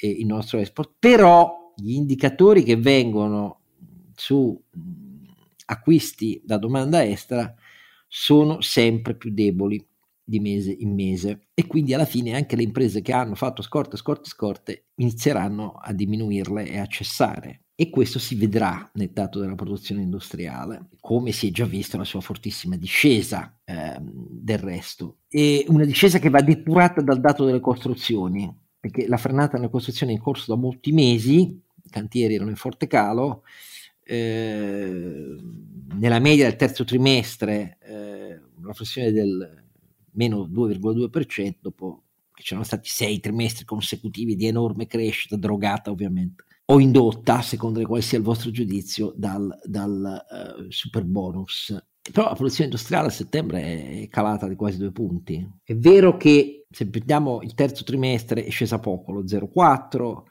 eh, 0.00 0.08
il 0.08 0.26
nostro 0.26 0.58
export, 0.58 0.94
però 0.98 1.72
gli 1.76 1.94
indicatori 1.94 2.62
che 2.62 2.76
vengono 2.76 3.60
su 4.14 4.60
acquisti 5.64 6.40
da 6.44 6.58
domanda 6.58 7.04
estera 7.04 7.52
sono 8.06 8.60
sempre 8.60 9.16
più 9.16 9.32
deboli 9.32 9.84
di 10.22 10.38
mese 10.38 10.70
in 10.70 10.94
mese. 10.94 11.48
E 11.54 11.66
quindi 11.66 11.94
alla 11.94 12.04
fine 12.04 12.34
anche 12.34 12.56
le 12.56 12.62
imprese 12.62 13.02
che 13.02 13.12
hanno 13.12 13.34
fatto 13.34 13.62
scorte, 13.62 13.96
scorte, 13.96 14.28
scorte 14.28 14.86
inizieranno 14.96 15.72
a 15.72 15.92
diminuirle 15.92 16.68
e 16.68 16.78
a 16.78 16.86
cessare 16.86 17.61
e 17.82 17.90
questo 17.90 18.20
si 18.20 18.36
vedrà 18.36 18.88
nel 18.94 19.10
dato 19.10 19.40
della 19.40 19.56
produzione 19.56 20.02
industriale, 20.02 20.86
come 21.00 21.32
si 21.32 21.48
è 21.48 21.50
già 21.50 21.64
visto 21.64 21.96
la 21.96 22.04
sua 22.04 22.20
fortissima 22.20 22.76
discesa 22.76 23.58
eh, 23.64 23.96
del 24.00 24.58
resto. 24.58 25.16
E 25.28 25.64
una 25.66 25.84
discesa 25.84 26.20
che 26.20 26.30
va 26.30 26.42
depurata 26.42 27.00
dal 27.00 27.20
dato 27.20 27.44
delle 27.44 27.58
costruzioni, 27.58 28.56
perché 28.78 29.08
la 29.08 29.16
frenata 29.16 29.56
nelle 29.56 29.68
costruzioni 29.68 30.12
è 30.12 30.14
in 30.14 30.22
corso 30.22 30.54
da 30.54 30.60
molti 30.60 30.92
mesi, 30.92 31.60
i 31.82 31.90
cantieri 31.90 32.36
erano 32.36 32.50
in 32.50 32.56
forte 32.56 32.86
calo, 32.86 33.42
eh, 34.04 35.36
nella 35.98 36.20
media 36.20 36.44
del 36.44 36.54
terzo 36.54 36.84
trimestre 36.84 37.78
eh, 37.80 38.40
una 38.58 38.74
flessione 38.74 39.10
del 39.10 39.64
meno 40.12 40.46
2,2% 40.46 41.54
dopo 41.60 42.02
che 42.32 42.44
c'erano 42.44 42.64
stati 42.64 42.88
sei 42.88 43.18
trimestri 43.18 43.64
consecutivi 43.64 44.36
di 44.36 44.46
enorme 44.46 44.86
crescita, 44.86 45.36
drogata 45.36 45.90
ovviamente 45.90 46.44
o 46.66 46.80
indotta, 46.80 47.42
secondo 47.42 47.82
quale 47.82 48.02
sia 48.02 48.18
il 48.18 48.24
vostro 48.24 48.50
giudizio, 48.50 49.12
dal, 49.16 49.58
dal 49.64 50.24
uh, 50.28 50.70
super 50.70 51.04
bonus. 51.04 51.76
Però 52.12 52.28
la 52.28 52.34
produzione 52.34 52.64
industriale 52.64 53.06
a 53.08 53.10
settembre 53.10 54.00
è 54.02 54.08
calata 54.08 54.48
di 54.48 54.56
quasi 54.56 54.78
due 54.78 54.90
punti. 54.90 55.48
È 55.62 55.74
vero 55.74 56.16
che 56.16 56.66
se 56.68 56.88
prendiamo 56.88 57.42
il 57.42 57.54
terzo 57.54 57.84
trimestre 57.84 58.44
è 58.44 58.50
scesa 58.50 58.80
poco, 58.80 59.12
lo 59.12 59.24
0,4 59.24 60.22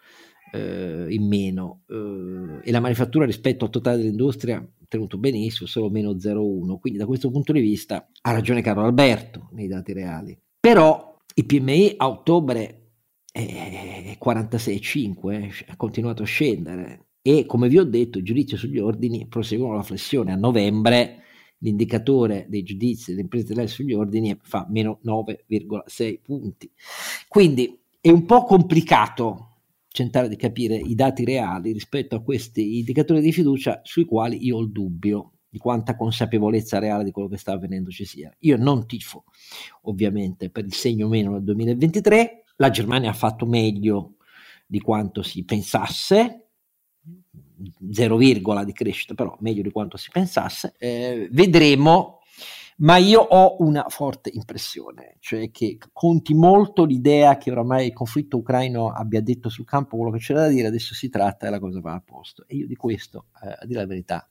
eh, 0.52 1.06
in 1.10 1.28
meno, 1.28 1.84
eh, 1.88 2.60
e 2.68 2.72
la 2.72 2.82
manifattura 2.82 3.26
rispetto 3.26 3.66
al 3.66 3.72
totale 3.72 3.98
dell'industria 3.98 4.58
ha 4.58 4.86
tenuto 4.88 5.18
benissimo, 5.18 5.68
solo 5.68 5.90
meno 5.90 6.12
0,1. 6.12 6.78
Quindi 6.80 7.00
da 7.00 7.06
questo 7.06 7.32
punto 7.32 7.54
di 7.54 7.62
vista 7.62 8.06
ha 8.22 8.32
ragione 8.32 8.62
Carlo 8.62 8.84
Alberto 8.84 9.50
nei 9.54 9.68
dati 9.68 9.94
reali. 9.94 10.38
Però 10.60 11.18
i 11.34 11.46
PMI 11.46 11.94
a 11.98 12.10
ottobre 12.10 12.81
è 13.32 14.18
46,5, 14.24 15.66
ha 15.68 15.76
continuato 15.78 16.24
a 16.24 16.26
scendere. 16.26 17.06
E 17.22 17.46
come 17.46 17.70
vi 17.70 17.78
ho 17.78 17.84
detto 17.84 18.18
i 18.20 18.24
giudizi 18.24 18.58
sugli 18.58 18.80
ordini 18.80 19.28
proseguono 19.28 19.76
la 19.76 19.84
flessione. 19.84 20.32
A 20.32 20.36
novembre 20.36 21.18
l'indicatore 21.60 22.46
dei 22.50 22.64
giudizi 22.64 23.12
delle 23.12 23.22
imprese 23.22 23.46
italiane 23.46 23.70
sugli 23.70 23.94
ordini 23.94 24.38
fa 24.42 24.66
meno 24.70 25.00
9,6 25.06 26.20
punti. 26.22 26.72
Quindi 27.28 27.80
è 28.00 28.10
un 28.10 28.26
po' 28.26 28.44
complicato 28.44 29.48
tentare 29.92 30.28
di 30.30 30.36
capire 30.36 30.76
i 30.76 30.96
dati 30.96 31.24
reali 31.26 31.72
rispetto 31.72 32.16
a 32.16 32.24
questi 32.24 32.80
indicatori 32.80 33.22
di 33.22 33.32
fiducia 33.32 33.82
sui 33.84 34.06
quali 34.06 34.44
io 34.46 34.58
ho 34.58 34.62
il 34.62 34.72
dubbio 34.72 35.34
di 35.50 35.58
quanta 35.58 35.98
consapevolezza 35.98 36.80
reale 36.80 37.04
di 37.04 37.12
quello 37.12 37.28
che 37.28 37.38
sta 37.38 37.52
avvenendo 37.52 37.90
ci 37.90 38.06
sia. 38.06 38.34
Io 38.40 38.56
non 38.56 38.88
tifo 38.88 39.26
ovviamente 39.84 40.50
per 40.50 40.64
il 40.64 40.74
segno 40.74 41.10
meno 41.10 41.32
nel 41.32 41.44
2023, 41.44 42.41
la 42.62 42.70
Germania 42.70 43.10
ha 43.10 43.14
fatto 43.14 43.48
meglio 43.48 44.18
di 44.68 44.80
quanto 44.80 45.24
si 45.24 45.44
pensasse, 45.44 46.50
0, 47.92 48.18
di 48.18 48.74
crescita, 48.74 49.16
però 49.16 49.36
meglio 49.40 49.64
di 49.64 49.72
quanto 49.72 49.98
si 49.98 50.10
pensasse. 50.12 50.76
Eh, 50.78 51.28
vedremo, 51.32 52.20
ma 52.78 52.98
io 52.98 53.20
ho 53.20 53.58
una 53.64 53.86
forte 53.90 54.30
impressione, 54.32 55.18
cioè 55.20 55.50
che 55.50 55.80
conti 55.92 56.36
molto 56.36 56.86
l'idea 56.86 57.38
che 57.38 57.52
oramai 57.52 57.88
il 57.88 57.94
conflitto 57.94 58.38
ucraino 58.38 58.92
abbia 58.92 59.22
detto 59.22 59.50
sul 59.50 59.66
campo 59.66 59.98
quello 59.98 60.12
che 60.12 60.20
c'era 60.20 60.42
da 60.42 60.48
dire, 60.48 60.68
adesso 60.68 60.94
si 60.94 61.10
tratta 61.10 61.48
e 61.48 61.50
la 61.50 61.60
cosa 61.60 61.82
va 61.82 61.96
a 61.96 62.04
posto. 62.06 62.46
E 62.48 62.56
io 62.58 62.68
di 62.68 62.76
questo, 62.76 63.26
eh, 63.44 63.58
a 63.60 63.66
dire 63.66 63.80
la 63.80 63.88
verità, 63.88 64.30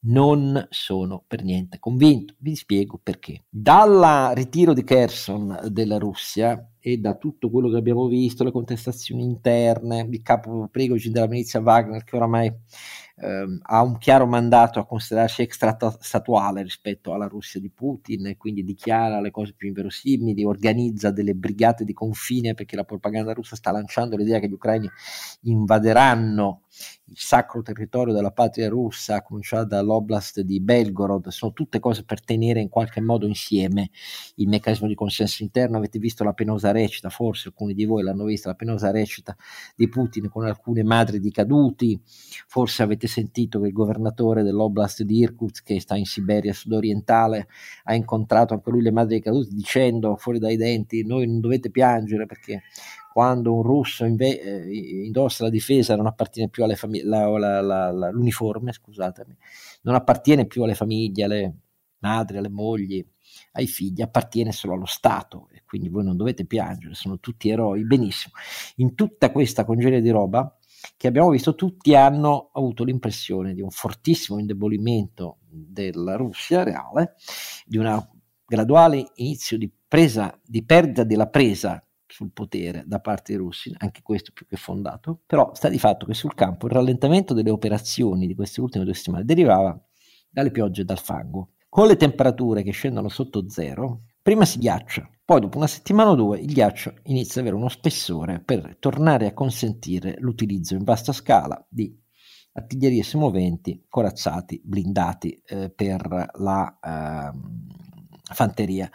non 0.00 0.66
sono 0.70 1.24
per 1.26 1.42
niente 1.42 1.78
convinto. 1.78 2.34
Vi 2.38 2.54
spiego 2.54 3.00
perché. 3.02 3.44
Dal 3.48 4.32
ritiro 4.34 4.72
di 4.72 4.84
Kherson 4.84 5.60
della 5.68 5.98
Russia 5.98 6.70
e 6.78 6.98
da 6.98 7.14
tutto 7.16 7.50
quello 7.50 7.68
che 7.68 7.78
abbiamo 7.78 8.06
visto, 8.06 8.44
le 8.44 8.52
contestazioni 8.52 9.22
interne, 9.22 10.06
il 10.08 10.22
capo 10.22 10.68
Prigogine 10.70 11.12
della 11.12 11.26
milizia 11.26 11.60
Wagner 11.60 12.04
che 12.04 12.14
oramai 12.14 12.52
ehm, 13.16 13.58
ha 13.62 13.82
un 13.82 13.98
chiaro 13.98 14.26
mandato 14.26 14.78
a 14.78 14.86
considerarsi 14.86 15.42
extrastatuale 15.42 16.62
rispetto 16.62 17.12
alla 17.12 17.26
Russia 17.26 17.58
di 17.58 17.70
Putin 17.70 18.26
e 18.26 18.36
quindi 18.36 18.62
dichiara 18.62 19.20
le 19.20 19.30
cose 19.30 19.54
più 19.56 19.68
inverosimili, 19.68 20.44
organizza 20.44 21.10
delle 21.10 21.34
brigate 21.34 21.84
di 21.84 21.92
confine 21.92 22.54
perché 22.54 22.76
la 22.76 22.84
propaganda 22.84 23.32
russa 23.32 23.56
sta 23.56 23.72
lanciando 23.72 24.16
l'idea 24.16 24.38
che 24.38 24.48
gli 24.48 24.52
ucraini 24.52 24.88
invaderanno 25.42 26.62
il 27.08 27.18
sacro 27.18 27.62
territorio 27.62 28.12
della 28.12 28.32
patria 28.32 28.68
russa, 28.68 29.16
a 29.16 29.22
cominciare 29.22 29.64
dall'oblast 29.66 30.40
di 30.40 30.60
Belgorod, 30.60 31.28
sono 31.28 31.52
tutte 31.52 31.78
cose 31.78 32.04
per 32.04 32.20
tenere 32.20 32.60
in 32.60 32.68
qualche 32.68 33.00
modo 33.00 33.26
insieme 33.26 33.90
il 34.36 34.48
meccanismo 34.48 34.88
di 34.88 34.96
consenso 34.96 35.44
interno. 35.44 35.76
Avete 35.76 36.00
visto 36.00 36.24
la 36.24 36.32
penosa 36.32 36.72
recita, 36.72 37.08
forse 37.08 37.48
alcuni 37.48 37.74
di 37.74 37.84
voi 37.84 38.02
l'hanno 38.02 38.24
vista, 38.24 38.48
la 38.48 38.56
penosa 38.56 38.90
recita 38.90 39.36
di 39.76 39.88
Putin 39.88 40.28
con 40.28 40.46
alcune 40.46 40.82
madri 40.82 41.20
di 41.20 41.30
caduti, 41.30 42.00
forse 42.48 42.82
avete 42.82 43.06
sentito 43.06 43.60
che 43.60 43.68
il 43.68 43.72
governatore 43.72 44.42
dell'oblast 44.42 45.02
di 45.02 45.18
Irkutsk, 45.18 45.64
che 45.64 45.80
sta 45.80 45.94
in 45.94 46.06
Siberia 46.06 46.52
sudorientale, 46.52 47.46
ha 47.84 47.94
incontrato 47.94 48.54
anche 48.54 48.70
lui 48.70 48.82
le 48.82 48.90
madri 48.90 49.16
di 49.16 49.22
caduti 49.22 49.54
dicendo 49.54 50.16
fuori 50.16 50.40
dai 50.40 50.56
denti, 50.56 51.06
noi 51.06 51.26
non 51.26 51.38
dovete 51.38 51.70
piangere 51.70 52.26
perché 52.26 52.62
quando 53.16 53.54
un 53.54 53.62
russo 53.62 54.04
inve- 54.04 54.38
eh, 54.42 55.04
indossa 55.06 55.44
la 55.44 55.48
difesa 55.48 55.96
non 55.96 56.06
appartiene 56.06 56.50
più 56.50 56.64
alle 56.64 56.76
famiglie, 56.76 57.04
l'uniforme, 58.12 58.72
scusatemi, 58.72 59.34
non 59.84 59.94
appartiene 59.94 60.44
più 60.44 60.62
alle 60.64 60.74
famiglie, 60.74 61.24
alle 61.24 61.54
madri, 62.00 62.36
alle 62.36 62.50
mogli, 62.50 63.02
ai 63.52 63.66
figli, 63.66 64.02
appartiene 64.02 64.52
solo 64.52 64.74
allo 64.74 64.84
Stato 64.84 65.48
e 65.54 65.62
quindi 65.64 65.88
voi 65.88 66.04
non 66.04 66.18
dovete 66.18 66.44
piangere, 66.44 66.92
sono 66.92 67.18
tutti 67.18 67.48
eroi, 67.48 67.86
benissimo. 67.86 68.34
In 68.76 68.94
tutta 68.94 69.32
questa 69.32 69.64
congerie 69.64 70.02
di 70.02 70.10
roba 70.10 70.54
che 70.98 71.06
abbiamo 71.06 71.30
visto 71.30 71.54
tutti 71.54 71.94
hanno 71.94 72.50
avuto 72.52 72.84
l'impressione 72.84 73.54
di 73.54 73.62
un 73.62 73.70
fortissimo 73.70 74.38
indebolimento 74.38 75.38
della 75.48 76.16
Russia 76.16 76.62
reale, 76.64 77.14
di 77.64 77.78
un 77.78 78.06
graduale 78.44 79.12
inizio 79.14 79.56
di 79.56 79.72
presa, 79.88 80.38
di 80.44 80.62
perdita 80.62 81.02
della 81.02 81.28
presa 81.28 81.80
sul 82.06 82.32
potere 82.32 82.84
da 82.86 83.00
parte 83.00 83.32
dei 83.32 83.40
russi, 83.40 83.74
anche 83.78 84.02
questo 84.02 84.32
più 84.32 84.46
che 84.46 84.56
fondato, 84.56 85.20
però 85.26 85.52
sta 85.54 85.68
di 85.68 85.78
fatto 85.78 86.06
che 86.06 86.14
sul 86.14 86.34
campo 86.34 86.66
il 86.66 86.72
rallentamento 86.72 87.34
delle 87.34 87.50
operazioni 87.50 88.26
di 88.26 88.34
queste 88.34 88.60
ultime 88.60 88.84
due 88.84 88.94
settimane 88.94 89.24
derivava 89.24 89.78
dalle 90.28 90.50
piogge 90.50 90.82
e 90.82 90.84
dal 90.84 90.98
fango. 90.98 91.52
Con 91.68 91.86
le 91.86 91.96
temperature 91.96 92.62
che 92.62 92.70
scendono 92.70 93.08
sotto 93.08 93.48
zero, 93.48 94.04
prima 94.22 94.44
si 94.44 94.58
ghiaccia, 94.58 95.08
poi 95.24 95.40
dopo 95.40 95.58
una 95.58 95.66
settimana 95.66 96.10
o 96.10 96.14
due 96.14 96.38
il 96.38 96.52
ghiaccio 96.52 96.94
inizia 97.04 97.40
ad 97.40 97.46
avere 97.46 97.56
uno 97.56 97.68
spessore 97.68 98.40
per 98.40 98.76
tornare 98.78 99.26
a 99.26 99.34
consentire 99.34 100.14
l'utilizzo 100.18 100.74
in 100.74 100.84
vasta 100.84 101.12
scala 101.12 101.66
di 101.68 101.94
artiglierie 102.52 103.02
semoventi, 103.02 103.84
corazzati, 103.88 104.60
blindati 104.64 105.42
eh, 105.44 105.70
per 105.70 106.30
la 106.34 106.78
eh, 106.80 107.30
fanteria. 108.32 108.90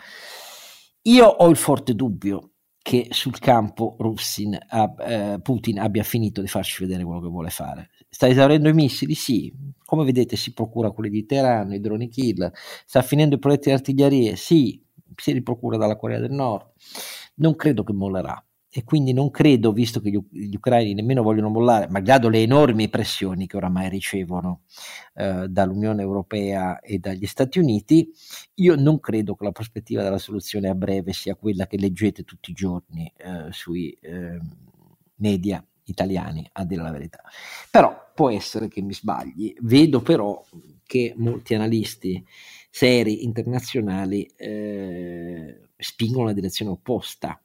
Io 1.04 1.26
ho 1.26 1.50
il 1.50 1.58
forte 1.58 1.96
dubbio 1.96 2.51
che 2.82 3.08
sul 3.12 3.38
campo 3.40 3.96
Russin, 4.00 4.54
eh, 4.54 5.40
Putin 5.42 5.80
abbia 5.80 6.04
finito 6.04 6.42
di 6.42 6.48
farci 6.48 6.84
vedere 6.84 7.04
quello 7.04 7.22
che 7.22 7.28
vuole 7.28 7.50
fare. 7.50 7.90
Sta 8.10 8.28
esaurendo 8.28 8.70
i 8.70 8.74
missili? 8.74 9.14
Sì. 9.14 9.54
Come 9.86 10.04
vedete 10.04 10.36
si 10.36 10.54
procura 10.54 10.92
quelli 10.92 11.10
di 11.10 11.26
Teheran, 11.26 11.72
i 11.74 11.80
droni 11.80 12.10
killer. 12.10 12.52
Sta 12.86 13.02
finendo 13.02 13.36
i 13.36 13.40
progetti 13.40 13.70
di 13.70 13.76
artiglierie? 13.76 14.36
Sì. 14.36 14.84
Si 15.16 15.32
riprocura 15.32 15.78
dalla 15.78 15.96
Corea 15.96 16.20
del 16.20 16.32
Nord. 16.32 16.72
Non 17.36 17.56
credo 17.56 17.84
che 17.84 17.94
mollerà 17.94 18.44
e 18.74 18.86
quindi 18.86 19.12
non 19.12 19.30
credo, 19.32 19.74
visto 19.74 20.00
che 20.00 20.10
gli, 20.10 20.20
gli, 20.30 20.56
ucraini 20.56 20.94
nemmeno 20.94 21.24
vogliono 21.24 21.50
mollare, 21.50 21.90
malgrado 21.90 22.30
le 22.30 22.42
enormi 22.42 22.88
pressioni 22.88 23.46
che 23.46 23.58
oramai 23.58 23.90
ricevono 23.90 24.62
eh, 25.16 25.48
dall'Unione 25.50 26.02
Europea 26.02 26.80
e 26.80 26.98
dagli 26.98 27.26
Stati 27.26 27.60
Uniti, 27.60 28.10
io 28.56 28.76
non 28.76 29.02
credo 29.02 29.36
che 29.36 29.44
la 29.44 29.52
prospettiva 29.52 30.04
della 30.04 30.18
soluzione 30.18 30.70
a 30.70 30.76
breve 30.76 31.12
sia 31.12 31.36
quella 31.36 31.68
che 31.68 31.78
leggete 31.78 32.24
tutti 32.24 32.52
i 32.52 32.54
giorni 32.54 33.12
eh, 33.18 33.52
sui 33.52 33.92
eh, 34.00 34.40
media 35.16 35.62
italiani, 35.84 36.48
a 36.54 36.64
dire 36.64 36.82
la 36.82 36.92
verità. 36.92 37.22
Però 37.70 38.12
può 38.16 38.30
essere 38.32 38.70
che 38.70 38.82
mi 38.82 38.94
sbagli. 38.94 39.54
Vedo 39.60 40.02
però 40.02 40.42
che 40.86 41.14
molti 41.18 41.56
analisti 41.56 42.26
seri 42.70 43.26
internazionali 43.26 44.24
eh, 44.38 45.60
spingono 45.76 46.28
nella 46.28 46.36
direzione 46.36 46.72
opposta 46.72 47.38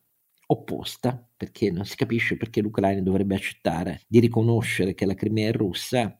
opposta, 0.47 1.29
perché 1.37 1.71
non 1.71 1.85
si 1.85 1.97
capisce 1.97 2.37
perché 2.37 2.61
l'Ucraina 2.61 3.03
dovrebbe 3.03 3.35
accettare 3.35 4.03
di 4.07 4.21
riconoscere 4.21 4.95
che 4.95 5.07
la 5.07 5.15
Crimea 5.15 5.49
è 5.49 5.53
russa, 5.53 6.19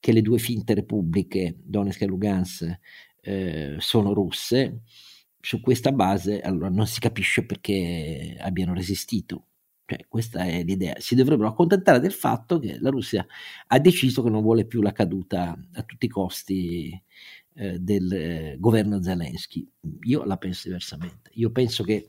che 0.00 0.12
le 0.12 0.22
due 0.22 0.38
finte 0.38 0.74
repubbliche, 0.74 1.56
Donetsk 1.62 2.02
e 2.02 2.06
Lugansk, 2.06 2.78
eh, 3.20 3.76
sono 3.78 4.12
russe. 4.12 4.82
Su 5.40 5.60
questa 5.60 5.92
base 5.92 6.40
allora 6.40 6.68
non 6.68 6.86
si 6.86 7.00
capisce 7.00 7.44
perché 7.46 8.36
abbiano 8.40 8.74
resistito. 8.74 9.44
Cioè, 9.86 10.04
questa 10.06 10.44
è 10.44 10.62
l'idea. 10.64 10.96
Si 10.98 11.14
dovrebbero 11.14 11.48
accontentare 11.48 11.98
del 11.98 12.12
fatto 12.12 12.58
che 12.58 12.78
la 12.78 12.90
Russia 12.90 13.26
ha 13.68 13.78
deciso 13.78 14.22
che 14.22 14.28
non 14.28 14.42
vuole 14.42 14.66
più 14.66 14.82
la 14.82 14.92
caduta 14.92 15.58
a 15.72 15.82
tutti 15.82 16.04
i 16.04 16.08
costi 16.10 17.02
eh, 17.54 17.78
del 17.78 18.12
eh, 18.12 18.56
governo 18.58 19.02
Zelensky. 19.02 19.66
Io 20.02 20.24
la 20.24 20.36
penso 20.36 20.68
diversamente. 20.68 21.30
Io 21.34 21.50
penso 21.50 21.84
che 21.84 22.06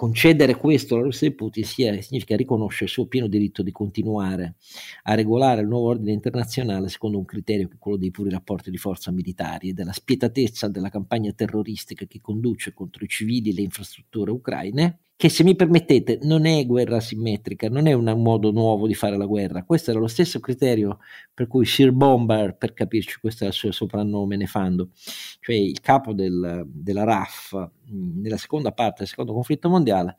concedere 0.00 0.56
questo 0.56 0.94
alla 0.94 1.04
Russia 1.04 1.28
di 1.28 1.34
Putin 1.34 1.62
sia, 1.62 2.00
significa 2.00 2.34
riconoscere 2.34 2.86
il 2.86 2.90
suo 2.90 3.06
pieno 3.06 3.26
diritto 3.26 3.62
di 3.62 3.70
continuare 3.70 4.54
a 5.02 5.12
regolare 5.12 5.60
il 5.60 5.68
nuovo 5.68 5.88
ordine 5.88 6.12
internazionale 6.12 6.88
secondo 6.88 7.18
un 7.18 7.26
criterio 7.26 7.68
che 7.68 7.74
è 7.74 7.78
quello 7.78 7.98
dei 7.98 8.10
puri 8.10 8.30
rapporti 8.30 8.70
di 8.70 8.78
forza 8.78 9.10
militari 9.10 9.68
e 9.68 9.72
della 9.74 9.92
spietatezza 9.92 10.68
della 10.68 10.88
campagna 10.88 11.32
terroristica 11.32 12.06
che 12.06 12.18
conduce 12.22 12.72
contro 12.72 13.04
i 13.04 13.08
civili 13.08 13.50
e 13.50 13.52
le 13.52 13.60
infrastrutture 13.60 14.30
ucraine 14.30 15.00
che 15.20 15.28
se 15.28 15.44
mi 15.44 15.54
permettete 15.54 16.20
non 16.22 16.46
è 16.46 16.64
guerra 16.64 16.98
simmetrica, 16.98 17.68
non 17.68 17.86
è 17.86 17.92
un 17.92 18.22
modo 18.22 18.52
nuovo 18.52 18.86
di 18.86 18.94
fare 18.94 19.18
la 19.18 19.26
guerra, 19.26 19.64
questo 19.64 19.90
era 19.90 20.00
lo 20.00 20.06
stesso 20.06 20.40
criterio 20.40 21.00
per 21.34 21.46
cui 21.46 21.66
Sir 21.66 21.92
Bomber, 21.92 22.56
per 22.56 22.72
capirci 22.72 23.18
questo 23.20 23.44
è 23.44 23.48
il 23.48 23.52
suo 23.52 23.70
soprannome 23.70 24.38
nefando, 24.38 24.92
cioè 25.40 25.56
il 25.56 25.78
capo 25.82 26.14
del, 26.14 26.64
della 26.66 27.04
RAF 27.04 27.70
nella 27.90 28.38
seconda 28.38 28.72
parte 28.72 29.00
del 29.00 29.08
secondo 29.08 29.34
conflitto 29.34 29.68
mondiale, 29.68 30.16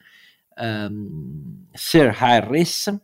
um, 0.58 1.66
Sir 1.74 2.16
Harris 2.20 2.96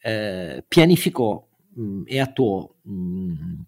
eh, 0.00 0.64
pianificò 0.66 1.46
mh, 1.72 2.02
e 2.06 2.18
attuò 2.18 2.68
mh, 2.82 3.60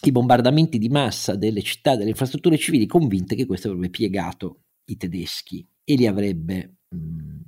i 0.00 0.12
bombardamenti 0.12 0.78
di 0.78 0.88
massa 0.88 1.36
delle 1.36 1.60
città, 1.60 1.94
delle 1.94 2.08
infrastrutture 2.08 2.56
civili, 2.56 2.86
convinte 2.86 3.34
che 3.34 3.44
questo 3.44 3.68
avrebbe 3.68 3.90
piegato 3.90 4.60
i 4.86 4.96
tedeschi 4.96 5.62
e 5.84 5.94
li 5.94 6.06
avrebbe 6.06 6.77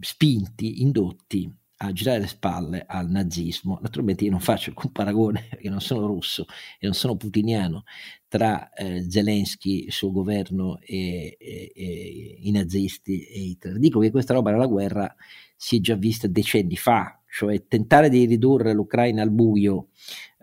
spinti, 0.01 0.83
indotti 0.83 1.53
a 1.83 1.93
girare 1.93 2.21
le 2.21 2.27
spalle 2.27 2.85
al 2.87 3.09
nazismo. 3.09 3.79
Naturalmente 3.81 4.25
io 4.25 4.31
non 4.31 4.41
faccio 4.41 4.71
alcun 4.71 4.93
paragone 4.93 5.47
perché 5.51 5.69
non 5.69 5.81
sono 5.81 6.07
russo 6.07 6.47
e 6.79 6.87
non 6.87 6.95
sono 6.95 7.17
putiniano 7.17 7.85
tra 8.29 8.73
eh, 8.73 9.07
Zelensky, 9.09 9.87
il 9.87 9.93
suo 9.93 10.13
governo 10.13 10.79
e, 10.83 11.37
e, 11.39 11.73
e, 11.75 12.37
i 12.41 12.51
nazisti 12.51 13.25
e 13.25 13.41
Hitler. 13.41 13.79
Dico 13.79 14.01
che 14.01 14.11
questa 14.11 14.35
roba 14.35 14.51
nella 14.51 14.67
guerra 14.67 15.15
si 15.57 15.79
è 15.79 15.81
già 15.81 15.95
vista 15.95 16.27
decenni 16.27 16.77
fa, 16.77 17.21
cioè 17.29 17.67
tentare 17.67 18.09
di 18.09 18.25
ridurre 18.27 18.73
l'Ucraina 18.73 19.23
al 19.23 19.31
buio 19.31 19.89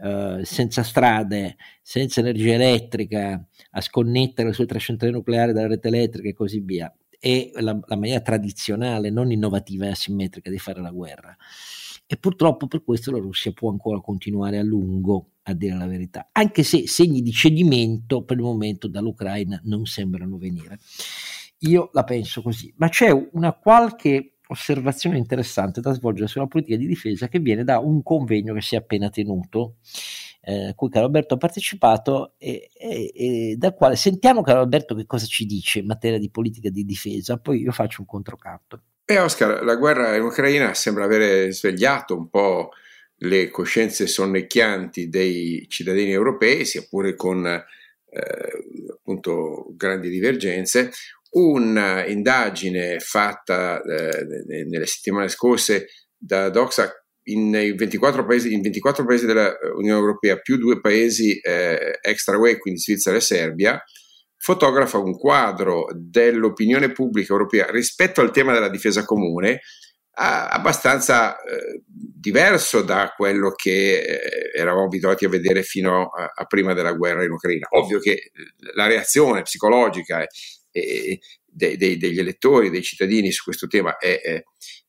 eh, 0.03 0.41
senza 0.43 0.83
strade, 0.83 1.55
senza 1.81 2.19
energia 2.19 2.53
elettrica, 2.53 3.47
a 3.71 3.81
sconnettere 3.81 4.49
le 4.49 4.53
sue 4.53 4.65
tre 4.65 4.79
centrali 4.79 5.13
nucleari 5.13 5.53
dalla 5.53 5.67
rete 5.67 5.87
elettrica 5.87 6.29
e 6.29 6.33
così 6.33 6.59
via 6.59 6.93
è 7.19 7.51
la, 7.55 7.79
la 7.85 7.95
maniera 7.95 8.21
tradizionale, 8.21 9.09
non 9.09 9.31
innovativa 9.31 9.85
e 9.85 9.89
asimmetrica 9.89 10.49
di 10.49 10.59
fare 10.59 10.81
la 10.81 10.91
guerra. 10.91 11.35
E 12.05 12.15
purtroppo 12.15 12.67
per 12.67 12.83
questo 12.83 13.11
la 13.11 13.17
Russia 13.17 13.51
può 13.51 13.69
ancora 13.69 13.99
continuare 13.99 14.57
a 14.57 14.63
lungo, 14.63 15.31
a 15.43 15.53
dire 15.53 15.75
la 15.75 15.87
verità, 15.87 16.29
anche 16.31 16.63
se 16.63 16.87
segni 16.87 17.21
di 17.21 17.31
cedimento 17.31 18.23
per 18.23 18.37
il 18.37 18.43
momento 18.43 18.87
dall'Ucraina 18.87 19.59
non 19.65 19.85
sembrano 19.85 20.37
venire. 20.37 20.79
Io 21.61 21.89
la 21.91 22.03
penso 22.03 22.41
così, 22.41 22.73
ma 22.77 22.87
c'è 22.87 23.09
una 23.31 23.53
qualche 23.53 24.37
osservazione 24.47 25.17
interessante 25.17 25.81
da 25.81 25.93
svolgere 25.93 26.27
sulla 26.27 26.47
politica 26.47 26.77
di 26.77 26.87
difesa 26.87 27.27
che 27.27 27.39
viene 27.39 27.63
da 27.63 27.79
un 27.79 28.01
convegno 28.03 28.53
che 28.53 28.61
si 28.61 28.75
è 28.75 28.77
appena 28.77 29.09
tenuto 29.09 29.75
eh, 30.47 30.71
cui 30.75 30.89
Carlo 30.89 31.07
Alberto 31.07 31.33
ha 31.33 31.37
partecipato 31.37 32.35
e, 32.37 32.69
e, 32.73 33.11
e, 33.13 33.55
dal 33.57 33.73
quale 33.73 33.97
sentiamo 33.97 34.41
Carlo 34.41 34.61
Alberto 34.61 34.95
che 34.95 35.05
cosa 35.05 35.25
ci 35.25 35.45
dice 35.45 35.79
in 35.79 35.87
materia 35.87 36.17
di 36.17 36.29
politica 36.29 36.69
di 36.69 36.85
difesa, 36.85 37.35
poi 37.37 37.59
io 37.59 37.73
faccio 37.73 37.99
un 37.99 38.07
controcanto. 38.07 38.81
E 39.03 39.19
Oscar, 39.19 39.61
la 39.65 39.75
guerra 39.75 40.15
in 40.15 40.21
Ucraina 40.21 40.73
sembra 40.73 41.03
avere 41.03 41.51
svegliato 41.51 42.15
un 42.15 42.29
po' 42.29 42.69
le 43.21 43.49
coscienze 43.49 44.07
sonnecchianti 44.07 45.09
dei 45.09 45.65
cittadini 45.67 46.11
europei, 46.11 46.63
sia 46.63 46.85
pure 46.87 47.15
con 47.15 47.45
eh, 47.45 47.63
appunto 48.89 49.65
grandi 49.75 50.07
divergenze. 50.07 50.91
Un'indagine 51.31 52.99
fatta 52.99 53.81
eh, 53.81 54.45
nelle 54.45 54.85
settimane 54.85 55.27
scorse 55.27 55.87
da 56.17 56.49
Doxa 56.49 56.89
in 57.29 57.51
24 57.51 58.25
paesi, 58.25 58.53
in 58.53 58.61
24 58.61 59.05
paesi 59.05 59.25
dell'Unione 59.25 59.99
Europea 59.99 60.37
più 60.37 60.57
due 60.57 60.79
paesi 60.79 61.39
eh, 61.39 61.97
extra 62.01 62.37
UE, 62.37 62.57
quindi 62.57 62.79
Svizzera 62.79 63.17
e 63.17 63.21
Serbia, 63.21 63.81
fotografa 64.37 64.97
un 64.97 65.17
quadro 65.17 65.87
dell'opinione 65.93 66.91
pubblica 66.91 67.33
europea 67.33 67.69
rispetto 67.69 68.21
al 68.21 68.31
tema 68.31 68.53
della 68.53 68.69
difesa 68.69 69.03
comune 69.03 69.61
abbastanza 70.19 71.39
eh, 71.43 71.83
diverso 71.85 72.81
da 72.81 73.13
quello 73.15 73.51
che 73.51 73.99
eh, 73.99 74.51
eravamo 74.55 74.85
abituati 74.85 75.25
a 75.25 75.29
vedere 75.29 75.61
fino 75.61 76.07
a, 76.07 76.31
a, 76.33 76.45
prima 76.45 76.73
della 76.73 76.93
guerra 76.93 77.23
in 77.23 77.31
Ucraina. 77.31 77.67
Ovvio 77.71 77.99
che 77.99 78.31
la 78.73 78.87
reazione 78.87 79.43
psicologica 79.43 80.25
eh, 80.71 81.19
dei, 81.45 81.77
dei, 81.77 81.97
degli 81.97 82.17
elettori, 82.17 82.71
dei 82.71 82.81
cittadini 82.81 83.31
su 83.31 83.43
questo 83.43 83.67
tema 83.67 83.97
è, 83.97 84.41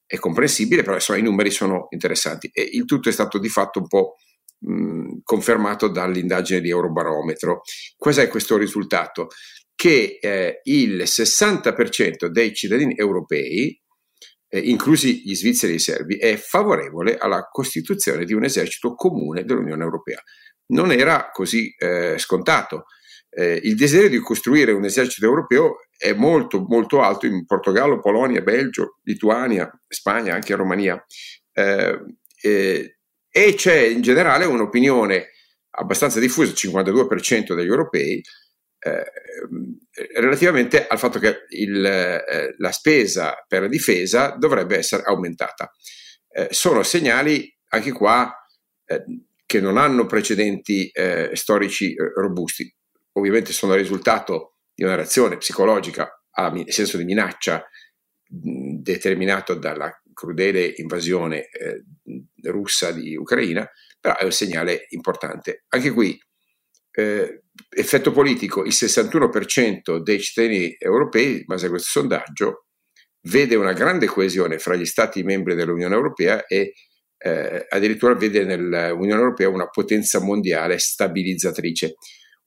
è, 0.08 0.18
comprensibile, 0.18 0.82
però 0.82 0.94
insomma, 0.94 1.18
i 1.18 1.22
numeri 1.22 1.50
sono 1.50 1.86
interessanti 1.90 2.50
e 2.52 2.62
il 2.62 2.84
tutto 2.84 3.08
è 3.08 3.12
stato 3.12 3.38
di 3.38 3.48
fatto 3.48 3.80
un 3.80 3.86
po' 3.86 4.14
mh, 4.60 5.18
confermato 5.22 5.88
dall'indagine 5.88 6.60
di 6.60 6.70
Eurobarometro. 6.70 7.62
Cos'è 7.96 8.28
questo 8.28 8.56
risultato? 8.56 9.28
Che 9.74 10.18
eh, 10.20 10.60
il 10.64 11.02
60% 11.04 12.26
dei 12.26 12.54
cittadini 12.54 12.96
europei, 12.96 13.80
eh, 14.48 14.58
inclusi 14.58 15.22
gli 15.24 15.34
svizzeri 15.34 15.74
e 15.74 15.76
i 15.76 15.80
serbi, 15.80 16.16
è 16.16 16.36
favorevole 16.36 17.16
alla 17.16 17.46
costituzione 17.50 18.24
di 18.24 18.32
un 18.32 18.44
esercito 18.44 18.94
comune 18.94 19.44
dell'Unione 19.44 19.84
Europea. 19.84 20.20
Non 20.70 20.90
era 20.90 21.30
così 21.30 21.72
eh, 21.78 22.16
scontato. 22.18 22.84
Eh, 23.30 23.60
il 23.62 23.76
desiderio 23.76 24.10
di 24.10 24.18
costruire 24.18 24.72
un 24.72 24.84
esercito 24.84 25.26
europeo 25.26 25.76
è 25.96 26.12
molto, 26.12 26.64
molto 26.66 27.02
alto 27.02 27.26
in 27.26 27.44
Portogallo, 27.44 28.00
Polonia, 28.00 28.40
Belgio, 28.40 28.98
Lituania, 29.02 29.70
Spagna, 29.86 30.34
anche 30.34 30.54
Romania. 30.54 31.04
Eh, 31.52 31.98
eh, 32.40 32.98
e 33.30 33.54
c'è 33.54 33.80
in 33.80 34.00
generale 34.00 34.44
un'opinione 34.44 35.28
abbastanza 35.70 36.20
diffusa, 36.20 36.50
il 36.50 36.56
52% 36.56 37.54
degli 37.54 37.66
europei, 37.66 38.22
eh, 38.80 39.04
relativamente 40.14 40.86
al 40.86 40.98
fatto 40.98 41.18
che 41.18 41.46
il, 41.50 41.84
eh, 41.84 42.54
la 42.58 42.72
spesa 42.72 43.44
per 43.46 43.62
la 43.62 43.68
difesa 43.68 44.36
dovrebbe 44.38 44.76
essere 44.76 45.02
aumentata. 45.02 45.70
Eh, 46.30 46.48
sono 46.50 46.82
segnali 46.82 47.52
anche 47.70 47.92
qua 47.92 48.32
che 49.44 49.60
non 49.60 49.76
hanno 49.76 50.06
precedenti 50.06 50.90
storici 51.34 51.94
robusti. 52.14 52.74
Ovviamente 53.18 53.52
sono 53.52 53.74
il 53.74 53.80
risultato 53.80 54.56
di 54.74 54.84
una 54.84 54.94
reazione 54.94 55.36
psicologica, 55.36 56.08
nel 56.52 56.72
senso 56.72 56.96
di 56.96 57.04
minaccia, 57.04 57.64
mh, 58.28 58.76
determinato 58.80 59.54
dalla 59.54 59.90
crudele 60.12 60.72
invasione 60.76 61.48
russa 62.42 62.90
di 62.92 63.16
Ucraina, 63.16 63.68
però 64.00 64.16
è 64.16 64.24
un 64.24 64.32
segnale 64.32 64.86
importante. 64.90 65.64
Anche 65.68 65.90
qui, 65.90 66.18
eh, 66.92 67.42
effetto 67.70 68.12
politico, 68.12 68.64
il 68.64 68.72
61% 68.72 69.98
dei 69.98 70.20
cittadini 70.20 70.76
europei, 70.78 71.38
in 71.38 71.44
base 71.46 71.66
a 71.66 71.70
questo 71.70 72.00
sondaggio, 72.00 72.66
vede 73.22 73.54
una 73.56 73.72
grande 73.72 74.06
coesione 74.06 74.58
fra 74.58 74.74
gli 74.74 74.86
Stati 74.86 75.22
membri 75.22 75.54
dell'Unione 75.54 75.94
Europea 75.94 76.46
e 76.46 76.72
eh, 77.18 77.66
addirittura 77.68 78.14
vede 78.14 78.44
nell'Unione 78.44 79.20
Europea 79.20 79.48
una 79.48 79.68
potenza 79.68 80.20
mondiale 80.20 80.78
stabilizzatrice. 80.78 81.94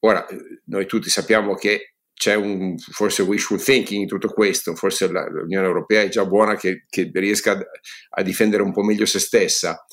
Ora, 0.03 0.25
noi 0.65 0.85
tutti 0.85 1.09
sappiamo 1.09 1.55
che 1.55 1.93
c'è 2.13 2.35
un 2.35 2.77
forse 2.77 3.23
wishful 3.23 3.61
thinking 3.61 4.01
in 4.01 4.07
tutto 4.07 4.29
questo, 4.29 4.75
forse 4.75 5.07
l'Unione 5.07 5.65
Europea 5.65 6.01
è 6.01 6.09
già 6.09 6.25
buona 6.25 6.55
che, 6.55 6.85
che 6.87 7.09
riesca 7.13 7.59
a, 8.09 8.21
difendere 8.21 8.61
un 8.61 8.71
po' 8.71 8.83
meglio 8.83 9.05
se 9.05 9.19
stessa, 9.19 9.83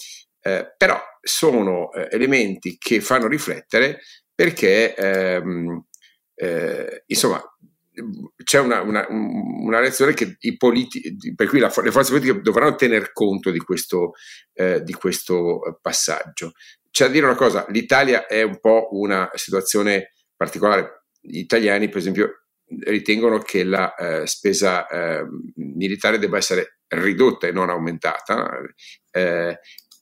eh, 0.40 0.74
però 0.76 1.00
sono 1.22 1.90
eh, 1.92 2.08
elementi 2.10 2.76
che 2.78 3.00
fanno 3.00 3.28
riflettere 3.28 4.00
perché 4.34 4.94
ehm, 4.94 5.86
eh, 6.34 7.02
insomma 7.06 7.42
c'è 8.44 8.60
una, 8.60 8.80
una, 8.82 9.06
una, 9.08 9.80
reazione 9.80 10.14
che 10.14 10.36
i 10.40 10.56
politi- 10.56 11.16
per 11.34 11.48
cui 11.48 11.58
la, 11.58 11.72
le 11.82 11.90
forze 11.90 12.12
politiche 12.12 12.40
dovranno 12.40 12.76
tener 12.76 13.12
conto 13.12 13.50
di 13.50 13.58
questo, 13.58 14.12
eh, 14.52 14.82
di 14.82 14.92
questo 14.92 15.78
passaggio. 15.80 16.52
C'è 16.98 17.04
da 17.04 17.12
dire 17.12 17.26
una 17.26 17.36
cosa, 17.36 17.64
l'Italia 17.68 18.26
è 18.26 18.42
un 18.42 18.58
po' 18.58 18.88
una 18.90 19.30
situazione 19.34 20.14
particolare. 20.34 21.04
Gli 21.20 21.38
italiani, 21.38 21.88
per 21.88 21.98
esempio, 21.98 22.46
ritengono 22.80 23.38
che 23.38 23.62
la 23.62 23.94
eh, 23.94 24.26
spesa 24.26 24.84
eh, 24.88 25.24
militare 25.54 26.18
debba 26.18 26.38
essere 26.38 26.80
ridotta 26.88 27.46
e 27.46 27.52
non 27.52 27.70
aumentata, 27.70 28.50
eh, 29.12 29.60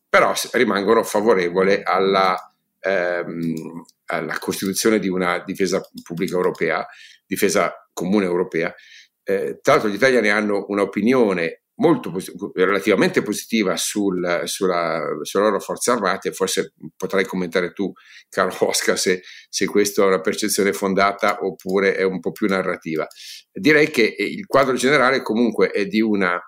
però 0.09 0.33
rimangono 0.53 1.03
favorevoli 1.03 1.83
alla, 1.85 2.35
ehm, 2.81 3.85
alla 4.07 4.39
costituzione 4.39 4.99
di 4.99 5.11
una 5.11 5.43
difesa 5.45 5.87
pubblica 6.03 6.37
europea, 6.37 6.87
difesa 7.27 7.75
comune 7.93 8.25
europea. 8.25 8.75
Eh, 9.23 9.59
tra 9.61 9.75
l'altro 9.75 9.91
gli 9.91 9.97
italiani 9.97 10.31
hanno 10.31 10.65
un'opinione 10.67 11.65
molto 11.77 12.13
relativamente 12.55 13.23
positiva 13.23 13.77
sul, 13.77 14.43
sulla, 14.45 15.03
sulle 15.23 15.45
loro 15.45 15.61
forze 15.61 15.91
armate, 15.91 16.33
forse 16.33 16.75
potrai 16.97 17.25
commentare 17.25 17.73
tu, 17.73 17.93
caro 18.29 18.55
Oscar, 18.65 18.99
se, 18.99 19.23
se 19.49 19.67
questa 19.67 20.03
è 20.03 20.07
una 20.07 20.21
percezione 20.21 20.73
fondata 20.73 21.39
oppure 21.43 21.95
è 21.95 22.03
un 22.03 22.21
po' 22.21 22.33
più 22.33 22.47
narrativa. 22.47 23.07
Direi 23.53 23.91
che 23.91 24.15
il 24.19 24.47
quadro 24.47 24.75
generale 24.75 25.23
comunque 25.23 25.71
è 25.71 25.87
di 25.87 26.01
una 26.01 26.41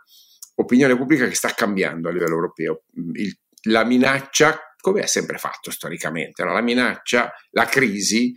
opinione 0.56 0.96
pubblica 0.96 1.26
che 1.26 1.34
sta 1.34 1.50
cambiando 1.50 2.08
a 2.08 2.12
livello 2.12 2.34
europeo. 2.34 2.82
Il 3.14 3.38
la 3.62 3.84
minaccia, 3.84 4.74
come 4.80 5.02
ha 5.02 5.06
sempre 5.06 5.38
fatto 5.38 5.70
storicamente, 5.70 6.44
no? 6.44 6.52
la 6.52 6.62
minaccia, 6.62 7.32
la 7.50 7.64
crisi, 7.66 8.32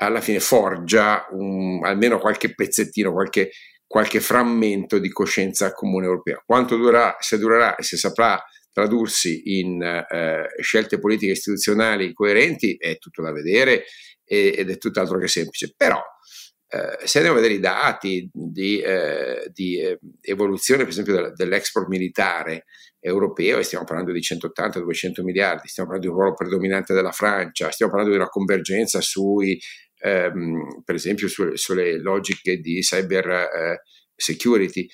alla 0.00 0.20
fine 0.20 0.40
forgia 0.40 1.26
un, 1.30 1.84
almeno 1.84 2.18
qualche 2.18 2.54
pezzettino, 2.54 3.12
qualche, 3.12 3.50
qualche 3.88 4.20
frammento 4.20 4.98
di 4.98 5.08
coscienza 5.08 5.72
comune 5.72 6.06
europea. 6.06 6.40
Quanto 6.44 6.76
durerà, 6.76 7.16
se 7.18 7.38
durerà 7.38 7.74
e 7.74 7.82
se 7.82 7.96
saprà 7.96 8.40
tradursi 8.70 9.58
in 9.58 9.82
eh, 9.82 10.46
scelte 10.60 11.00
politiche 11.00 11.32
istituzionali 11.32 12.12
coerenti 12.12 12.76
è 12.78 12.98
tutto 12.98 13.22
da 13.22 13.32
vedere 13.32 13.84
e, 14.24 14.54
ed 14.56 14.70
è 14.70 14.76
tutt'altro 14.76 15.18
che 15.18 15.26
semplice. 15.26 15.72
Però 15.74 16.00
eh, 16.70 17.06
se 17.06 17.16
andiamo 17.18 17.38
a 17.38 17.40
vedere 17.40 17.58
i 17.58 17.62
dati 17.62 18.28
di, 18.30 18.78
eh, 18.78 19.50
di 19.52 19.80
eh, 19.80 19.98
evoluzione, 20.20 20.82
per 20.82 20.92
esempio, 20.92 21.32
dell'export 21.34 21.88
militare 21.88 22.66
europeo, 23.00 23.58
e 23.58 23.62
stiamo 23.62 23.84
parlando 23.86 24.12
di 24.12 24.20
180-200 24.20 25.22
miliardi, 25.22 25.66
stiamo 25.68 25.88
parlando 25.88 26.00
di 26.00 26.08
un 26.08 26.14
ruolo 26.14 26.34
predominante 26.34 26.92
della 26.92 27.12
Francia, 27.12 27.70
stiamo 27.70 27.90
parlando 27.90 28.14
di 28.14 28.20
una 28.20 28.30
convergenza 28.30 29.00
sui, 29.00 29.58
ehm, 29.98 30.82
per 30.84 30.94
esempio, 30.94 31.28
su, 31.28 31.54
sulle 31.54 31.98
logiche 31.98 32.58
di 32.58 32.80
cyber 32.80 33.28
eh, 33.28 33.82
security. 34.14 34.86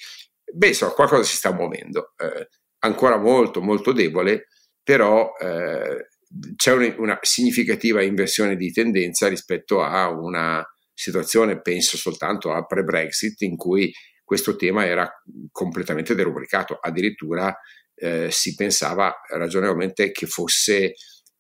Beh, 0.53 0.69
insomma, 0.69 0.93
qualcosa 0.93 1.23
si 1.25 1.37
sta 1.37 1.53
muovendo, 1.53 2.15
eh, 2.19 2.49
ancora 2.81 3.17
molto, 3.17 3.61
molto 3.61 3.93
debole, 3.93 4.49
però 4.83 5.33
eh, 5.41 6.09
c'è 6.57 6.73
una, 6.73 6.95
una, 6.99 7.19
significativa 7.23 8.03
inversione 8.03 8.57
di 8.57 8.71
tendenza 8.73 9.29
rispetto 9.29 9.83
a 9.83 10.11
una 10.11 10.65
situazione, 10.93 11.61
penso 11.61 11.97
soltanto 11.97 12.53
a 12.53 12.65
pre-Brexit, 12.65 13.41
in 13.43 13.57
cui 13.57 13.93
questo 14.23 14.57
tema 14.57 14.87
era 14.87 15.11
completamente 15.51 16.15
derubricato, 16.15 16.79
addirittura 16.81 17.55
eh, 17.95 18.29
si 18.31 18.55
pensava 18.55 19.15
ragionevolmente 19.29 20.11
che 20.11 20.27
fosse, 20.27 20.95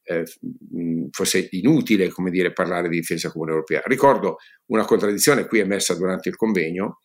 eh, 0.04 0.24
fosse 1.10 1.48
inutile 1.50 2.12
dire, 2.30 2.52
parlare 2.52 2.88
di 2.88 2.96
difesa 2.96 3.30
comune 3.30 3.52
europea. 3.52 3.82
Ricordo 3.84 4.36
una 4.66 4.84
contraddizione 4.84 5.46
qui 5.46 5.60
emersa 5.60 5.94
durante 5.96 6.28
il 6.28 6.36
convegno. 6.36 7.00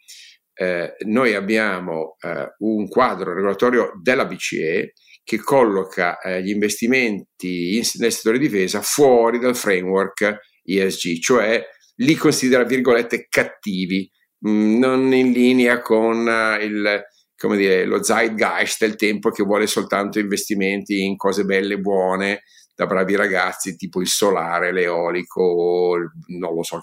Eh, 0.54 0.96
noi 1.06 1.34
abbiamo 1.36 2.18
eh, 2.20 2.56
un 2.60 2.88
quadro 2.90 3.34
regolatorio 3.34 3.94
della 4.02 4.26
BCE 4.26 4.94
che 5.24 5.38
colloca 5.38 6.20
eh, 6.20 6.42
gli 6.42 6.50
investimenti 6.50 7.78
in, 7.78 7.84
nel 8.00 8.12
settore 8.12 8.40
difesa 8.40 8.82
fuori 8.82 9.40
dal 9.40 9.56
framework 9.56 10.40
ESG, 10.64 11.20
cioè 11.20 11.64
li 11.98 12.16
considera 12.16 12.64
virgolette 12.64 13.28
cattivi, 13.30 14.10
mh, 14.40 14.50
mm, 14.50 14.78
non 14.78 15.14
in 15.14 15.32
linea 15.32 15.82
con 15.82 16.26
uh, 16.26 16.62
il, 16.64 17.04
come 17.38 17.58
dire, 17.58 17.86
lo 17.86 18.04
zeitgeist 18.04 18.80
del 18.80 18.96
tempo 18.96 19.30
che 19.30 19.44
vuole 19.44 19.68
soltanto 19.68 20.20
investimenti 20.20 21.02
in 21.04 21.16
cose 21.16 21.44
belle 21.46 21.76
e 21.76 21.80
buone 21.80 22.42
da 22.80 22.86
bravi 22.86 23.18
ragazzi, 23.18 23.76
tipo 23.76 24.00
il 24.00 24.08
solare, 24.08 24.72
l'eolico, 24.72 25.98
non 26.28 26.54
lo 26.54 26.64
so, 26.64 26.80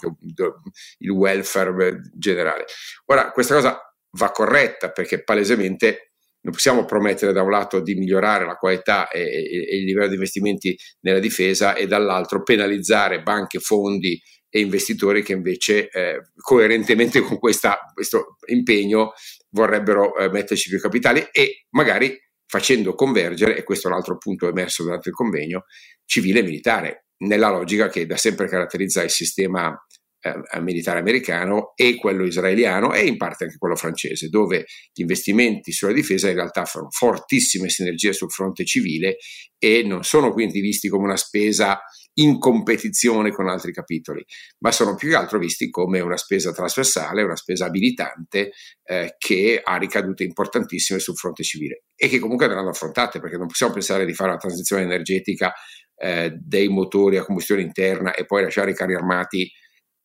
il 0.99 1.09
welfare 1.09 2.01
generale. 2.13 2.65
Ora, 3.05 3.31
questa 3.31 3.55
cosa 3.55 3.81
va 4.11 4.31
corretta 4.31 4.91
perché 4.91 5.23
palesemente 5.23 6.11
non 6.41 6.53
possiamo 6.53 6.85
promettere 6.85 7.33
da 7.33 7.41
un 7.41 7.49
lato 7.49 7.79
di 7.79 7.95
migliorare 7.95 8.45
la 8.45 8.57
qualità 8.57 9.07
e, 9.07 9.21
e, 9.21 9.77
il 9.77 9.85
livello 9.85 10.09
di 10.09 10.13
investimenti 10.13 10.77
nella 10.99 11.17
difesa 11.17 11.73
e 11.73 11.87
dall'altro 11.87 12.43
penalizzare 12.43 13.23
banche, 13.23 13.57
fondi 13.57 14.21
e 14.49 14.59
investitori 14.59 15.23
che 15.23 15.33
invece 15.33 15.89
eh, 15.89 16.29
coerentemente 16.35 17.21
con 17.25 17.39
questa, 17.39 17.79
questo 17.91 18.37
impegno 18.45 19.13
vorrebbero 19.49 20.15
eh, 20.15 20.29
metterci 20.29 20.69
più 20.69 20.79
capitali 20.79 21.27
e 21.31 21.65
magari 21.71 22.15
facendo 22.47 22.95
convergere, 22.95 23.57
e 23.57 23.63
questo 23.63 23.87
è 23.87 23.91
un 23.91 23.97
altro 23.97 24.17
punto 24.17 24.47
emerso 24.47 24.83
durante 24.83 25.09
il 25.09 25.15
convegno, 25.15 25.65
civile 26.05 26.39
e 26.39 26.43
militare, 26.43 27.05
nella 27.19 27.49
logica 27.49 27.89
che 27.89 28.05
da 28.05 28.17
sempre 28.17 28.47
caratterizza 28.47 29.03
il 29.03 29.09
sistema 29.09 29.75
eh, 30.19 30.61
militare 30.61 30.99
americano 30.99 31.73
e 31.75 31.95
quello 31.95 32.25
israeliano 32.25 32.93
e 32.93 33.05
in 33.05 33.17
parte 33.17 33.45
anche 33.45 33.57
quello 33.57 33.75
francese, 33.75 34.29
dove 34.29 34.65
gli 34.93 35.01
investimenti 35.01 35.71
sulla 35.71 35.93
difesa 35.93 36.29
in 36.29 36.35
realtà 36.35 36.65
fanno 36.65 36.89
fortissime 36.89 37.69
sinergie 37.69 38.13
sul 38.13 38.31
fronte 38.31 38.65
civile 38.65 39.17
e 39.57 39.83
non 39.83 40.03
sono 40.03 40.31
quindi 40.31 40.59
visti 40.59 40.89
come 40.89 41.05
una 41.05 41.17
spesa 41.17 41.79
in 42.19 42.39
competizione 42.39 43.31
con 43.31 43.47
altri 43.47 43.71
capitoli, 43.71 44.23
ma 44.59 44.71
sono 44.71 44.95
più 44.95 45.09
che 45.09 45.15
altro 45.15 45.39
visti 45.39 45.69
come 45.69 45.99
una 45.99 46.17
spesa 46.17 46.51
trasversale, 46.51 47.23
una 47.23 47.35
spesa 47.35 47.65
abilitante 47.65 48.51
eh, 48.83 49.15
che 49.17 49.61
ha 49.63 49.77
ricadute 49.77 50.23
importantissime 50.23 50.99
sul 50.99 51.15
fronte 51.15 51.43
civile 51.43 51.83
e 51.95 52.07
che 52.07 52.19
comunque 52.19 52.45
andranno 52.45 52.69
affrontate 52.69 53.19
perché 53.19 53.37
non 53.37 53.47
possiamo 53.47 53.73
pensare 53.73 54.05
di 54.05 54.13
fare 54.13 54.31
una 54.31 54.39
transizione 54.39 54.83
energetica 54.83 55.53
eh, 55.95 56.31
dei 56.39 56.67
motori 56.69 57.17
a 57.17 57.23
combustione 57.23 57.61
interna 57.61 58.13
e 58.13 58.25
poi 58.25 58.43
lasciare 58.43 58.71
i 58.71 58.75
carri 58.75 58.95
armati 58.95 59.49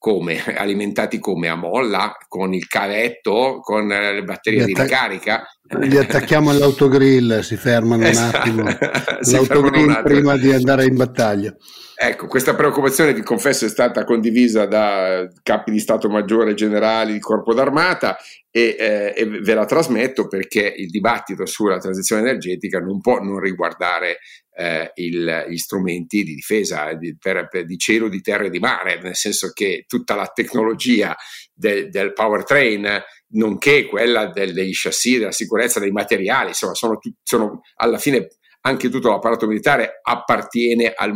come? 0.03 0.43
Alimentati 0.59 1.21
come? 1.21 1.49
A 1.49 1.55
molla? 1.55 2.17
Con 2.27 2.53
il 2.53 2.67
cavetto? 2.67 3.61
Con 3.63 3.93
eh, 3.93 4.15
le 4.15 4.25
batterie 4.25 4.65
attac- 4.65 4.75
di 4.75 4.83
ricarica? 4.83 5.45
Li 5.79 5.97
attacchiamo 5.97 6.51
all'autogrill, 6.51 7.39
si 7.41 7.57
fermano 7.57 8.05
esatto. 8.05 8.51
un 8.51 8.67
attimo. 8.67 8.89
L'autogrill 9.31 9.89
un 9.89 10.01
prima 10.03 10.37
di 10.37 10.53
andare 10.53 10.87
in 10.87 10.97
battaglia. 10.97 11.55
Ecco, 11.95 12.27
questa 12.27 12.57
preoccupazione, 12.57 13.15
vi 13.15 13.23
confesso, 13.23 13.65
è 13.65 13.69
stata 13.69 14.03
condivisa 14.03 14.67
da 14.67 15.25
capi 15.41 15.71
di 15.71 15.79
Stato 15.79 16.09
Maggiore 16.09 16.55
generali 16.55 17.13
di 17.13 17.21
Corpo 17.21 17.55
d'Armata 17.55 18.17
e, 18.51 18.75
eh, 18.77 19.15
e, 19.17 19.25
ve 19.25 19.55
la 19.55 19.65
trasmetto 19.67 20.27
perché 20.27 20.75
il 20.77 20.91
dibattito 20.91 21.47
sulla 21.47 21.79
transizione 21.79 22.23
energetica 22.23 22.81
non 22.81 23.01
può 23.01 23.21
non 23.21 23.39
riguardare 23.39 24.19
eh, 24.55 24.93
il, 24.97 25.47
gli 25.49 25.57
strumenti 25.57 26.23
di 26.23 26.35
difesa 26.35 26.93
di, 26.95 27.17
per, 27.17 27.49
per, 27.49 27.65
di 27.65 27.79
cielo, 27.79 28.09
di 28.09 28.21
terra 28.21 28.45
e 28.45 28.51
di 28.51 28.59
mare, 28.59 29.01
nel 29.01 29.17
senso 29.17 29.51
che 29.53 29.85
tutta 29.87 30.15
la 30.15 30.31
tecnologia 30.33 31.17
del, 31.53 31.89
del 31.89 32.13
powertrain, 32.13 33.03
nonché 33.35 33.87
quella 33.87 34.27
del, 34.27 34.53
degli 34.53 34.73
chassis, 34.75 35.19
della 35.19 35.33
sicurezza 35.33 35.81
dei 35.81 35.91
materiali, 35.91 36.49
insomma, 36.49 36.75
sono, 36.75 36.99
sono 37.23 37.61
alla 37.77 37.99
fine 37.99 38.29
anche 38.65 38.89
tutto 38.89 39.11
l'apparato 39.11 39.47
militare 39.47 40.01
appartiene 40.03 40.93
al, 40.95 41.13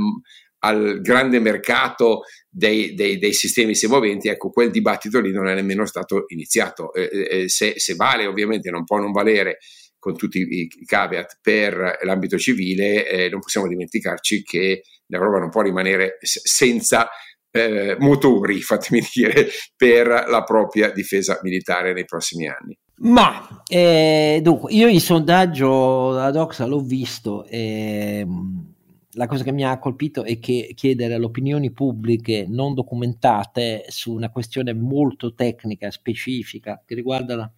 al 0.61 1.01
grande 1.01 1.39
mercato 1.39 2.23
dei, 2.49 2.95
dei, 2.95 3.19
dei, 3.19 3.33
sistemi 3.33 3.75
semoventi, 3.75 4.29
ecco, 4.29 4.51
quel 4.51 4.71
dibattito 4.71 5.21
lì 5.21 5.31
non 5.31 5.47
è 5.47 5.55
nemmeno 5.55 5.85
stato 5.87 6.25
iniziato. 6.29 6.93
Eh, 6.93 7.29
eh, 7.43 7.49
se, 7.49 7.75
se, 7.79 7.95
vale, 7.95 8.27
ovviamente 8.27 8.71
non 8.71 8.85
può 8.85 8.99
non 8.99 9.13
valere 9.13 9.59
con 10.07 10.17
tutti 10.17 10.39
i, 10.39 10.69
caveat 10.85 11.41
per 11.43 11.99
l'ambito 12.05 12.39
civile, 12.39 13.09
eh, 13.09 13.29
non 13.29 13.41
possiamo 13.41 13.67
dimenticarci 13.67 14.45
che 14.45 14.83
l'Europa 15.07 15.41
non 15.41 15.51
può 15.51 15.63
rimanere 15.63 16.19
senza 16.21 17.09
eh, 17.51 17.97
motori, 17.99 18.63
fatemi 18.63 19.03
dire, 19.13 19.49
per 19.77 20.07
la 20.07 20.45
propria 20.45 20.93
difesa 20.93 21.41
militare 21.43 21.93
nei 21.93 22.05
prossimi 22.05 22.47
anni. 22.47 22.79
Ma 22.99 23.65
eh, 23.67 24.39
dunque, 24.43 24.73
io 24.73 24.89
il 24.89 25.01
sondaggio 25.01 26.13
della 26.13 26.31
Doxa 26.31 26.67
l'ho 26.67 26.81
visto 26.81 27.45
e 27.47 28.21
ehm, 28.21 28.75
la 29.17 29.27
cosa 29.27 29.45
che 29.45 29.53
mi 29.53 29.65
ha 29.65 29.79
colpito 29.79 30.25
è 30.25 30.39
che 30.39 30.73
chiedere 30.75 31.15
alle 31.15 31.25
opinioni 31.25 31.73
pubbliche 31.73 32.47
non 32.47 32.75
documentate 32.75 33.87
su 33.89 34.13
una 34.13 34.31
questione 34.31 34.75
molto 34.75 35.35
tecnica, 35.35 35.91
specifica, 35.91 36.83
che 36.85 36.95
riguarda 36.95 37.35
la, 37.35 37.51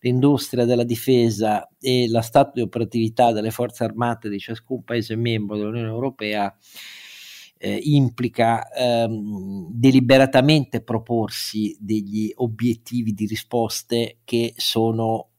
l'industria 0.00 0.66
della 0.66 0.84
difesa 0.84 1.68
e 1.80 2.06
la 2.08 2.20
stato 2.20 2.52
di 2.54 2.60
operatività 2.60 3.32
delle 3.32 3.50
forze 3.50 3.84
armate 3.84 4.28
di 4.28 4.38
ciascun 4.38 4.84
paese 4.84 5.16
membro 5.16 5.56
dell'Unione 5.56 5.88
Europea, 5.88 6.54
eh, 7.58 7.78
implica 7.84 8.68
ehm, 8.68 9.68
deliberatamente 9.70 10.82
proporsi 10.82 11.74
degli 11.80 12.30
obiettivi 12.34 13.14
di 13.14 13.24
risposte 13.24 14.18
che 14.24 14.52
sono 14.56 15.30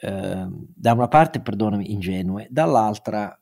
eh, 0.00 0.48
da 0.74 0.92
una 0.92 1.06
parte, 1.06 1.40
perdonami, 1.40 1.92
ingenue, 1.92 2.48
dall'altra 2.50 3.38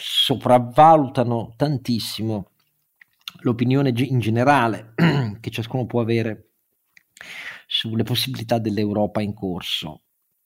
sopravvalutano 0.00 1.52
tantissimo 1.56 2.50
l'opinione 3.40 3.92
in 3.94 4.18
generale 4.18 4.94
che 5.40 5.50
ciascuno 5.50 5.86
può 5.86 6.00
avere 6.00 6.52
sulle 7.66 8.02
possibilità 8.02 8.58
dell'Europa 8.58 9.20
in 9.20 9.34
corso, 9.34 10.02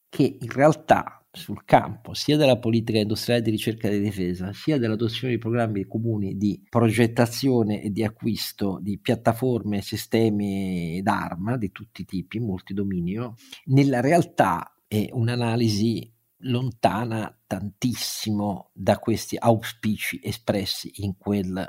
che 0.09 0.39
in 0.41 0.51
realtà 0.51 1.25
sul 1.31 1.65
campo 1.65 2.15
sia 2.15 2.37
della 2.37 2.59
politica 2.59 2.99
industriale 2.99 3.43
di 3.43 3.51
ricerca 3.51 3.89
e 3.89 3.99
di 3.99 4.05
difesa, 4.05 4.53
sia 4.53 4.79
dell'adozione 4.79 5.35
di 5.35 5.39
programmi 5.39 5.85
comuni 5.85 6.37
di 6.37 6.63
progettazione 6.69 7.83
e 7.83 7.91
di 7.91 8.05
acquisto 8.05 8.79
di 8.81 8.99
piattaforme 8.99 9.81
sistemi 9.81 11.01
d'arma 11.03 11.57
di 11.57 11.73
tutti 11.73 12.03
i 12.03 12.05
tipi, 12.05 12.39
multidominio, 12.39 13.35
nella 13.67 14.01
realtà 14.01 14.75
è 14.87 15.09
un'analisi 15.11 16.14
lontana 16.45 17.37
tantissimo 17.47 18.71
da 18.73 18.99
questi 18.99 19.37
auspici 19.39 20.21
espressi 20.23 20.91
in 20.97 21.17
quel 21.17 21.67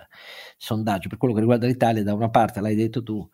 sondaggio. 0.58 1.10
Per 1.10 1.18
quello 1.18 1.34
che 1.34 1.40
riguarda 1.42 1.68
l'Italia, 1.68 2.04
da 2.04 2.14
una 2.14 2.30
parte, 2.30 2.62
l'hai 2.62 2.76
detto 2.76 3.04
tu, 3.04 3.28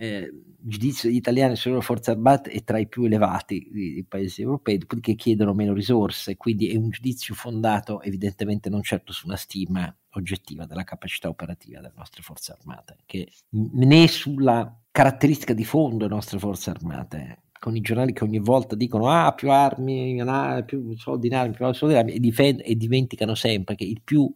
eh, 0.00 0.18
il 0.20 0.70
giudizio 0.70 1.08
degli 1.08 1.18
italiani 1.18 1.56
sulle 1.56 1.74
loro 1.74 1.84
forze 1.84 2.12
armate 2.12 2.50
è 2.50 2.62
tra 2.62 2.78
i 2.78 2.86
più 2.86 3.04
elevati 3.04 3.68
dei 3.70 4.04
paesi 4.08 4.42
europei, 4.42 4.78
dopodiché 4.78 5.14
chiedono 5.14 5.54
meno 5.54 5.72
risorse, 5.72 6.36
quindi 6.36 6.70
è 6.70 6.76
un 6.76 6.90
giudizio 6.90 7.34
fondato 7.34 8.00
evidentemente 8.02 8.70
non 8.70 8.82
certo 8.82 9.12
su 9.12 9.26
una 9.26 9.36
stima 9.36 9.94
oggettiva 10.10 10.66
della 10.66 10.84
capacità 10.84 11.28
operativa 11.28 11.80
delle 11.80 11.94
nostre 11.96 12.22
forze 12.22 12.52
armate, 12.52 12.98
che 13.06 13.30
né 13.50 14.06
sulla 14.08 14.80
caratteristica 14.90 15.52
di 15.52 15.64
fondo 15.64 15.98
delle 15.98 16.14
nostre 16.14 16.38
forze 16.38 16.70
armate 16.70 17.42
con 17.58 17.76
i 17.76 17.80
giornali 17.80 18.12
che 18.12 18.24
ogni 18.24 18.38
volta 18.38 18.74
dicono 18.76 19.08
ah 19.08 19.32
più 19.32 19.50
armi, 19.50 20.20
ah, 20.20 20.62
più 20.62 20.96
soldi 20.96 21.26
in 21.28 21.34
armi, 21.34 21.54
più 21.54 21.72
soldi 21.72 21.94
in 21.94 22.00
armi 22.00 22.12
e, 22.12 22.20
difend- 22.20 22.62
e, 22.64 22.76
dimenticano 22.76 23.34
sempre 23.34 23.74
che 23.74 23.84
il 23.84 24.00
più 24.02 24.30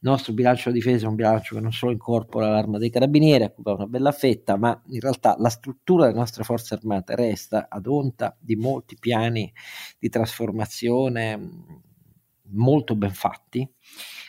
nostro 0.00 0.32
bilancio 0.32 0.70
di 0.70 0.78
difesa 0.78 1.06
è 1.06 1.08
un 1.08 1.14
bilancio 1.14 1.54
che 1.54 1.60
non 1.60 1.72
solo 1.72 1.92
incorpora 1.92 2.50
l'arma 2.50 2.78
dei 2.78 2.90
carabinieri, 2.90 3.44
occupa 3.44 3.72
una 3.74 3.86
bella 3.86 4.12
fetta, 4.12 4.56
ma 4.56 4.80
in 4.88 5.00
realtà 5.00 5.34
la 5.38 5.48
struttura 5.48 6.06
delle 6.06 6.18
nostre 6.18 6.44
forze 6.44 6.74
armate 6.74 7.14
resta 7.14 7.66
ad 7.68 7.86
onta 7.86 8.36
di 8.38 8.56
molti 8.56 8.96
piani 8.98 9.52
di 9.98 10.08
trasformazione 10.08 11.40
molto 12.50 12.94
ben 12.94 13.12
fatti 13.12 13.68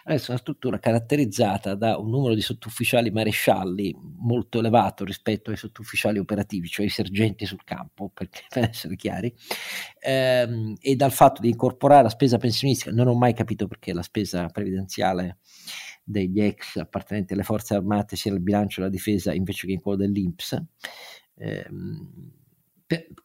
Adesso 0.08 0.28
è 0.28 0.30
una 0.30 0.40
struttura 0.40 0.78
caratterizzata 0.78 1.74
da 1.74 1.98
un 1.98 2.12
numero 2.12 2.36
di 2.36 2.42
sottufficiali 2.42 3.10
marescialli 3.10 3.96
molto 4.20 4.60
elevato 4.60 5.04
rispetto 5.04 5.50
ai 5.50 5.58
sottufficiali 5.58 6.20
operativi, 6.20 6.68
cioè 6.68 6.86
i 6.86 6.90
sergenti 6.90 7.48
sul 7.48 7.64
campo, 7.64 8.12
perché, 8.14 8.42
per 8.54 8.70
essere 8.70 8.96
chiari, 8.98 9.34
ehm, 10.00 10.76
e 10.80 10.96
dal 10.96 11.12
fatto 11.12 11.42
di 11.42 11.50
incorporare 11.50 12.04
la 12.04 12.10
spesa 12.10 12.38
pensionistica, 12.38 12.92
non 12.92 13.08
ho 13.08 13.16
mai 13.16 13.34
capito 13.34 13.66
perché 13.66 13.94
la 13.94 14.04
spesa 14.04 14.46
previdenziale 14.46 15.40
degli 16.04 16.40
ex 16.40 16.76
appartenenti 16.76 17.34
alle 17.34 17.42
forze 17.42 17.74
armate 17.74 18.16
sia 18.16 18.32
nel 18.32 18.42
bilancio 18.42 18.82
della 18.82 18.92
difesa 18.92 19.34
invece 19.34 19.66
che 19.66 19.74
in 19.74 19.82
quello 19.82 19.98
dell'Inps. 19.98 20.64
Ehm, 21.38 22.32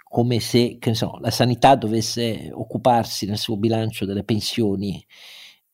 come 0.09 0.41
se 0.41 0.79
so, 0.93 1.19
la 1.21 1.31
sanità 1.31 1.75
dovesse 1.75 2.49
occuparsi 2.51 3.27
nel 3.27 3.37
suo 3.37 3.59
bilancio 3.59 4.07
delle 4.07 4.25
pensioni 4.25 5.07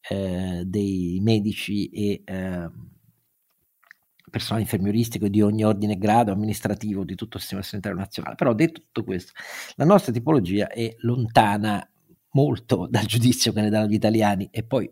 eh, 0.09 0.63
dei 0.65 1.19
medici 1.23 1.89
e 1.89 2.23
eh, 2.25 2.71
personale 4.31 4.63
infermieristico 4.63 5.29
di 5.29 5.41
ogni 5.41 5.65
ordine 5.65 5.95
e 5.95 5.99
grado 5.99 6.33
amministrativo 6.33 7.05
di 7.05 7.15
tutto 7.15 7.37
il 7.37 7.43
sistema 7.43 7.63
sanitario 7.63 7.99
nazionale. 7.99 8.35
Però 8.35 8.53
detto 8.55 8.81
tutto 8.81 9.05
questo, 9.05 9.33
la 9.77 9.85
nostra 9.85 10.13
tipologia 10.13 10.69
è 10.69 10.95
lontana 11.01 11.89
molto 12.33 12.87
dal 12.91 13.07
giudizio 13.07 13.53
che 13.53 13.63
ne 13.63 13.71
danno 13.71 13.87
gli 13.87 13.95
italiani 13.95 14.49
e 14.51 14.63
poi 14.63 14.91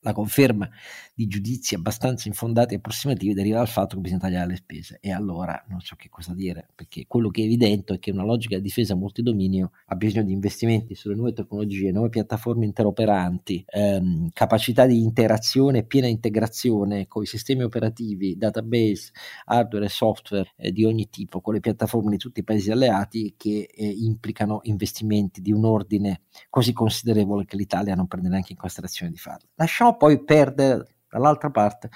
la 0.00 0.12
conferma 0.12 0.68
di 1.14 1.26
giudizi 1.26 1.74
abbastanza 1.74 2.28
infondati 2.28 2.74
e 2.74 2.76
approssimativi 2.76 3.32
deriva 3.32 3.58
dal 3.58 3.68
fatto 3.68 3.96
che 3.96 4.02
bisogna 4.02 4.20
tagliare 4.20 4.48
le 4.48 4.56
spese 4.56 4.98
e 5.00 5.12
allora 5.12 5.64
non 5.68 5.80
so 5.80 5.96
che 5.96 6.08
cosa 6.08 6.34
dire 6.34 6.68
perché 6.74 7.04
quello 7.06 7.30
che 7.30 7.42
è 7.42 7.44
evidente 7.44 7.94
è 7.94 7.98
che 7.98 8.10
una 8.10 8.24
logica 8.24 8.56
di 8.56 8.62
difesa 8.74 8.96
multidominio 8.96 9.70
ha 9.86 9.94
bisogno 9.94 10.24
di 10.24 10.32
investimenti 10.32 10.94
sulle 10.94 11.14
nuove 11.14 11.32
tecnologie, 11.32 11.92
nuove 11.92 12.08
piattaforme 12.08 12.64
interoperanti, 12.64 13.64
ehm, 13.66 14.30
capacità 14.32 14.86
di 14.86 15.00
interazione 15.02 15.78
e 15.78 15.84
piena 15.84 16.08
integrazione 16.08 17.06
con 17.06 17.22
i 17.22 17.26
sistemi 17.26 17.62
operativi, 17.62 18.36
database, 18.36 19.12
hardware 19.44 19.86
e 19.86 19.88
software 19.88 20.52
eh, 20.56 20.72
di 20.72 20.84
ogni 20.84 21.08
tipo 21.08 21.40
con 21.40 21.54
le 21.54 21.60
piattaforme 21.60 22.10
di 22.10 22.16
tutti 22.16 22.40
i 22.40 22.44
paesi 22.44 22.70
alleati 22.70 23.34
che 23.36 23.68
eh, 23.72 23.86
implicano 23.86 24.60
investimenti 24.64 25.40
di 25.40 25.52
un 25.52 25.64
ordine 25.64 26.22
così 26.50 26.72
considerevole 26.72 27.44
che 27.44 27.56
l'Italia 27.56 27.94
non 27.94 28.06
prende 28.06 28.28
neanche 28.28 28.52
in 28.52 28.58
considerazione 28.58 29.12
di 29.12 29.18
farlo 29.18 29.48
lasciamo 29.54 29.96
poi 29.96 30.22
perdere 30.24 30.94
dall'altra 31.08 31.50
parte 31.50 31.90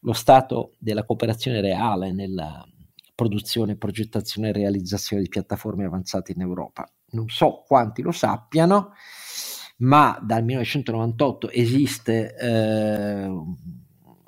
lo 0.00 0.12
stato 0.12 0.72
della 0.78 1.04
cooperazione 1.04 1.60
reale 1.60 2.12
nella 2.12 2.66
produzione, 3.14 3.76
progettazione 3.76 4.48
e 4.48 4.52
realizzazione 4.52 5.22
di 5.22 5.28
piattaforme 5.28 5.84
avanzate 5.84 6.32
in 6.32 6.40
Europa. 6.40 6.90
Non 7.10 7.28
so 7.28 7.62
quanti 7.66 8.02
lo 8.02 8.12
sappiano, 8.12 8.92
ma 9.78 10.18
dal 10.22 10.42
1998 10.42 11.50
esiste 11.50 12.34
eh, 12.34 13.30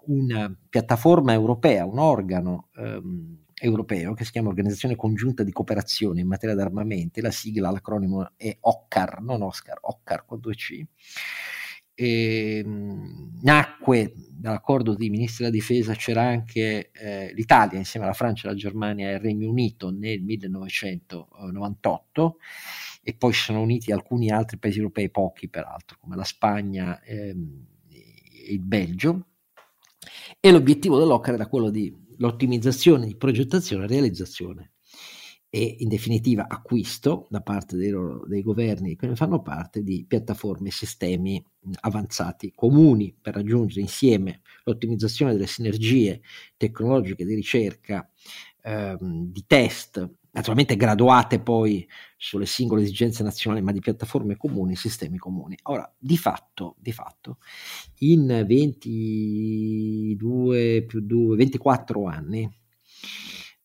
una 0.07 0.57
piattaforma 0.69 1.33
europea, 1.33 1.87
un 1.87 1.99
organo 1.99 2.69
eh, 2.77 3.01
europeo 3.55 4.13
che 4.13 4.25
si 4.25 4.33
chiama 4.33 4.49
Organizzazione 4.49 4.97
Congiunta 4.97 5.43
di 5.43 5.53
Cooperazione 5.53 6.21
in 6.21 6.27
materia 6.27 6.55
di 6.55 6.61
armamenti, 6.61 7.23
la 7.23 7.31
sigla, 7.31 7.71
l'acronimo 7.71 8.33
è 8.37 8.55
OCCAR, 8.61 9.23
non 9.23 9.43
Oscar, 9.43 9.79
OCCAR 9.81 10.27
con 10.27 10.39
2C 10.39 10.83
eh, 11.95 12.65
nacque 13.43 14.15
dall'accordo 14.45 14.95
dei 14.95 15.09
ministri 15.09 15.45
della 15.45 15.57
difesa 15.57 15.95
c'era 15.95 16.23
anche 16.23 16.91
eh, 16.93 17.33
l'Italia 17.35 17.79
insieme 17.79 18.05
alla 18.05 18.15
Francia, 18.15 18.49
la 18.49 18.55
Germania 18.55 19.11
e 19.11 19.15
il 19.15 19.21
Regno 19.21 19.49
Unito 19.49 19.91
nel 19.91 20.21
1998 20.23 22.37
e 23.03 23.15
poi 23.15 23.33
si 23.33 23.41
sono 23.41 23.63
uniti 23.63 23.91
alcuni 23.93 24.31
altri 24.31 24.59
paesi 24.59 24.79
europei, 24.79 25.11
pochi 25.11 25.49
peraltro, 25.49 25.97
come 26.01 26.17
la 26.17 26.25
Spagna 26.25 27.01
ehm, 27.03 27.67
e 27.89 28.53
il 28.53 28.61
Belgio. 28.61 29.27
E 30.41 30.51
l'obiettivo 30.51 30.99
dell'OCCAR 30.99 31.35
era 31.35 31.47
quello 31.47 31.71
di 31.71 32.03
l'ottimizzazione 32.19 33.07
di 33.07 33.17
progettazione 33.17 33.85
e 33.85 33.89
realizzazione 33.89 34.74
e 35.55 35.77
in 35.79 35.89
definitiva 35.89 36.49
acquisto 36.49 37.29
da 37.31 37.41
parte 37.41 37.77
dei, 37.77 37.91
loro, 37.91 38.27
dei 38.27 38.43
governi 38.43 38.97
che 38.97 39.07
ne 39.07 39.15
fanno 39.15 39.41
parte 39.41 39.85
di 39.85 40.05
piattaforme 40.05 40.71
e 40.71 40.73
sistemi 40.73 41.41
avanzati 41.83 42.51
comuni 42.57 43.17
per 43.23 43.35
raggiungere 43.35 43.83
insieme 43.83 44.41
l'ottimizzazione 44.65 45.31
delle 45.31 45.47
sinergie 45.47 46.23
tecnologiche 46.57 47.25
di 47.25 47.37
ricerca, 47.37 48.11
ehm, 48.63 49.31
di 49.31 49.45
test 49.47 50.11
naturalmente 50.33 50.75
graduate 50.75 51.39
poi 51.39 51.89
sulle 52.17 52.47
singole 52.47 52.83
esigenze 52.83 53.23
nazionali, 53.23 53.63
ma 53.63 53.71
di 53.71 53.79
piattaforme 53.79 54.37
comuni, 54.37 54.75
sistemi 54.75 55.19
comuni. 55.19 55.57
Ora, 55.63 55.89
di 55.97 56.17
fatto, 56.17 56.75
di 56.81 56.91
fatto 56.91 57.39
in 57.99 58.45
22 58.45 60.85
più 60.85 61.01
2, 61.01 61.37
24 61.37 62.07
anni, 62.07 62.51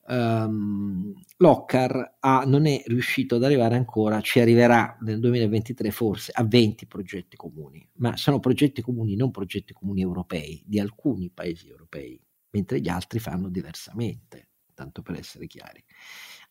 um, 0.10 1.14
Loccar 1.38 2.18
ha, 2.20 2.44
non 2.46 2.66
è 2.66 2.84
riuscito 2.88 3.36
ad 3.36 3.44
arrivare 3.44 3.76
ancora, 3.76 4.22
ci 4.22 4.40
arriverà 4.40 4.98
nel 5.02 5.20
2023 5.20 5.92
forse, 5.92 6.32
a 6.34 6.44
20 6.44 6.88
progetti 6.88 7.36
comuni, 7.36 7.88
ma 7.96 8.18
sono 8.18 8.40
progetti 8.40 8.82
comuni, 8.82 9.16
non 9.16 9.32
progetti 9.32 9.74
comuni 9.74 10.02
europei, 10.02 10.62
di 10.66 10.80
alcuni 10.80 11.30
paesi 11.30 11.70
europei, 11.70 12.22
mentre 12.52 12.80
gli 12.80 12.90
altri 12.90 13.20
fanno 13.20 13.50
diversamente, 13.50 14.50
tanto 14.74 15.02
per 15.02 15.18
essere 15.18 15.48
chiari 15.48 15.84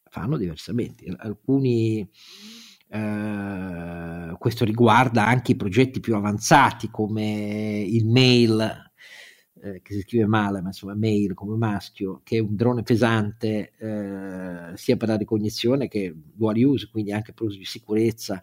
fanno 0.09 0.37
diversamente. 0.37 1.05
Alcuni, 1.19 2.09
eh, 2.89 4.37
questo 4.39 4.65
riguarda 4.65 5.27
anche 5.27 5.53
i 5.53 5.57
progetti 5.57 6.01
più 6.01 6.15
avanzati 6.15 6.89
come 6.91 7.85
il 7.87 8.07
mail, 8.07 8.88
eh, 9.63 9.81
che 9.83 9.95
si 9.95 10.01
scrive 10.01 10.27
male, 10.27 10.61
ma 10.61 10.69
insomma 10.69 10.95
mail 10.95 11.35
come 11.35 11.57
maschio, 11.57 12.21
che 12.25 12.37
è 12.39 12.41
un 12.41 12.55
drone 12.55 12.83
pesante 12.83 13.73
eh, 13.79 14.77
sia 14.77 14.97
per 14.97 15.09
la 15.09 15.17
ricognizione 15.17 15.89
che 15.89 16.15
dual 16.15 16.57
use, 16.57 16.89
quindi 16.91 17.13
anche 17.13 17.33
per 17.33 17.47
uso 17.47 17.59
di 17.59 17.65
sicurezza 17.65 18.43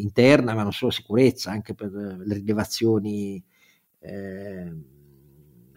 interna, 0.00 0.52
ma 0.54 0.62
non 0.62 0.72
solo 0.72 0.90
sicurezza, 0.90 1.50
anche 1.50 1.74
per 1.74 1.90
le 1.90 2.34
rilevazioni. 2.34 3.42
Eh, 4.00 4.72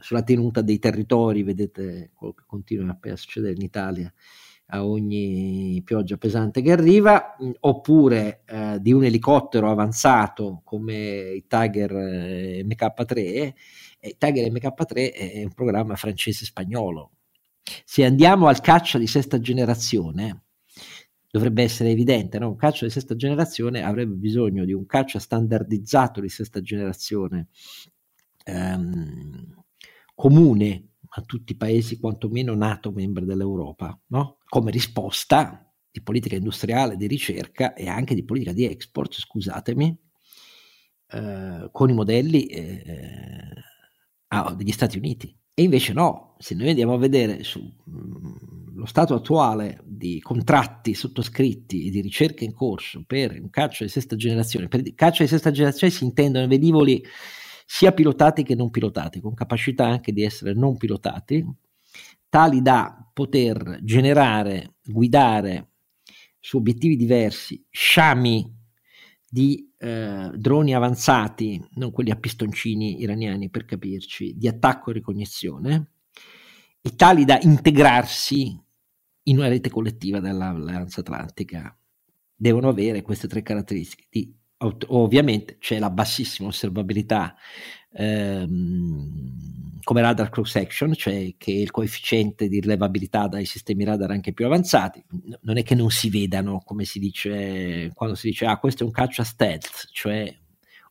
sulla 0.02 0.24
tenuta 0.24 0.62
dei 0.62 0.80
territori, 0.80 1.44
vedete 1.44 2.10
quello 2.16 2.34
che 2.34 2.44
continua 2.48 2.98
a 3.00 3.16
succedere 3.16 3.54
in 3.54 3.62
Italia 3.62 4.12
a 4.74 4.86
ogni 4.86 5.82
pioggia 5.84 6.16
pesante 6.16 6.62
che 6.62 6.72
arriva, 6.72 7.36
oppure 7.60 8.44
eh, 8.46 8.78
di 8.80 8.94
un 8.94 9.04
elicottero 9.04 9.70
avanzato 9.70 10.62
come 10.64 11.32
il 11.36 11.46
Tiger 11.48 11.92
eh, 11.92 12.66
MK3. 12.66 13.54
Eh, 14.00 14.16
Tiger 14.18 14.50
MK3 14.50 15.14
è 15.14 15.44
un 15.44 15.54
programma 15.54 15.96
francese-spagnolo. 15.96 17.12
Se 17.84 18.06
andiamo 18.06 18.48
al 18.48 18.62
caccia 18.62 18.98
di 18.98 19.08
sesta 19.08 19.40
generazione, 19.40 20.44
dovrebbe 21.30 21.64
essere 21.64 21.90
evidente, 21.90 22.40
no? 22.40 22.48
un 22.50 22.56
caccia 22.56 22.86
di 22.86 22.92
sesta 22.92 23.16
generazione 23.16 23.84
avrebbe 23.84 24.16
bisogno 24.16 24.64
di 24.64 24.74
un 24.74 24.86
caccia 24.86 25.20
standardizzato 25.20 26.22
di 26.22 26.30
sesta 26.30 26.62
generazione. 26.62 27.50
Um, 28.46 29.64
comune 30.16 30.92
a 31.14 31.22
tutti 31.22 31.54
i 31.54 31.58
paesi 31.58 32.00
quantomeno 32.00 32.56
nato 32.56 32.92
membri 32.92 33.26
dell'Europa, 33.26 34.00
no? 34.08 34.38
Come 34.52 34.70
risposta 34.70 35.66
di 35.90 36.02
politica 36.02 36.36
industriale, 36.36 36.98
di 36.98 37.08
ricerca 37.08 37.74
e 37.74 37.88
anche 37.88 38.14
di 38.14 38.26
politica 38.26 38.52
di 38.52 38.66
export, 38.66 39.14
scusatemi, 39.14 39.98
eh, 41.08 41.70
con 41.72 41.90
i 41.90 41.94
modelli 41.94 42.48
eh, 42.48 43.48
ah, 44.28 44.54
degli 44.54 44.74
Stati 44.74 44.98
Uniti. 44.98 45.34
E 45.54 45.64
invece 45.64 45.94
no, 45.94 46.36
se 46.38 46.54
noi 46.56 46.68
andiamo 46.68 46.96
a 46.96 46.98
vedere 46.98 47.38
mm, 47.38 48.84
stato 48.84 49.14
attuale 49.14 49.82
di 49.86 50.20
contratti 50.20 50.96
sottoscritti 50.96 51.88
e 51.88 51.90
di 51.90 52.02
ricerca 52.02 52.44
in 52.44 52.54
corso 52.54 53.06
per 53.08 53.40
un 53.40 53.50
caccia 53.50 53.86
di 53.86 53.90
sesta 53.90 54.18
generazione, 54.18 54.68
per 54.68 54.94
caccia 54.96 55.24
di 55.24 55.30
sesta 55.30 55.52
generazione 55.52 55.94
si 55.94 56.04
intendono 56.04 56.46
velivoli 56.46 57.02
sia 57.66 57.94
pilotati 57.94 58.44
che 58.44 58.56
non 58.56 58.70
pilotati, 58.70 59.22
con 59.22 59.34
capacità 59.34 59.88
anche 59.88 60.12
di 60.12 60.24
essere 60.24 60.54
non 60.54 60.76
pilotati, 60.76 61.42
tali 62.32 62.62
da 62.62 63.12
poter 63.12 63.82
generare, 63.84 64.76
guidare 64.86 65.72
su 66.40 66.56
obiettivi 66.56 66.96
diversi 66.96 67.62
sciami 67.70 68.50
di 69.30 69.70
eh, 69.78 70.32
droni 70.34 70.74
avanzati, 70.74 71.62
non 71.74 71.92
quelli 71.92 72.10
a 72.10 72.16
pistoncini 72.16 73.02
iraniani 73.02 73.50
per 73.50 73.66
capirci, 73.66 74.38
di 74.38 74.48
attacco 74.48 74.92
e 74.92 74.94
ricognizione, 74.94 75.92
e 76.80 76.96
tali 76.96 77.26
da 77.26 77.38
integrarsi 77.42 78.58
in 79.24 79.38
una 79.38 79.50
rete 79.50 79.70
collettiva 79.70 80.22
dell'Alleanza 80.22 81.02
Atlantica. 81.02 81.78
Devono 82.34 82.70
avere 82.70 83.02
queste 83.02 83.28
tre 83.28 83.42
caratteristiche 83.42 84.08
di 84.10 84.34
ovviamente 84.88 85.58
c'è 85.60 85.80
la 85.80 85.90
bassissima 85.90 86.50
osservabilità 86.50 87.36
ehm, 87.94 89.80
come 89.84 90.02
radar 90.02 90.30
cross 90.30 90.52
section, 90.52 90.94
cioè 90.94 91.34
che 91.38 91.52
il 91.52 91.72
coefficiente 91.72 92.48
di 92.48 92.60
rilevabilità 92.60 93.28
dai 93.28 93.46
sistemi 93.46 93.84
radar 93.84 94.12
anche 94.12 94.34
più 94.34 94.46
avanzati. 94.46 95.04
Non 95.42 95.58
è 95.58 95.64
che 95.64 95.76
non 95.76 95.90
si 95.90 96.10
vedano, 96.10 96.62
come 96.64 96.86
si 96.86 97.00
dice 97.00 97.92
quando 97.94 98.16
si 98.16 98.28
dice 98.30 98.46
ah, 98.46 98.58
questo 98.58 98.84
è 98.84 98.86
un 98.86 98.92
caccia 98.92 99.24
stealth, 99.24 99.90
cioè 99.92 100.34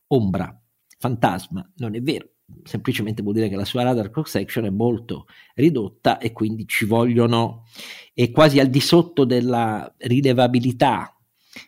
ombra, 0.07 0.59
fantasma. 0.97 1.67
Non 1.77 1.95
è 1.95 2.01
vero, 2.01 2.31
semplicemente 2.63 3.21
vuol 3.21 3.35
dire 3.35 3.49
che 3.49 3.55
la 3.55 3.65
sua 3.65 3.83
radar 3.83 4.09
cross 4.09 4.31
section 4.31 4.65
è 4.65 4.69
molto 4.69 5.25
ridotta 5.55 6.17
e 6.17 6.31
quindi 6.31 6.67
ci 6.67 6.85
vogliono, 6.85 7.65
è 8.13 8.29
quasi 8.31 8.59
al 8.59 8.67
di 8.67 8.81
sotto 8.81 9.23
della 9.23 9.91
rilevabilità 9.99 11.15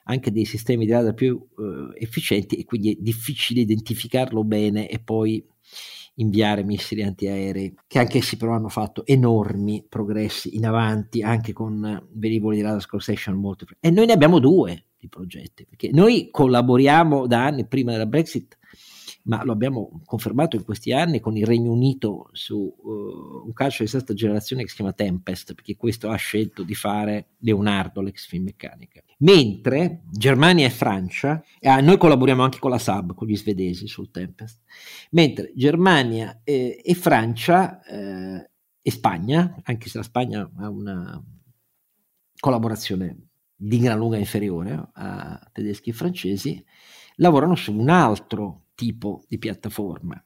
anche 0.05 0.31
dei 0.31 0.45
sistemi 0.45 0.85
di 0.85 0.91
radar 0.91 1.13
più 1.13 1.39
eh, 1.57 2.03
efficienti 2.03 2.55
e 2.55 2.65
quindi 2.65 2.91
è 2.93 2.97
difficile 2.99 3.61
identificarlo 3.61 4.43
bene 4.43 4.89
e 4.89 4.99
poi 4.99 5.45
inviare 6.15 6.63
missili 6.63 7.01
antiaerei, 7.01 7.73
che 7.87 7.99
anche 7.99 8.19
essi 8.19 8.37
però 8.37 8.53
hanno 8.53 8.69
fatto 8.69 9.05
enormi 9.05 9.85
progressi 9.87 10.55
in 10.55 10.65
avanti, 10.65 11.21
anche 11.23 11.53
con 11.53 12.07
velivoli 12.11 12.57
di 12.57 12.61
radar 12.61 12.85
cross 12.85 13.05
section 13.05 13.35
molto... 13.35 13.65
E 13.79 13.89
noi 13.89 14.05
ne 14.05 14.13
abbiamo 14.13 14.39
due 14.39 14.85
di 14.97 15.07
progetti, 15.09 15.65
perché 15.65 15.89
noi 15.91 16.29
collaboriamo 16.29 17.25
da 17.25 17.45
anni 17.45 17.65
prima 17.65 17.91
della 17.91 18.05
Brexit 18.05 18.57
ma 19.23 19.43
lo 19.43 19.53
abbiamo 19.53 20.01
confermato 20.05 20.55
in 20.55 20.63
questi 20.63 20.91
anni 20.91 21.19
con 21.19 21.37
il 21.37 21.45
Regno 21.45 21.71
Unito 21.71 22.29
su 22.33 22.57
uh, 22.57 23.45
un 23.45 23.53
calcio 23.53 23.83
di 23.83 23.89
sesta 23.89 24.13
generazione 24.13 24.63
che 24.63 24.69
si 24.69 24.75
chiama 24.75 24.91
Tempest, 24.91 25.53
perché 25.53 25.75
questo 25.75 26.09
ha 26.09 26.15
scelto 26.15 26.63
di 26.63 26.75
fare 26.75 27.27
Leonardo, 27.39 28.01
l'ex 28.01 28.27
film 28.27 28.43
meccanica. 28.45 29.01
Mentre 29.19 30.01
Germania 30.09 30.65
e 30.65 30.69
Francia, 30.69 31.41
eh, 31.59 31.81
noi 31.81 31.97
collaboriamo 31.97 32.43
anche 32.43 32.59
con 32.59 32.71
la 32.71 32.77
SAB, 32.77 33.13
con 33.13 33.27
gli 33.27 33.37
svedesi 33.37 33.87
sul 33.87 34.11
Tempest, 34.11 34.59
mentre 35.11 35.53
Germania 35.55 36.41
eh, 36.43 36.81
e 36.83 36.93
Francia 36.93 37.81
eh, 37.83 38.49
e 38.81 38.91
Spagna, 38.91 39.55
anche 39.63 39.87
se 39.87 39.97
la 39.97 40.03
Spagna 40.03 40.49
ha 40.57 40.69
una 40.69 41.23
collaborazione 42.37 43.29
di 43.55 43.79
gran 43.79 43.97
lunga 43.97 44.17
inferiore 44.17 44.89
a 44.91 45.49
tedeschi 45.53 45.91
e 45.91 45.93
francesi, 45.93 46.65
lavorano 47.15 47.55
su 47.55 47.71
un 47.71 47.87
altro 47.87 48.62
tipo 48.75 49.23
di 49.27 49.37
piattaforma. 49.37 50.23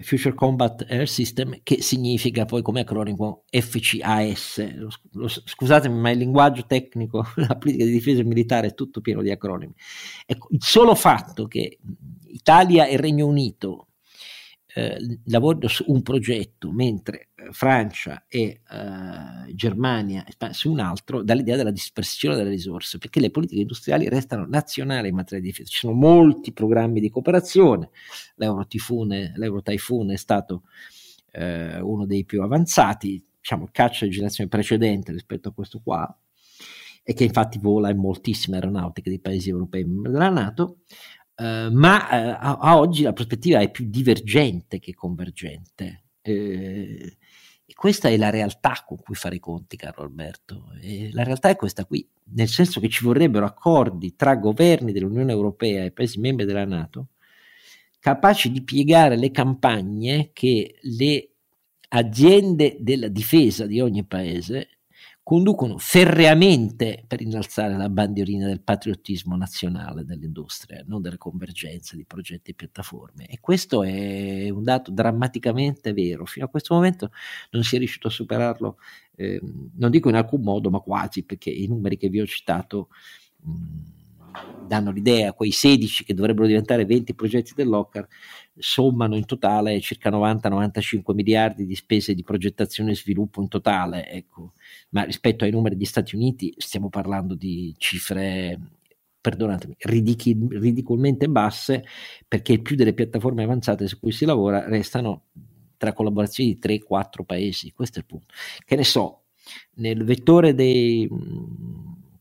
Future 0.00 0.34
Combat 0.34 0.86
Air 0.88 1.08
System, 1.08 1.60
che 1.62 1.82
significa 1.82 2.44
poi 2.44 2.62
come 2.62 2.80
acronimo 2.80 3.44
FCAS. 3.50 4.64
Scusatemi, 5.44 5.98
ma 5.98 6.10
il 6.10 6.18
linguaggio 6.18 6.64
tecnico, 6.66 7.26
la 7.36 7.56
politica 7.56 7.84
di 7.84 7.90
difesa 7.90 8.22
militare 8.22 8.68
è 8.68 8.74
tutto 8.74 9.00
pieno 9.00 9.22
di 9.22 9.30
acronimi. 9.30 9.74
Ecco, 10.24 10.48
il 10.50 10.62
solo 10.62 10.94
fatto 10.94 11.46
che 11.46 11.78
Italia 12.28 12.86
e 12.86 12.96
Regno 12.96 13.26
Unito 13.26 13.88
eh, 14.74 15.18
lavorano 15.26 15.68
su 15.68 15.84
un 15.88 16.02
progetto, 16.02 16.72
mentre 16.72 17.28
Francia 17.50 18.24
e 18.28 18.60
eh, 18.70 19.54
Germania 19.54 20.24
su 20.50 20.70
un 20.70 20.80
altro, 20.80 21.22
dà 21.22 21.34
l'idea 21.34 21.56
della 21.56 21.70
dispersione 21.70 22.36
delle 22.36 22.50
risorse, 22.50 22.98
perché 22.98 23.20
le 23.20 23.30
politiche 23.30 23.60
industriali 23.62 24.08
restano 24.08 24.46
nazionali 24.46 25.08
in 25.08 25.14
materia 25.14 25.40
di 25.40 25.50
difesa. 25.50 25.70
Ci 25.70 25.78
sono 25.78 25.94
molti 25.94 26.52
programmi 26.52 27.00
di 27.00 27.10
cooperazione, 27.10 27.90
l'Euro-Typhoon, 28.36 29.32
l'Euro-Typhoon 29.36 30.10
è 30.12 30.16
stato 30.16 30.62
eh, 31.32 31.80
uno 31.80 32.06
dei 32.06 32.24
più 32.24 32.42
avanzati, 32.42 33.24
diciamo, 33.38 33.68
caccia 33.72 34.04
di 34.04 34.10
generazione 34.10 34.48
precedente 34.48 35.12
rispetto 35.12 35.48
a 35.48 35.52
questo 35.52 35.80
qua, 35.82 36.16
e 37.02 37.14
che 37.14 37.24
infatti 37.24 37.58
vola 37.58 37.90
in 37.90 37.98
moltissime 37.98 38.56
aeronautiche 38.56 39.10
dei 39.10 39.20
paesi 39.20 39.50
europei 39.50 39.84
membri 39.84 40.12
della 40.12 40.28
Nato. 40.28 40.78
Uh, 41.34 41.72
ma 41.72 41.96
uh, 41.96 42.36
a, 42.38 42.58
a, 42.60 42.78
oggi 42.78 43.02
la 43.02 43.14
prospettiva 43.14 43.58
è 43.58 43.70
più 43.70 43.86
divergente 43.88 44.78
che 44.78 44.94
convergente. 44.94 46.01
Eh, 46.22 47.16
e 47.64 47.74
questa 47.74 48.08
è 48.08 48.16
la 48.16 48.30
realtà 48.30 48.82
con 48.86 48.98
cui 48.98 49.14
fare 49.14 49.36
i 49.36 49.40
conti, 49.40 49.76
caro 49.76 50.02
Alberto. 50.02 50.72
E 50.80 51.10
la 51.12 51.22
realtà 51.24 51.48
è 51.48 51.56
questa 51.56 51.84
qui, 51.84 52.06
nel 52.34 52.48
senso 52.48 52.80
che 52.80 52.88
ci 52.88 53.04
vorrebbero 53.04 53.46
accordi 53.46 54.14
tra 54.16 54.36
governi 54.36 54.92
dell'Unione 54.92 55.32
Europea 55.32 55.84
e 55.84 55.92
paesi 55.92 56.18
membri 56.20 56.44
della 56.44 56.64
Nato 56.64 57.08
capaci 58.02 58.50
di 58.50 58.62
piegare 58.64 59.16
le 59.16 59.30
campagne 59.30 60.30
che 60.32 60.74
le 60.80 61.28
aziende 61.90 62.76
della 62.80 63.06
difesa 63.06 63.64
di 63.64 63.80
ogni 63.80 64.04
paese 64.04 64.80
conducono 65.24 65.78
ferreamente 65.78 67.04
per 67.06 67.20
innalzare 67.20 67.76
la 67.76 67.88
bandierina 67.88 68.46
del 68.46 68.60
patriottismo 68.60 69.36
nazionale 69.36 70.04
dell'industria, 70.04 70.82
non 70.86 71.00
delle 71.00 71.16
convergenze 71.16 71.96
di 71.96 72.04
progetti 72.04 72.50
e 72.50 72.54
piattaforme. 72.54 73.26
E 73.26 73.38
questo 73.40 73.84
è 73.84 74.50
un 74.50 74.64
dato 74.64 74.90
drammaticamente 74.90 75.92
vero. 75.92 76.26
Fino 76.26 76.46
a 76.46 76.48
questo 76.48 76.74
momento 76.74 77.12
non 77.50 77.62
si 77.62 77.76
è 77.76 77.78
riuscito 77.78 78.08
a 78.08 78.10
superarlo, 78.10 78.78
eh, 79.14 79.40
non 79.76 79.90
dico 79.90 80.08
in 80.08 80.16
alcun 80.16 80.42
modo, 80.42 80.70
ma 80.70 80.80
quasi, 80.80 81.24
perché 81.24 81.50
i 81.50 81.68
numeri 81.68 81.96
che 81.96 82.08
vi 82.08 82.20
ho 82.20 82.26
citato 82.26 82.88
mh, 83.42 83.52
danno 84.66 84.90
l'idea, 84.90 85.32
quei 85.32 85.50
16 85.50 86.04
che 86.04 86.14
dovrebbero 86.14 86.46
diventare 86.46 86.84
20 86.84 87.14
progetti 87.14 87.52
dell'OCCAR 87.54 88.06
sommano 88.56 89.16
in 89.16 89.24
totale 89.26 89.80
circa 89.80 90.10
90-95 90.10 91.14
miliardi 91.14 91.66
di 91.66 91.74
spese 91.74 92.14
di 92.14 92.22
progettazione 92.22 92.92
e 92.92 92.96
sviluppo 92.96 93.42
in 93.42 93.48
totale, 93.48 94.08
ecco. 94.08 94.52
ma 94.90 95.02
rispetto 95.02 95.44
ai 95.44 95.50
numeri 95.50 95.76
degli 95.76 95.84
Stati 95.84 96.14
Uniti 96.14 96.54
stiamo 96.56 96.88
parlando 96.88 97.34
di 97.34 97.74
cifre 97.76 98.58
perdonatemi, 99.20 99.76
ridichi, 99.78 100.36
ridicolmente 100.50 101.28
basse 101.28 101.84
perché 102.26 102.60
più 102.60 102.74
delle 102.74 102.92
piattaforme 102.92 103.44
avanzate 103.44 103.86
su 103.86 104.00
cui 104.00 104.10
si 104.10 104.24
lavora 104.24 104.66
restano 104.68 105.26
tra 105.76 105.92
collaborazioni 105.92 106.58
di 106.58 106.80
3-4 106.88 107.24
paesi, 107.24 107.72
questo 107.72 107.98
è 107.98 108.02
il 108.02 108.06
punto. 108.06 108.34
Che 108.64 108.76
ne 108.76 108.84
so, 108.84 109.22
nel 109.74 110.04
vettore 110.04 110.54
dei 110.54 111.08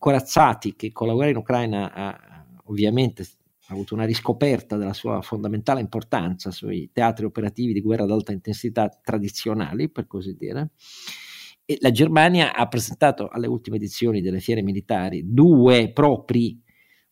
corazzati 0.02 0.76
che 0.76 0.92
con 0.92 1.06
la 1.06 1.14
guerra 1.14 1.30
in 1.30 1.38
Ucraina 1.38 1.94
ha 1.94 2.46
ovviamente 2.66 3.24
ha 3.68 3.74
avuto 3.74 3.94
una 3.94 4.04
riscoperta 4.04 4.76
della 4.76 4.94
sua 4.94 5.22
fondamentale 5.22 5.80
importanza 5.80 6.50
sui 6.50 6.90
teatri 6.92 7.26
operativi 7.26 7.72
di 7.72 7.82
guerra 7.82 8.04
ad 8.04 8.12
alta 8.12 8.32
intensità 8.32 8.90
tradizionali, 8.90 9.90
per 9.90 10.08
così 10.08 10.36
dire. 10.36 10.72
E 11.64 11.78
la 11.80 11.92
Germania 11.92 12.54
ha 12.54 12.68
presentato 12.68 13.30
alle 13.30 13.48
ultime 13.48 13.78
edizioni 13.78 14.22
delle 14.22 14.40
fiere 14.40 14.64
militari 14.64 15.24
due 15.32 15.92
propri 15.94 16.60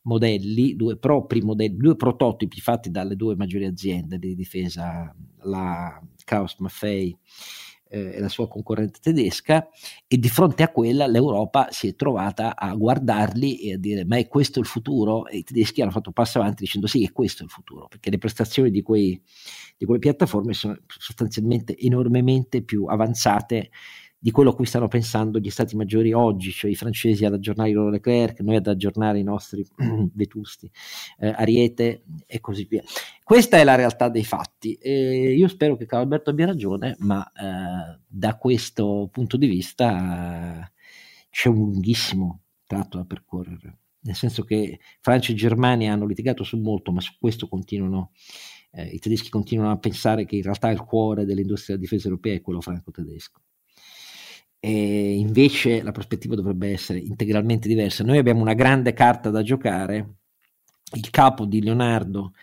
modelli, 0.01 0.75
due 0.75 0.97
propri 0.97 1.41
modelli, 1.41 1.77
due 1.77 1.95
prototipi 1.95 2.59
fatti 2.59 2.89
dalle 2.89 3.15
due 3.15 3.35
maggiori 3.35 3.65
aziende 3.65 4.17
di 4.17 4.33
difesa, 4.33 5.15
la 5.43 6.01
Krauss 6.25 6.57
Maffei 6.57 7.15
eh, 7.89 8.15
e 8.15 8.19
la 8.19 8.29
sua 8.29 8.47
concorrente 8.47 8.99
tedesca 9.01 9.67
e 10.07 10.17
di 10.17 10.29
fronte 10.29 10.63
a 10.63 10.69
quella 10.69 11.07
l'Europa 11.07 11.67
si 11.71 11.87
è 11.87 11.95
trovata 11.95 12.55
a 12.55 12.73
guardarli 12.75 13.57
e 13.57 13.73
a 13.73 13.77
dire 13.77 14.05
ma 14.05 14.17
è 14.17 14.27
questo 14.27 14.59
il 14.59 14.65
futuro? 14.65 15.27
E 15.27 15.37
i 15.37 15.43
tedeschi 15.43 15.81
hanno 15.81 15.91
fatto 15.91 16.09
un 16.09 16.13
passo 16.13 16.39
avanti 16.39 16.63
dicendo 16.63 16.87
sì 16.87 17.03
è 17.03 17.11
questo 17.11 17.43
il 17.43 17.49
futuro 17.49 17.87
perché 17.87 18.09
le 18.09 18.17
prestazioni 18.17 18.69
di, 18.69 18.81
quei, 18.81 19.21
di 19.77 19.85
quelle 19.85 19.99
piattaforme 19.99 20.53
sono 20.53 20.77
sostanzialmente 20.87 21.77
enormemente 21.77 22.61
più 22.61 22.85
avanzate 22.85 23.71
di 24.21 24.31
quello 24.31 24.49
a 24.49 24.55
cui 24.55 24.65
stanno 24.65 24.89
pensando 24.89 25.39
gli 25.39 25.49
stati 25.49 25.77
maggiori 25.77 26.11
oggi, 26.11 26.51
cioè 26.51 26.69
i 26.69 26.75
francesi 26.75 27.23
ad 27.23 27.33
aggiornare 27.33 27.69
i 27.69 27.73
loro 27.73 27.89
Leclerc, 27.89 28.41
noi 28.41 28.57
ad 28.57 28.67
aggiornare 28.67 29.17
i 29.17 29.23
nostri 29.23 29.65
vetusti, 30.13 30.69
eh, 31.19 31.29
Ariete 31.29 32.03
e 32.27 32.41
così 32.41 32.65
via. 32.69 32.83
Questa 33.23 33.57
è 33.57 33.63
la 33.63 33.75
realtà 33.75 34.09
dei 34.09 34.25
fatti. 34.25 34.73
E 34.73 35.33
io 35.33 35.47
spero 35.47 35.77
che 35.77 35.85
Carlo 35.85 36.03
Alberto 36.03 36.31
abbia 36.31 36.47
ragione, 36.47 36.97
ma 36.99 37.25
eh, 37.31 37.99
da 38.05 38.35
questo 38.35 39.07
punto 39.09 39.37
di 39.37 39.47
vista 39.47 40.65
eh, 40.65 40.71
c'è 41.29 41.47
un 41.47 41.55
lunghissimo 41.55 42.41
tratto 42.65 42.97
da 42.97 43.05
percorrere. 43.05 43.77
Nel 44.01 44.15
senso 44.15 44.43
che 44.43 44.79
Francia 44.99 45.31
e 45.31 45.35
Germania 45.35 45.93
hanno 45.93 46.05
litigato 46.05 46.43
su 46.43 46.57
molto, 46.57 46.91
ma 46.91 46.99
su 46.99 47.13
questo 47.17 47.47
continuano 47.47 48.11
eh, 48.71 48.85
i 48.87 48.99
tedeschi 48.99 49.29
continuano 49.29 49.71
a 49.71 49.77
pensare 49.77 50.25
che 50.25 50.35
in 50.35 50.43
realtà 50.43 50.69
il 50.69 50.81
cuore 50.83 51.25
dell'industria 51.25 51.75
della 51.75 51.87
difesa 51.87 52.07
europea 52.07 52.35
è 52.35 52.41
quello 52.41 52.61
franco-tedesco 52.61 53.41
e 54.59 55.17
invece 55.17 55.81
la 55.81 55.91
prospettiva 55.91 56.35
dovrebbe 56.35 56.71
essere 56.71 56.99
integralmente 56.99 57.67
diversa. 57.67 58.03
Noi 58.03 58.17
abbiamo 58.17 58.41
una 58.41 58.53
grande 58.53 58.93
carta 58.93 59.29
da 59.29 59.41
giocare, 59.41 60.15
il 60.93 61.09
capo 61.09 61.45
di 61.45 61.61
Leonardo 61.61 62.33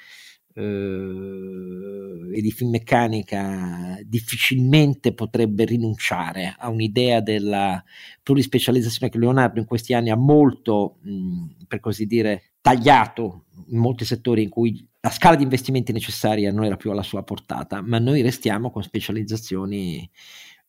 eh, 0.54 2.32
e 2.32 2.40
di 2.40 2.50
Finmeccanica 2.50 3.98
difficilmente 4.02 5.12
potrebbe 5.12 5.64
rinunciare 5.64 6.54
a 6.58 6.70
un'idea 6.70 7.20
della 7.20 7.82
plurispecializzazione 8.22 9.10
che 9.10 9.18
Leonardo 9.18 9.60
in 9.60 9.66
questi 9.66 9.92
anni 9.92 10.10
ha 10.10 10.16
molto, 10.16 10.98
mh, 11.02 11.66
per 11.68 11.80
così 11.80 12.06
dire, 12.06 12.52
tagliato 12.62 13.44
in 13.68 13.78
molti 13.78 14.04
settori 14.04 14.42
in 14.42 14.48
cui 14.48 14.86
la 15.00 15.10
scala 15.10 15.36
di 15.36 15.42
investimenti 15.42 15.92
necessaria 15.92 16.50
non 16.50 16.64
era 16.64 16.76
più 16.76 16.90
alla 16.90 17.02
sua 17.02 17.22
portata, 17.22 17.80
ma 17.80 17.98
noi 17.98 18.22
restiamo 18.22 18.70
con 18.70 18.82
specializzazioni 18.82 20.08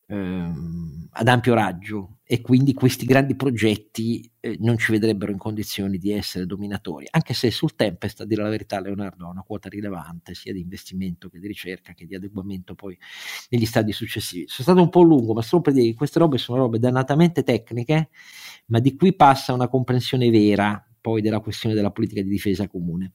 ehm, 0.08 1.08
ad 1.12 1.28
ampio 1.28 1.54
raggio 1.54 2.18
e 2.24 2.40
quindi 2.40 2.74
questi 2.74 3.06
grandi 3.06 3.34
progetti 3.36 4.30
eh, 4.40 4.56
non 4.60 4.76
ci 4.76 4.92
vedrebbero 4.92 5.32
in 5.32 5.38
condizioni 5.38 5.98
di 5.98 6.12
essere 6.12 6.46
dominatori, 6.46 7.06
anche 7.10 7.34
se 7.34 7.50
sul 7.50 7.74
Tempest, 7.74 8.20
a 8.20 8.24
dire 8.24 8.42
la 8.42 8.50
verità, 8.50 8.80
Leonardo 8.80 9.26
ha 9.26 9.30
una 9.30 9.42
quota 9.42 9.68
rilevante 9.68 10.34
sia 10.34 10.52
di 10.52 10.60
investimento 10.60 11.28
che 11.28 11.38
di 11.38 11.46
ricerca 11.46 11.92
che 11.94 12.06
di 12.06 12.14
adeguamento 12.14 12.74
poi 12.74 12.98
negli 13.50 13.66
stadi 13.66 13.92
successivi. 13.92 14.46
Sono 14.48 14.68
stato 14.68 14.80
un 14.82 14.90
po' 14.90 15.02
lungo, 15.02 15.32
ma 15.32 15.42
solo 15.42 15.62
per 15.62 15.72
dire 15.72 15.86
che 15.86 15.94
queste 15.94 16.18
robe 16.18 16.38
sono 16.38 16.58
robe 16.58 16.78
dannatamente 16.78 17.42
tecniche, 17.42 18.10
ma 18.66 18.80
di 18.80 18.94
cui 18.96 19.14
passa 19.14 19.52
una 19.52 19.68
comprensione 19.68 20.30
vera 20.30 20.82
poi 21.00 21.20
della 21.20 21.40
questione 21.40 21.74
della 21.74 21.90
politica 21.90 22.22
di 22.22 22.28
difesa 22.28 22.68
comune. 22.68 23.12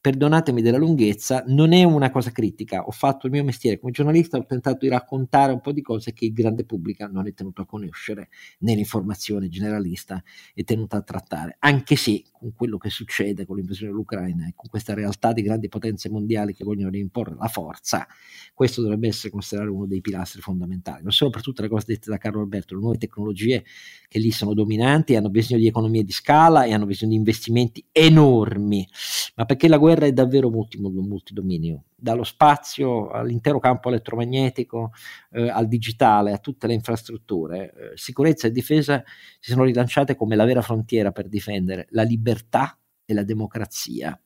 Perdonatemi 0.00 0.62
della 0.62 0.78
lunghezza, 0.78 1.44
non 1.48 1.72
è 1.72 1.82
una 1.82 2.10
cosa 2.10 2.30
critica, 2.30 2.84
ho 2.84 2.90
fatto 2.90 3.26
il 3.26 3.32
mio 3.32 3.44
mestiere 3.44 3.78
come 3.78 3.92
giornalista, 3.92 4.38
ho 4.38 4.46
tentato 4.46 4.78
di 4.80 4.88
raccontare 4.88 5.52
un 5.52 5.60
po' 5.60 5.72
di 5.72 5.82
cose 5.82 6.12
che 6.12 6.26
il 6.26 6.32
grande 6.32 6.64
pubblico 6.64 7.06
non 7.06 7.26
è 7.26 7.34
tenuto 7.34 7.62
a 7.62 7.66
conoscere, 7.66 8.28
né 8.60 8.74
l'informazione 8.74 9.48
generalista 9.48 10.22
è 10.54 10.62
tenuta 10.64 10.98
a 10.98 11.02
trattare, 11.02 11.56
anche 11.58 11.96
se 11.96 12.22
con 12.32 12.52
quello 12.54 12.78
che 12.78 12.90
succede 12.90 13.44
con 13.44 13.56
l'invasione 13.56 13.90
dell'Ucraina 13.90 14.46
e 14.46 14.52
con 14.54 14.68
questa 14.68 14.94
realtà 14.94 15.32
di 15.32 15.42
grandi 15.42 15.68
potenze 15.68 16.08
mondiali 16.08 16.54
che 16.54 16.64
vogliono 16.64 16.90
reimporre 16.90 17.34
la 17.38 17.48
forza, 17.48 18.06
questo 18.54 18.82
dovrebbe 18.82 19.08
essere 19.08 19.30
considerato 19.30 19.74
uno 19.74 19.86
dei 19.86 20.00
pilastri 20.00 20.40
fondamentali, 20.40 21.02
non 21.02 21.12
solo 21.12 21.30
per 21.30 21.42
tutte 21.42 21.62
le 21.62 21.68
cose 21.68 21.84
dette 21.88 22.10
da 22.10 22.18
Carlo 22.18 22.40
Alberto, 22.40 22.74
le 22.74 22.80
nuove 22.80 22.98
tecnologie 22.98 23.64
che 24.08 24.18
lì 24.18 24.30
sono 24.30 24.54
dominanti, 24.54 25.16
hanno 25.16 25.30
bisogno 25.30 25.60
di 25.60 25.66
economie 25.66 26.04
di 26.04 26.12
scala 26.12 26.64
e 26.64 26.72
hanno 26.72 26.86
bisogno 26.86 27.10
di 27.10 27.16
investimenti 27.26 27.84
enormi, 27.90 28.88
ma 29.34 29.44
perché 29.44 29.66
la 29.66 29.78
guerra 29.78 30.06
è 30.06 30.12
davvero 30.12 30.48
multi, 30.48 30.78
multidominio, 30.78 31.86
dallo 31.96 32.22
spazio 32.22 33.08
all'intero 33.08 33.58
campo 33.58 33.88
elettromagnetico, 33.88 34.92
eh, 35.32 35.48
al 35.48 35.66
digitale, 35.66 36.32
a 36.32 36.38
tutte 36.38 36.68
le 36.68 36.74
infrastrutture. 36.74 37.72
Eh, 37.72 37.96
sicurezza 37.96 38.46
e 38.46 38.52
difesa 38.52 39.02
si 39.40 39.50
sono 39.50 39.64
rilanciate 39.64 40.14
come 40.14 40.36
la 40.36 40.44
vera 40.44 40.62
frontiera 40.62 41.10
per 41.10 41.28
difendere 41.28 41.88
la 41.90 42.02
libertà 42.02 42.78
e 43.04 43.14
la 43.14 43.24
democrazia. 43.24 44.18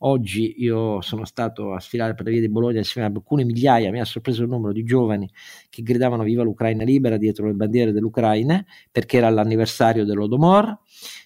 Oggi 0.00 0.54
io 0.58 1.00
sono 1.00 1.24
stato 1.24 1.74
a 1.74 1.80
sfilare 1.80 2.14
per 2.14 2.26
le 2.26 2.32
vie 2.32 2.40
di 2.40 2.48
Bologna 2.48 2.78
insieme 2.78 3.06
a 3.06 3.10
alcune 3.12 3.44
migliaia, 3.44 3.90
mi 3.90 4.00
ha 4.00 4.04
sorpreso 4.04 4.42
il 4.42 4.48
numero 4.48 4.72
di 4.72 4.84
giovani 4.84 5.30
che 5.68 5.82
gridavano 5.82 6.22
viva 6.22 6.42
l'Ucraina 6.42 6.84
libera 6.84 7.16
dietro 7.16 7.46
le 7.46 7.52
bandiere 7.52 7.92
dell'Ucraina 7.92 8.64
perché 8.90 9.18
era 9.18 9.28
l'anniversario 9.28 10.04
dell'Odomor, 10.04 10.78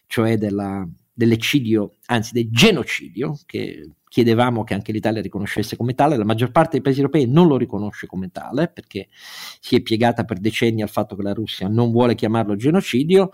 cioè 0.07 0.37
della, 0.37 0.87
dell'eccidio, 1.17 1.95
anzi 2.07 2.35
del 2.35 2.51
genocidio 2.51 3.39
che 3.47 3.91
chiedevamo 4.07 4.65
che 4.65 4.75
anche 4.75 4.93
l'Italia 4.93 5.23
riconoscesse 5.23 5.75
come 5.75 5.95
tale, 5.95 6.19
la 6.19 6.25
maggior 6.25 6.51
parte 6.51 6.73
dei 6.73 6.83
paesi 6.83 7.01
europei 7.01 7.27
non 7.27 7.47
lo 7.49 7.57
riconosce 7.57 8.07
come 8.07 8.31
tale 8.31 8.69
perché 8.69 9.09
si 9.11 9.77
è 9.77 9.81
piegata 9.81 10.25
per 10.25 10.39
decenni 10.39 10.83
al 10.83 10.91
fatto 10.91 11.17
che 11.17 11.23
la 11.23 11.33
Russia 11.33 11.69
non 11.69 11.91
vuole 11.91 12.15
chiamarlo 12.15 12.55
genocidio, 12.55 13.31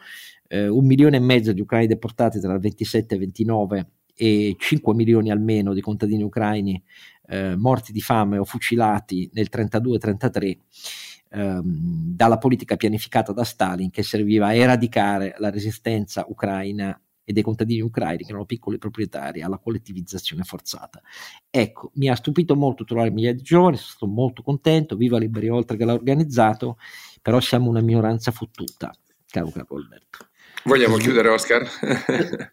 eh, 0.47 0.69
un 0.69 0.87
milione 0.87 1.17
e 1.17 1.21
mezzo 1.21 1.53
di 1.53 1.61
ucraini 1.61 1.89
deportati 1.89 2.39
tra 2.39 2.53
il 2.53 2.61
27 2.61 3.15
e 3.15 3.17
il 3.17 3.25
29 3.25 3.91
e 4.15 4.55
5 4.57 4.95
milioni 4.95 5.33
almeno 5.33 5.75
di 5.75 5.81
contadini 5.81 6.23
ucraini 6.23 6.81
eh, 7.27 7.57
morti 7.57 7.91
di 7.91 8.01
fame 8.01 8.39
o 8.39 8.45
fucilati 8.45 9.29
nel 9.33 9.49
32-33 9.51 10.57
ehm, 11.31 12.15
dalla 12.15 12.39
politica 12.39 12.77
pianificata 12.77 13.33
da 13.33 13.43
Stalin 13.43 13.91
che 13.91 14.05
serviva 14.05 14.47
a 14.47 14.55
eradicare 14.55 15.35
la 15.39 15.51
resistenza 15.51 16.25
ucraina 16.29 16.97
e 17.25 17.33
dei 17.33 17.43
contadini 17.43 17.81
ucraini 17.81 18.25
che 18.25 18.31
erano 18.31 18.47
piccoli 18.47 18.79
proprietari 18.79 19.43
alla 19.43 19.59
collettivizzazione 19.59 20.43
forzata. 20.43 21.01
Ecco, 21.51 21.91
mi 21.95 22.09
ha 22.09 22.17
stupito 22.17 22.57
molto 22.57 22.85
trovare 22.85 23.11
migliaia 23.11 23.35
di 23.35 23.43
giovani, 23.43 23.77
sono 23.77 23.89
stato 23.89 24.07
molto 24.07 24.43
contento, 24.43 24.97
viva 24.97 25.19
Liberi 25.19 25.49
oltre 25.49 25.77
che 25.77 25.85
l'ha 25.85 25.95
organizzato, 25.95 26.79
però 27.21 27.41
siamo 27.41 27.69
una 27.69 27.81
minoranza 27.81 28.31
fottuta, 28.31 28.93
caro 29.29 29.51
Carlo 29.51 29.77
Alberto. 29.77 30.27
Vogliamo 30.65 30.97
chiudere 30.97 31.29
Oscar? 31.29 31.69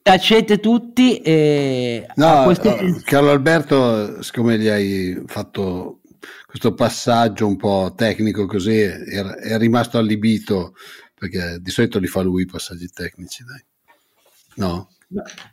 Tacete 0.01 0.59
tutti 0.59 1.19
e... 1.19 2.07
No, 2.15 2.43
queste... 2.43 2.77
Eh, 2.77 3.01
Carlo 3.03 3.29
Alberto, 3.29 4.23
siccome 4.23 4.57
gli 4.57 4.67
hai 4.67 5.21
fatto 5.27 6.01
questo 6.45 6.73
passaggio 6.73 7.45
un 7.45 7.55
po' 7.55 7.93
tecnico 7.95 8.47
così, 8.47 8.79
è, 8.79 8.99
è 8.99 9.57
rimasto 9.57 9.99
allibito 9.99 10.73
perché 11.13 11.59
di 11.59 11.69
solito 11.69 11.99
li 11.99 12.07
fa 12.07 12.21
lui 12.21 12.43
i 12.43 12.47
passaggi 12.47 12.87
tecnici, 12.87 13.43
dai. 13.43 13.63
No? 14.55 14.89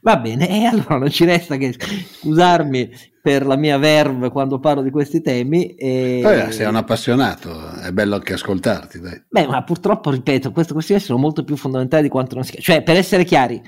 Va 0.02 0.18
bene, 0.18 0.48
e 0.48 0.64
allora 0.66 0.98
non 0.98 1.10
ci 1.10 1.24
resta 1.24 1.56
che 1.56 1.74
scusarmi 1.78 2.90
per 3.22 3.46
la 3.46 3.56
mia 3.56 3.78
verve 3.78 4.28
quando 4.28 4.60
parlo 4.60 4.82
di 4.82 4.90
questi 4.90 5.22
temi. 5.22 5.74
E... 5.74 6.20
Poi 6.22 6.52
sei 6.52 6.66
un 6.66 6.76
appassionato, 6.76 7.72
è 7.80 7.90
bello 7.90 8.16
anche 8.16 8.34
ascoltarti. 8.34 9.00
Dai. 9.00 9.24
Beh, 9.28 9.46
ma 9.46 9.64
purtroppo, 9.64 10.10
ripeto, 10.10 10.52
queste 10.52 10.74
questioni 10.74 11.00
sono 11.00 11.18
molto 11.18 11.42
più 11.42 11.56
fondamentali 11.56 12.04
di 12.04 12.08
quanto 12.10 12.34
non 12.34 12.44
si 12.44 12.60
Cioè, 12.60 12.82
per 12.82 12.96
essere 12.96 13.24
chiari, 13.24 13.60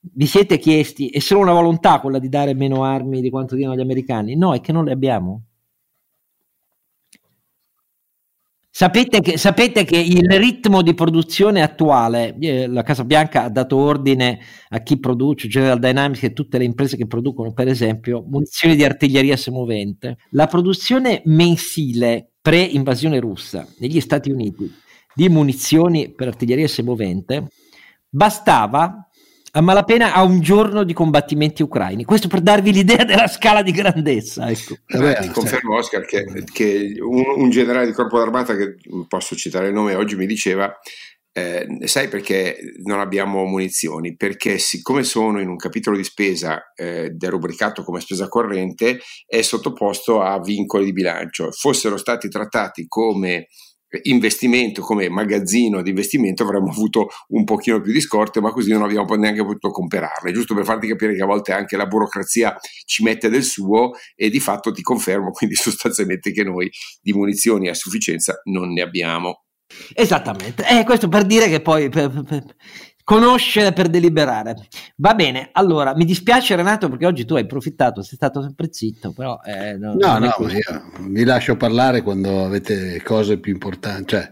vi 0.00 0.26
siete 0.26 0.58
chiesti, 0.58 1.10
è 1.10 1.20
solo 1.20 1.40
una 1.40 1.52
volontà 1.52 2.00
quella 2.00 2.18
di 2.18 2.28
dare 2.28 2.54
meno 2.54 2.84
armi 2.84 3.20
di 3.20 3.30
quanto 3.30 3.54
dicono 3.54 3.76
gli 3.76 3.80
americani? 3.80 4.36
No, 4.36 4.52
è 4.52 4.60
che 4.60 4.72
non 4.72 4.84
le 4.84 4.92
abbiamo. 4.92 5.42
Sapete 8.72 9.20
che, 9.20 9.36
sapete 9.36 9.84
che, 9.84 9.98
il 9.98 10.30
ritmo 10.38 10.80
di 10.82 10.94
produzione 10.94 11.60
attuale, 11.60 12.36
eh, 12.38 12.68
la 12.68 12.82
Casa 12.82 13.04
Bianca 13.04 13.42
ha 13.42 13.50
dato 13.50 13.76
ordine 13.76 14.38
a 14.68 14.80
chi 14.82 14.98
produce, 15.00 15.48
General 15.48 15.80
Dynamics 15.80 16.22
e 16.22 16.32
tutte 16.32 16.56
le 16.56 16.64
imprese 16.64 16.96
che 16.96 17.08
producono, 17.08 17.52
per 17.52 17.66
esempio, 17.66 18.24
munizioni 18.26 18.76
di 18.76 18.84
artiglieria 18.84 19.36
semovente. 19.36 20.18
La 20.30 20.46
produzione 20.46 21.20
mensile 21.24 22.30
pre-invasione 22.40 23.18
russa 23.18 23.66
negli 23.78 24.00
Stati 24.00 24.30
Uniti 24.30 24.72
di 25.12 25.28
munizioni 25.28 26.12
per 26.12 26.28
artiglieria 26.28 26.68
semovente 26.68 27.48
bastava 28.08 29.09
a 29.52 29.60
malapena 29.60 30.14
a 30.14 30.22
un 30.22 30.40
giorno 30.40 30.84
di 30.84 30.92
combattimenti 30.92 31.62
ucraini. 31.62 32.04
Questo 32.04 32.28
per 32.28 32.40
darvi 32.40 32.72
l'idea 32.72 33.04
della 33.04 33.26
scala 33.26 33.62
di 33.62 33.72
grandezza. 33.72 34.48
Ecco. 34.48 34.76
Eh 34.86 35.18
ti 35.20 35.28
confermo, 35.28 35.76
Oscar, 35.76 36.04
che, 36.04 36.24
che 36.52 36.96
un, 37.00 37.24
un, 37.36 37.50
generale 37.50 37.86
di 37.86 37.92
corpo 37.92 38.18
d'armata, 38.18 38.54
che 38.54 38.76
posso 39.08 39.34
citare 39.34 39.68
il 39.68 39.74
nome, 39.74 39.94
oggi 39.94 40.16
mi 40.16 40.26
diceva. 40.26 40.72
Eh, 41.32 41.64
sai 41.84 42.08
perché 42.08 42.58
non 42.82 42.98
abbiamo 42.98 43.44
munizioni? 43.44 44.16
Perché 44.16 44.58
siccome 44.58 45.04
sono 45.04 45.40
in 45.40 45.48
un 45.48 45.56
capitolo 45.56 45.96
di 45.96 46.02
spesa 46.02 46.72
eh, 46.74 47.10
derubricato 47.10 47.84
come 47.84 48.00
spesa 48.00 48.26
corrente, 48.26 48.98
è 49.26 49.40
sottoposto 49.40 50.20
a 50.22 50.40
vincoli 50.40 50.86
di 50.86 50.92
bilancio. 50.92 51.52
Fossero 51.52 51.96
stati 51.96 52.28
trattati 52.28 52.86
come 52.88 53.46
investimento 54.02 54.82
come 54.82 55.08
magazzino 55.08 55.82
di 55.82 55.90
investimento 55.90 56.42
avremmo 56.42 56.70
avuto 56.70 57.08
un 57.28 57.44
pochino 57.44 57.80
più 57.80 57.92
di 57.92 58.00
scorte 58.00 58.40
ma 58.40 58.50
così 58.52 58.70
non 58.70 58.82
abbiamo 58.82 59.14
neanche 59.14 59.44
potuto 59.44 59.70
comprarle. 59.70 60.32
Giusto 60.32 60.54
per 60.54 60.64
farti 60.64 60.86
capire 60.86 61.14
che 61.14 61.22
a 61.22 61.26
volte 61.26 61.52
anche 61.52 61.76
la 61.76 61.86
burocrazia 61.86 62.56
ci 62.84 63.02
mette 63.02 63.28
del 63.28 63.42
suo 63.42 63.92
e 64.14 64.30
di 64.30 64.40
fatto 64.40 64.72
ti 64.72 64.82
confermo 64.82 65.30
quindi 65.32 65.56
sostanzialmente 65.56 66.32
che 66.32 66.44
noi 66.44 66.70
di 67.00 67.12
munizioni 67.12 67.68
a 67.68 67.74
sufficienza 67.74 68.40
non 68.44 68.72
ne 68.72 68.82
abbiamo. 68.82 69.44
Esattamente, 69.94 70.64
eh, 70.68 70.84
questo 70.84 71.08
per 71.08 71.24
dire 71.24 71.48
che 71.48 71.60
poi 71.60 71.88
per, 71.88 72.24
per, 72.26 72.42
Conoscere 73.10 73.72
per 73.72 73.88
deliberare. 73.88 74.54
Va 74.98 75.14
bene, 75.14 75.48
allora 75.50 75.96
mi 75.96 76.04
dispiace 76.04 76.54
Renato 76.54 76.88
perché 76.88 77.06
oggi 77.06 77.24
tu 77.24 77.34
hai 77.34 77.42
approfittato, 77.42 78.02
sei 78.02 78.14
stato 78.14 78.40
sempre 78.40 78.68
zitto, 78.70 79.10
però... 79.10 79.40
Eh, 79.44 79.76
no, 79.76 79.94
no, 79.94 80.18
no 80.18 80.26
io 80.26 80.92
vi 81.08 81.24
lascio 81.24 81.56
parlare 81.56 82.02
quando 82.02 82.44
avete 82.44 83.02
cose 83.02 83.40
più 83.40 83.52
importanti, 83.52 84.10
cioè 84.10 84.30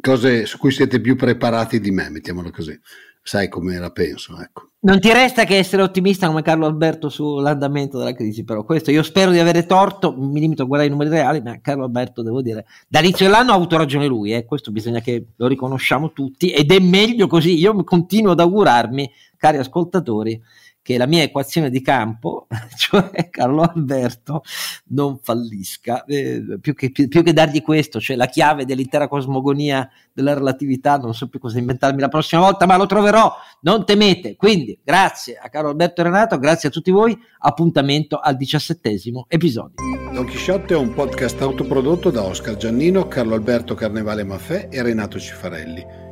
cose 0.00 0.46
su 0.46 0.56
cui 0.56 0.70
siete 0.70 1.02
più 1.02 1.16
preparati 1.16 1.80
di 1.80 1.90
me, 1.90 2.08
mettiamolo 2.08 2.50
così 2.50 2.80
sai 3.28 3.50
come 3.50 3.78
la 3.78 3.90
penso. 3.90 4.40
Ecco. 4.40 4.70
Non 4.80 5.00
ti 5.00 5.12
resta 5.12 5.44
che 5.44 5.58
essere 5.58 5.82
ottimista 5.82 6.28
come 6.28 6.40
Carlo 6.40 6.64
Alberto 6.64 7.10
sull'andamento 7.10 7.98
della 7.98 8.14
crisi, 8.14 8.42
però 8.42 8.64
questo 8.64 8.90
io 8.90 9.02
spero 9.02 9.30
di 9.30 9.38
avere 9.38 9.66
torto, 9.66 10.14
mi 10.16 10.40
limito 10.40 10.62
a 10.62 10.64
guardare 10.64 10.88
i 10.88 10.92
numeri 10.92 11.10
reali, 11.10 11.42
ma 11.42 11.60
Carlo 11.60 11.84
Alberto 11.84 12.22
devo 12.22 12.40
dire, 12.40 12.64
dall'inizio 12.88 13.26
dell'anno 13.26 13.52
ha 13.52 13.56
avuto 13.56 13.76
ragione 13.76 14.06
lui, 14.06 14.32
eh, 14.32 14.46
questo 14.46 14.70
bisogna 14.70 15.00
che 15.00 15.26
lo 15.36 15.46
riconosciamo 15.46 16.12
tutti 16.12 16.50
ed 16.52 16.72
è 16.72 16.78
meglio 16.78 17.26
così, 17.26 17.58
io 17.58 17.84
continuo 17.84 18.32
ad 18.32 18.40
augurarmi, 18.40 19.10
cari 19.36 19.58
ascoltatori, 19.58 20.40
che 20.88 20.96
la 20.96 21.06
mia 21.06 21.22
equazione 21.22 21.68
di 21.68 21.82
campo, 21.82 22.46
cioè 22.78 23.28
Carlo 23.28 23.60
Alberto, 23.60 24.42
non 24.86 25.18
fallisca. 25.20 26.06
Eh, 26.06 26.58
più, 26.58 26.72
che, 26.72 26.90
più, 26.90 27.08
più, 27.08 27.22
che, 27.22 27.34
dargli 27.34 27.60
questo, 27.60 28.00
cioè 28.00 28.16
la 28.16 28.24
chiave 28.24 28.64
dell'intera 28.64 29.06
cosmogonia 29.06 29.86
della 30.14 30.32
relatività, 30.32 30.96
non 30.96 31.12
so 31.12 31.28
più 31.28 31.38
cosa 31.40 31.58
inventarmi 31.58 32.00
la 32.00 32.08
prossima 32.08 32.40
volta, 32.40 32.64
ma 32.64 32.78
lo 32.78 32.86
troverò, 32.86 33.30
non 33.60 33.84
temete. 33.84 34.34
Quindi 34.36 34.78
grazie 34.82 35.36
a 35.36 35.50
Carlo 35.50 35.68
Alberto 35.68 36.00
e 36.00 36.04
Renato, 36.04 36.38
grazie 36.38 36.70
a 36.70 36.72
tutti 36.72 36.90
voi, 36.90 37.14
appuntamento 37.40 38.18
al 38.18 38.38
diciassettesimo 38.38 39.26
episodio. 39.28 39.74
Don 40.14 40.24
Chisciotte 40.24 40.72
è 40.72 40.78
un 40.78 40.94
podcast 40.94 41.38
autoprodotto 41.42 42.08
da 42.08 42.22
Oscar 42.22 42.56
Giannino, 42.56 43.08
Carlo 43.08 43.34
Alberto 43.34 43.74
Carnevale 43.74 44.24
Maffè 44.24 44.68
e 44.70 44.80
Renato 44.82 45.18
Cifarelli, 45.18 45.84